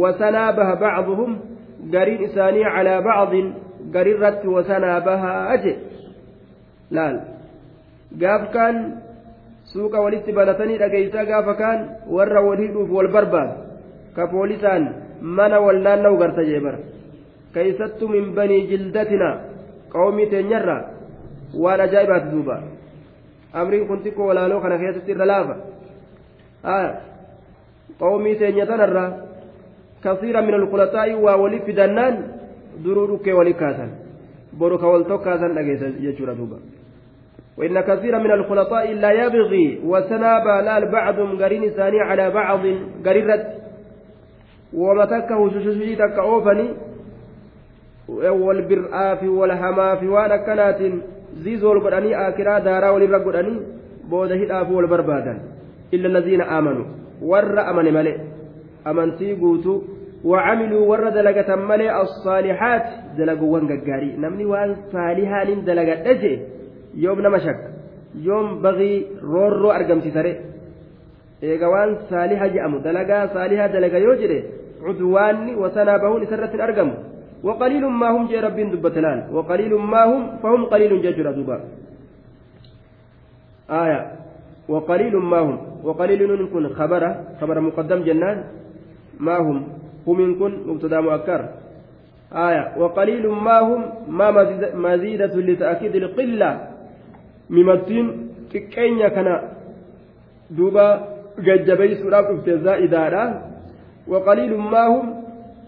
wasanaabaha 0.00 0.74
bacduhum 0.82 1.38
gariin 1.94 2.24
isaanii 2.28 2.66
calaa 2.74 3.00
bacdin 3.08 3.46
garirratti 3.94 4.48
wasanaabahaa 4.56 5.56
je 5.64 5.72
laal 6.96 7.16
gaaf 8.22 8.42
kaan 8.56 8.76
suuqa 9.72 10.04
walitti 10.04 10.32
banatanii 10.32 10.78
dhageeysaa 10.82 11.24
gaafa 11.30 11.54
kaan 11.62 11.80
warra 12.16 12.40
wal 12.48 12.60
hidhuuf 12.64 12.90
wal 12.90 13.08
barbaadu 13.08 13.54
ka 14.16 14.26
poolisaan 14.34 14.84
mana 15.38 15.60
wal 15.60 15.80
naanna'u 15.86 16.18
garta 16.22 16.44
jee 16.44 16.60
bara 16.60 16.78
keeysattu 17.54 18.08
min 18.08 18.34
banii 18.36 18.66
jildatina 18.70 19.30
qawmii 19.94 20.30
teenyarra 20.34 20.76
waan 21.62 21.80
ajaa'ibaati 21.86 22.32
duuba 22.32 22.56
amriin 23.52 23.86
kun 23.88 24.02
xiqqoo 24.04 24.26
walaaloo 24.30 24.60
kana 24.60 24.78
keessatti 24.82 25.12
irra 25.16 25.26
laafa 25.32 25.56
qawmii 28.02 28.36
teenya 28.42 28.66
tanarra 28.66 29.04
kasiira 30.02 30.42
min 30.42 30.54
alqulaxaa'i 30.60 31.14
waa 31.14 31.36
wali 31.36 31.60
fidannaan 31.66 32.16
duruu 32.84 33.06
dhukkee 33.06 33.32
wali 33.32 33.54
kaasan 33.54 33.90
boru 34.58 34.78
ka 34.78 34.86
wal 34.92 35.04
tokkaasan 35.04 35.54
dhageessa 35.54 35.96
jechuudha 36.04 36.34
duuba 36.34 36.58
وإن 37.56 37.80
كثيرا 37.80 38.18
من 38.18 38.30
الخلطاء 38.30 38.92
لا 38.92 39.12
يبغي 39.12 39.80
وسناب 39.84 40.46
لال 40.64 40.90
بعضهم 40.90 41.42
قرين 41.42 41.70
ثاني 41.70 42.00
على 42.00 42.30
بعض 42.30 42.60
قريرت 43.06 43.46
ومتكه 44.72 45.50
شششي 45.50 45.96
تك 45.96 46.18
أوفني 46.18 46.68
والبرآ 48.08 49.14
في 49.14 49.28
والهما 49.28 49.96
في 49.96 50.08
وأنا 50.08 50.36
كانت 50.36 50.94
زيز 51.44 51.64
والقرآني 51.64 52.28
آكرا 52.28 52.58
دارا 52.58 52.90
وللرقرآني 52.90 53.60
بوده 54.10 54.34
الآف 54.34 54.70
والبربادا 54.70 55.34
إلا 55.94 56.06
الذين 56.08 56.40
آمنوا 56.40 56.84
ور 57.22 57.70
أمن 57.70 57.94
ملئ 57.94 58.16
أمنتي 58.86 59.34
قوتوا 59.40 59.80
وعملوا 60.24 60.86
ور 60.90 61.08
دلقة 61.08 61.56
ملئ 61.56 62.00
الصالحات 62.00 62.86
دلقوا 63.18 63.52
وانقاري 63.52 64.10
نمني 64.22 64.44
وان 64.44 64.76
صالحان 64.92 65.64
دلقة 65.64 66.10
أجي 66.10 66.34
yoom 68.14 68.60
baqii 68.62 69.06
roorroo 69.22 69.72
argamsiisare 69.72 70.32
eega 71.42 71.68
waan 71.68 71.96
saaliha 72.10 72.48
je'amu 72.54 72.80
dalagaa 72.84 73.28
saaliha 73.34 73.68
dalaga 73.68 73.98
yoo 73.98 74.16
jedhe 74.20 74.38
cudwaanni 74.84 75.56
wasanaa 75.62 75.98
bahuun 75.98 76.22
isarratti 76.28 76.56
hin 76.58 76.68
argamu 76.68 76.96
وقليل 77.42 77.82
ما 77.90 78.08
هم 78.14 78.30
جاء 78.30 78.38
رب 78.38 78.54
دبتلان 78.54 79.34
وقليل 79.34 79.74
ما 79.74 80.02
هم 80.06 80.22
فهم 80.42 80.70
قليل 80.70 81.02
جاء 81.02 81.32
دوبا. 81.34 81.56
آية. 83.70 84.00
وقليل 84.68 85.14
ما 85.16 85.38
هم. 85.42 85.56
وقليل 85.82 86.20
كن 86.54 86.68
خبرة. 86.78 87.10
خبر 87.40 87.56
مقدم 87.60 88.00
جنان. 88.06 88.38
ما 89.18 89.36
هم؟ 89.42 89.81
هم 90.06 90.38
كن 90.38 90.52
مبتدا 90.66 91.00
مؤكر 91.00 91.40
آية 92.32 92.64
وقليل 92.80 93.28
ما 93.28 93.58
هم 93.60 93.80
ما 94.08 94.28
مزيدة 94.74 95.34
لتأكيد 95.36 95.94
القلة 95.94 96.50
mimattiin 97.48 98.06
xiqqeenya 98.52 99.08
kana 99.16 99.34
duuba 100.56 100.84
gajjabeessuudhaaf 101.46 102.26
dhufte 102.30 102.52
zaa'idaadha 102.66 103.24
waqaliilummaa 104.12 104.88
hum 104.92 105.06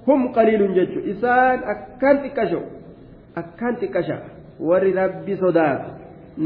hum 0.07 0.21
qaliilun 0.37 0.73
jechuun 0.79 1.11
isaan 1.13 1.59
akkaan 1.75 2.23
xiqqasho 2.25 2.61
akkaan 3.43 3.77
xiqqasha 3.83 4.17
warri 4.69 4.93
rabbi 5.01 5.37
sodaatu 5.45 5.89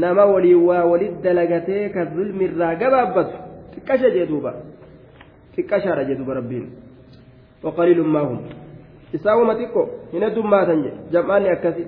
nama 0.03 0.25
waliin 0.33 0.65
waa 0.69 0.83
walit 0.91 1.15
dalagatee 1.23 1.89
ka 1.95 2.05
zulmirraa 2.15 2.73
gabaabbatu 2.83 3.35
xiqqasha 3.73 4.13
jee 4.15 4.27
duuba 4.31 4.51
xiqqashaadha 5.55 6.03
jee 6.09 6.17
duuba 7.62 7.84
rabbiin 7.86 8.04
waqaliilummaa 8.04 8.24
hum 8.24 8.38
isaan 9.12 9.38
wama 9.38 9.54
xiqqo 9.60 9.82
hin 10.12 10.22
heddummaatan 10.22 10.82
jedhe 10.84 10.98
jam'aanni 11.12 11.48
akkasii 11.56 11.86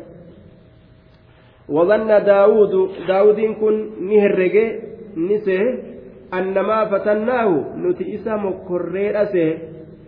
وظن 1.68 2.08
داود 2.24 2.74
داود 3.08 3.40
كن 3.60 3.76
نهرج 4.00 4.56
نسه 5.16 5.62
أنما 6.34 6.78
فتناه 6.84 7.50
نتي 7.82 8.04
إسا 8.14 8.34
مكرر 8.36 9.22
أسه 9.22 9.58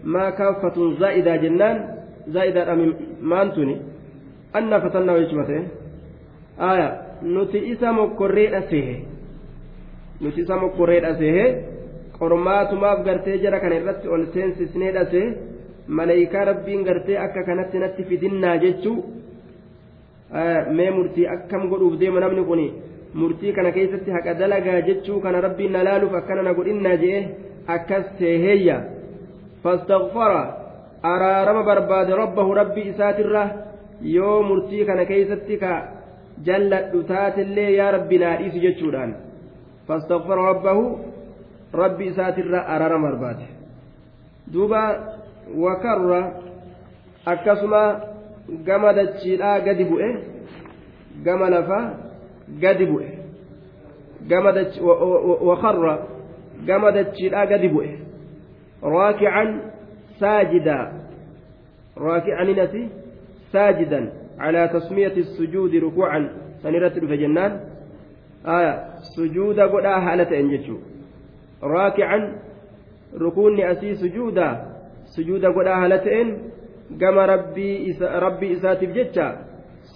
ما 0.05 0.31
كافة 0.31 0.77
زائدة 1.01 1.37
جنان 1.37 1.77
زائدة 2.29 2.73
أمين 2.73 2.95
مانتوني 3.23 3.77
أن 4.57 4.71
فتناه 4.81 5.17
يجمته 5.19 5.61
آية 6.61 6.89
نتي 7.27 7.73
إسا 7.73 7.91
مكرر 7.91 8.59
أسه 8.59 8.89
نتي 10.23 10.43
إسا 10.43 10.55
مكرر 10.55 11.03
أسه 11.11 11.35
qormaatumaaf 12.19 13.05
gartee 13.07 13.39
jara 13.43 13.61
kana 13.63 13.75
irratti 13.79 14.09
ol 14.15 14.25
seensisnee 14.35 14.93
dhase 14.97 15.23
maleeykaa 15.88 16.46
rabbiin 16.46 16.84
gartee 16.84 17.18
akka 17.26 17.44
kanatti 17.44 17.80
natti 17.80 18.04
fidinnaa 18.10 18.58
jechuu 18.58 18.98
mee 20.78 20.92
murtii 20.98 21.28
akkam 21.36 21.70
godhuuf 21.70 22.00
deema 22.00 22.20
namni 22.20 22.44
kun 22.50 22.62
murtii 23.14 23.54
kana 23.54 23.72
keessatti 23.72 24.12
haqa 24.12 24.34
dalagaa 24.40 24.82
jechuu 24.88 25.20
kana 25.22 25.42
rabbiin 25.42 25.72
na 25.72 25.84
laaluuf 25.84 26.14
akkana 26.22 26.42
na 26.44 26.54
godhinnaa 26.54 26.98
jee 27.04 27.20
akkas 27.76 28.06
teeheeyya 28.20 28.78
fastaqfara 29.64 30.42
araarama 31.14 31.64
barbaade 31.64 32.16
rabbahu 32.24 32.54
rabbii 32.62 32.88
isaatirra 32.94 33.44
yoo 34.16 34.44
murtii 34.50 34.86
kana 34.86 35.06
keessatti 35.06 35.58
ka 35.64 35.72
jalladhu 36.46 37.04
taatillee 37.12 37.72
yaa 37.80 37.92
rabbi 37.92 38.18
naa 38.24 38.36
dhiisu 38.40 38.60
jechuudhaan. 38.66 39.12
Fastaqfara 39.88 40.42
rabbahu 40.52 40.84
rabbi 41.82 42.06
isaatirra 42.12 42.60
araarama 42.74 43.08
barbaade. 43.08 43.46
Duuba 44.54 44.82
wakarra 45.56 46.34
akkasuma 47.26 48.02
gama 48.66 48.94
dachiidhaa 48.94 49.60
gadi 49.60 49.84
bu'e 49.84 50.10
gama 51.24 51.50
lafaa 51.50 51.94
gadi 52.60 52.86
bu'e 52.86 53.10
gama 54.28 54.54
wakarra 55.42 55.98
gama 56.66 56.92
dachiidhaa 56.92 57.46
gadi 57.46 57.70
bu'e 57.70 57.92
raakican 58.84 59.62
saajidaa 60.20 60.92
raakicaninati 61.98 62.90
saajidan 63.52 64.12
calaa 64.38 64.68
tasmiyati 64.68 65.20
الsujuudi 65.20 65.80
rukuucan 65.80 66.30
san 66.64 66.76
irratti 66.76 67.00
dhufe 67.00 67.18
jennaan 67.18 67.60
aya 68.44 68.74
sujuuda 69.16 69.68
godhaa 69.68 70.00
haala 70.02 70.26
ta'en 70.26 70.50
jechuu 70.50 70.80
raakican 71.62 72.24
rukuunni 73.24 73.64
asii 73.64 73.96
sujuudaa 73.96 74.73
sujuuda 75.16 75.52
godhaa 75.52 75.80
haala 75.82 76.00
ta'en 76.00 76.30
gama 76.98 77.26
rabbii 77.26 78.52
isaatiif 78.54 78.94
jecha 78.94 79.28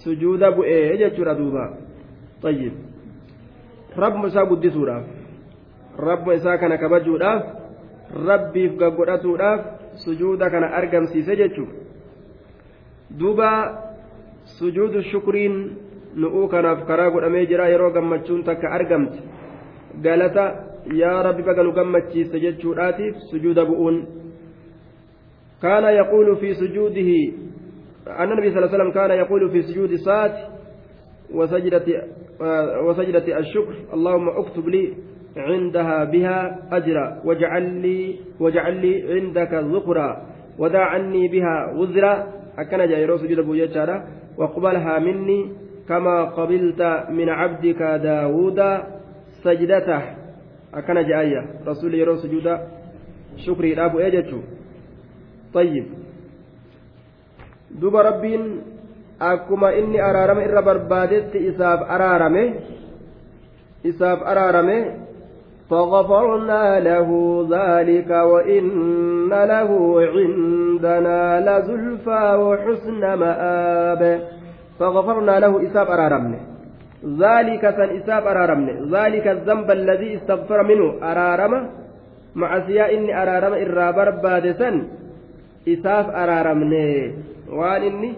sujuuda 0.02 0.50
bu'ee 0.52 0.98
jechuudha 0.98 1.34
duuba. 1.34 1.64
Tayyib. 2.42 2.74
Rabbuma 3.96 4.28
isaa 4.28 4.46
guddisuudhaaf 4.46 5.06
rabbuma 5.98 6.34
isaa 6.34 6.58
kana 6.58 6.78
kabajuudhaaf 6.78 7.42
rabbiif 8.26 8.78
gaggodhatuudhaaf 8.78 9.60
sujuuda 10.04 10.50
kana 10.50 10.72
argamsiise 10.80 11.36
jechuudha. 11.36 11.74
Duuba 13.10 13.50
sujuudu 14.58 15.02
shukriin 15.10 15.56
nu'uu 16.16 16.48
kanaaf 16.48 16.86
karaa 16.86 17.10
godhamee 17.10 17.46
jira 17.46 17.68
yeroo 17.68 17.90
gammachuun 17.90 18.44
takka 18.44 18.70
argamte 18.70 19.18
galata 20.02 20.44
yaa 21.00 21.22
rabbi 21.22 21.42
baga 21.42 21.62
nu 21.62 21.72
gammachiise 21.72 22.40
jechuudhaatiif 22.40 23.16
sujuuda 23.30 23.64
bu'uun 23.64 23.96
كان 25.62 25.84
يقول 25.84 26.36
في 26.36 26.54
سجوده 26.54 27.10
أن 28.08 28.32
النبي 28.32 28.50
صلى 28.50 28.58
الله 28.58 28.68
عليه 28.68 28.78
وسلم 28.78 28.90
كان 28.90 29.10
يقول 29.10 29.50
في 29.50 29.62
سجود 29.62 29.94
صاد 29.94 30.32
وسجدة 31.34 32.02
وسجدة 32.88 33.38
الشكر 33.38 33.74
اللهم 33.94 34.28
اكتب 34.28 34.68
لي 34.68 34.94
عندها 35.36 36.04
بها 36.04 36.58
أجرا 36.72 37.22
واجعل 37.24 37.62
لي 37.82 38.16
واجعل 38.40 38.86
لي 38.86 39.12
عندك 39.12 39.54
ذكرا 39.54 40.28
ودع 40.58 40.84
عني 40.84 41.28
بها 41.28 41.72
وزرا. 41.76 42.26
أكن 42.58 42.78
جايرو 42.78 43.16
سجود 43.16 43.38
أبو 43.38 43.54
واقبلها 44.38 44.98
مني 44.98 45.52
كما 45.88 46.24
قبلت 46.24 46.82
من 47.10 47.28
عبدك 47.28 47.82
داود 47.82 48.60
سجدته. 49.44 50.02
أكن 50.74 50.94
جاية 50.94 51.46
رسول 51.66 51.94
يرو 51.94 52.16
سجود 52.16 52.58
شكري 53.46 53.84
أبو 53.84 53.98
أجتشو 53.98 54.40
طيب. 55.54 55.86
دوب 57.70 57.96
ربين 57.96 58.42
akkuma 59.18 59.74
inni 59.74 59.98
araarama 59.98 60.46
irra 60.46 60.62
barbaadetti 60.62 61.50
isaaf 61.50 61.82
araarame 61.90 62.44
isaaf 63.84 64.22
araarame 64.22 65.08
فغفرنا 65.68 66.80
له 66.80 67.08
ذلك 67.50 68.10
وإن 68.10 69.28
له 69.28 69.70
عندنا 70.00 71.20
لزلفى 71.44 72.24
وحسن 72.40 73.02
مآب. 73.04 74.02
فغفرنا 74.78 75.34
له 75.38 75.52
إساب 75.66 75.86
أرارمنا 75.90 76.40
ذلك 77.04 77.62
سن 77.76 77.88
إساب 78.00 78.26
أرارمن 78.26 78.96
ذلك 78.96 79.26
الذنب 79.28 79.70
الذي 79.70 80.16
استغفر 80.16 80.62
منه 80.62 80.86
أرارم. 81.04 81.68
معسيا 82.34 82.94
إني 82.94 83.22
أرارم 83.22 83.54
إرى 85.67 85.75
برباد 85.75 85.83
سن 85.83 85.83
إساف 85.83 86.09
أرارمن 86.09 87.11
وان 87.49 87.81
إني 87.81 88.13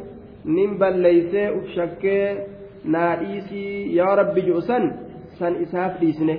نمبل 0.46 1.00
ليس 1.00 1.36
أفشكي 1.36 2.38
نائسي 2.86 3.96
يا 3.96 4.06
رب 4.06 4.40
جؤسن 4.40 4.92
سن 5.40 5.56
إساف 5.56 6.00
ديسنه 6.00 6.38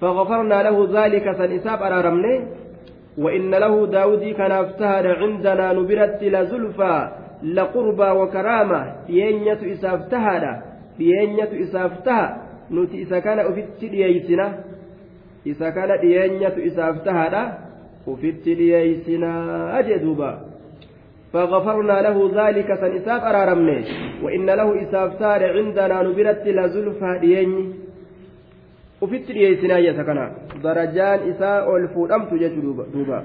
فغفرنا 0.00 0.62
له 0.62 1.04
ذلك 1.04 1.32
سن 1.32 1.52
إساب 1.52 1.82
أرارمنه 1.82 2.46
وإن 3.18 3.50
له 3.50 3.86
داودي 3.86 4.32
كان 4.32 4.52
افتهر 4.52 5.16
عندنا 5.22 5.72
نبرت 5.72 6.22
لزلفى 6.22 7.10
لقربى 7.42 8.10
وكرامة 8.10 8.94
ينية 9.08 9.72
إسافتهر 9.72 10.62
ينية 10.98 11.62
إسافتها 11.62 12.46
نتي 12.70 13.02
إسا 13.02 13.18
كان 13.18 13.38
أفت 13.38 13.82
ليسنا 13.82 14.64
إسا 15.48 15.70
كان 15.70 16.10
ينية 16.10 16.66
إسافتهر 16.66 17.52
أفت 18.08 18.46
ليسنا 18.46 19.32
أجدوبا 19.78 20.32
فغفرنا 21.32 21.96
له 22.06 22.16
ذلك 22.40 22.68
سنساب 22.82 23.20
أرارمني 23.30 23.84
وإن 24.22 24.46
له 24.60 24.68
إسافتار 24.82 25.40
عندنا 25.56 26.02
نبرت 26.02 26.44
لزلفى 26.46 27.10
ينية 27.22 27.90
ufitti 29.04 29.32
dhiyeessinaa 29.34 29.80
jessa 29.84 30.04
kana 30.04 30.24
darajaan 30.62 31.22
isaa 31.32 31.58
ol 31.72 31.84
fuudhamtu 31.92 32.38
jechu 32.42 32.60
duuba 32.94 33.18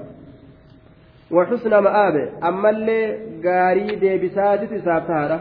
waxusna 1.36 1.80
ma'aabe 1.86 2.22
ammallee 2.50 3.04
gaarii 3.46 3.96
deebisaatitu 4.04 4.78
isaaf 4.80 5.02
tahaadha 5.10 5.38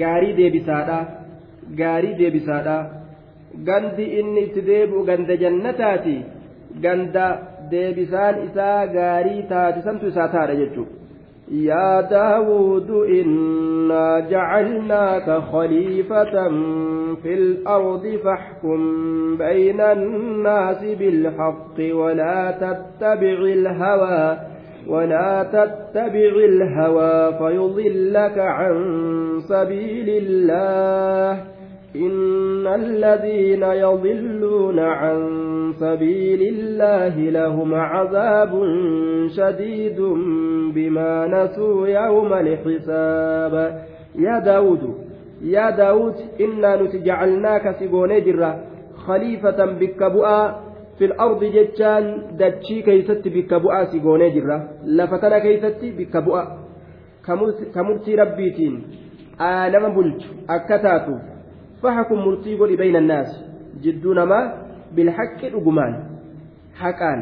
gaarii 0.00 0.34
deebisaadha 0.40 0.98
gaarii 1.80 2.14
deebisaadha 2.20 2.76
gandi 3.68 4.04
inni 4.20 4.44
itti 4.48 4.66
deebi'u 4.68 5.06
ganda 5.10 5.36
jannataati 5.44 6.16
ganda 6.84 7.26
deebisaan 7.71 8.45
isaa 8.45 8.87
gaarii 8.99 9.41
taatisantu 9.51 10.13
isaa 10.13 10.31
tahaadha 10.35 10.61
jechuudha. 10.61 10.97
يا 11.51 12.01
داود 12.01 12.91
إنا 12.91 14.19
جعلناك 14.19 15.41
خليفة 15.51 16.49
في 17.23 17.33
الأرض 17.33 18.19
فاحكم 18.23 18.79
بين 19.37 19.81
الناس 19.81 20.83
بالحق 20.83 21.95
ولا 21.95 22.51
تتبع 22.51 23.37
الهوى 23.57 24.37
ولا 24.87 25.43
تتبع 25.43 26.33
الهوى 26.51 27.37
فيضلك 27.39 28.37
عن 28.37 28.75
سبيل 29.49 30.09
الله 30.09 31.56
إن 32.05 32.67
الذين 32.67 33.63
يضلون 33.63 34.79
عن 34.79 35.17
سبيل 35.79 36.41
الله 36.53 37.15
لهم 37.39 37.73
عذاب 37.73 38.51
شديد 39.37 39.99
بما 40.75 41.13
نسوا 41.27 41.87
يوم 41.87 42.33
الحساب. 42.33 43.53
يا 44.15 44.39
داود 44.39 44.83
يا 45.41 45.69
داود 45.69 46.15
إنا 46.41 46.81
نتجعلناك 46.81 47.75
سيقوني 47.79 48.21
جرة 48.21 48.51
خليفة 49.07 49.59
بك 49.65 50.01
في 50.97 51.05
الأرض 51.05 51.43
جتان 51.43 52.03
دتشي 52.39 52.81
كيست 52.81 53.27
بك 53.35 53.53
بؤا 53.53 53.85
سيقوني 53.91 54.29
جرة 54.35 54.57
لفتنا 54.85 55.39
كيست 55.39 55.81
بك 55.97 56.17
بؤا. 56.17 56.43
كمرتي 57.75 58.15
ربيتين 58.15 58.73
آلم 59.41 59.85
بلج 59.95 60.21
أكتاتو 60.49 61.15
فحكم 61.83 62.17
مرتي 62.25 62.57
قولي 62.57 62.75
بين 62.75 62.95
الناس 62.95 63.29
جدون 63.83 64.19
ما 64.23 64.39
بالحق 64.95 65.39
رجمان 65.55 65.93
حقان 66.79 67.19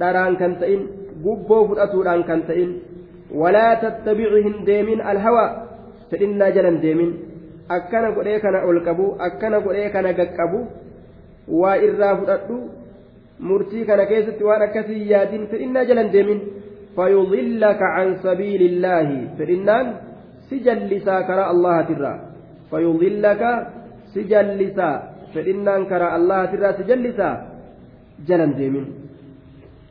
داران 0.00 0.36
كان 0.36 0.52
تئن 0.60 0.80
قبو 1.24 1.66
فرأتوران 1.68 2.22
كان 2.22 2.40
تئن 2.48 2.70
ولا 3.40 3.68
تتبعهم 3.82 4.54
ديمين 4.64 5.00
الهوى 5.10 5.46
فإنا 6.10 6.46
جلن 6.50 6.80
ديمين 6.80 7.12
akkana 7.70 8.10
godhee 8.10 8.40
kana 8.42 8.66
ol 8.66 8.78
qabu 8.86 9.04
akkana 9.26 9.60
godhee 9.64 9.90
kana 9.94 10.10
gaqqabu 10.18 10.60
waa 11.60 11.76
irraa 11.86 12.16
fudhadhu 12.20 12.56
murtii 13.48 13.84
kana 13.90 14.06
keessatti 14.10 14.46
waan 14.48 14.62
akkasii 14.66 15.06
yaadin 15.12 15.46
fedhinnaa 15.52 15.84
jalan 15.90 16.10
deemin 16.14 16.40
fayudillaka 16.96 17.92
can 17.96 18.10
sabiili 18.24 18.66
illaahi 18.70 19.18
fedhinnaan 19.38 19.94
si 20.48 20.58
jallisaa 20.66 21.22
karaa 21.28 21.46
allahatirraa 21.54 22.29
si 24.12 24.24
jallisaa 24.30 24.94
fedhinnaan 25.34 25.86
karaa 25.86 26.14
allahatirraa 26.18 26.72
si 26.78 26.84
jallisaa 26.90 27.34
jalan 28.28 28.56
deemin 28.58 28.86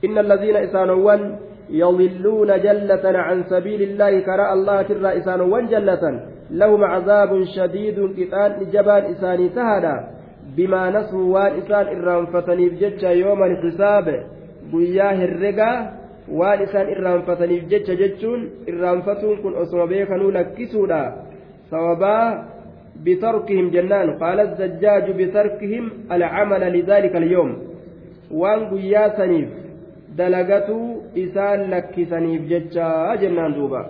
inna 0.07 0.19
alladiina 0.25 0.65
isaanowwan 0.69 1.23
يضلون 1.69 2.49
جلة 2.65 3.05
عن 3.05 3.43
سبيل 3.43 3.81
الله 3.81 4.19
كراء 4.19 4.53
الله 4.53 4.81
ترى 4.81 5.17
إسانوان 5.17 5.67
جلة 5.67 6.03
لهم 6.51 6.83
عذاب 6.83 7.43
شديد 7.55 7.97
كتان 8.17 8.51
جبان 8.73 9.03
إساني 9.13 9.49
تهدا 9.49 9.95
بما 10.57 10.83
نسوا 10.89 11.25
وان 11.33 11.51
إسان 11.61 11.85
إرانفتني 11.93 12.65
بججة 12.69 13.09
يوم 13.11 13.43
الحساب 13.43 14.07
guyyaa 14.71 15.13
herregaa 15.21 15.77
waan 16.39 16.61
isaan 16.63 16.89
irraanfataniif 16.93 17.63
jecha 17.71 17.95
jechuun 18.01 18.41
irraanfatuun 18.71 19.37
kun 19.43 19.55
osuma 19.61 19.87
beekanuu 19.91 20.31
lakkisuudha 20.37 20.99
sababaa 21.71 22.25
jennaan 23.75 24.09
qaala 24.21 24.45
zajjaaju 24.59 25.13
bitarkihim 25.21 25.85
alcamala 26.15 26.69
lidaalika 26.77 27.17
alyoom 27.23 27.51
waan 28.41 28.61
guyyaa 28.71 29.09
saniif 29.17 29.49
dalagatuu 30.17 30.87
isaan 31.23 31.61
lakkisaniif 31.73 32.41
jecha 32.51 32.89
jennaan 33.21 33.53
duuba 33.57 33.81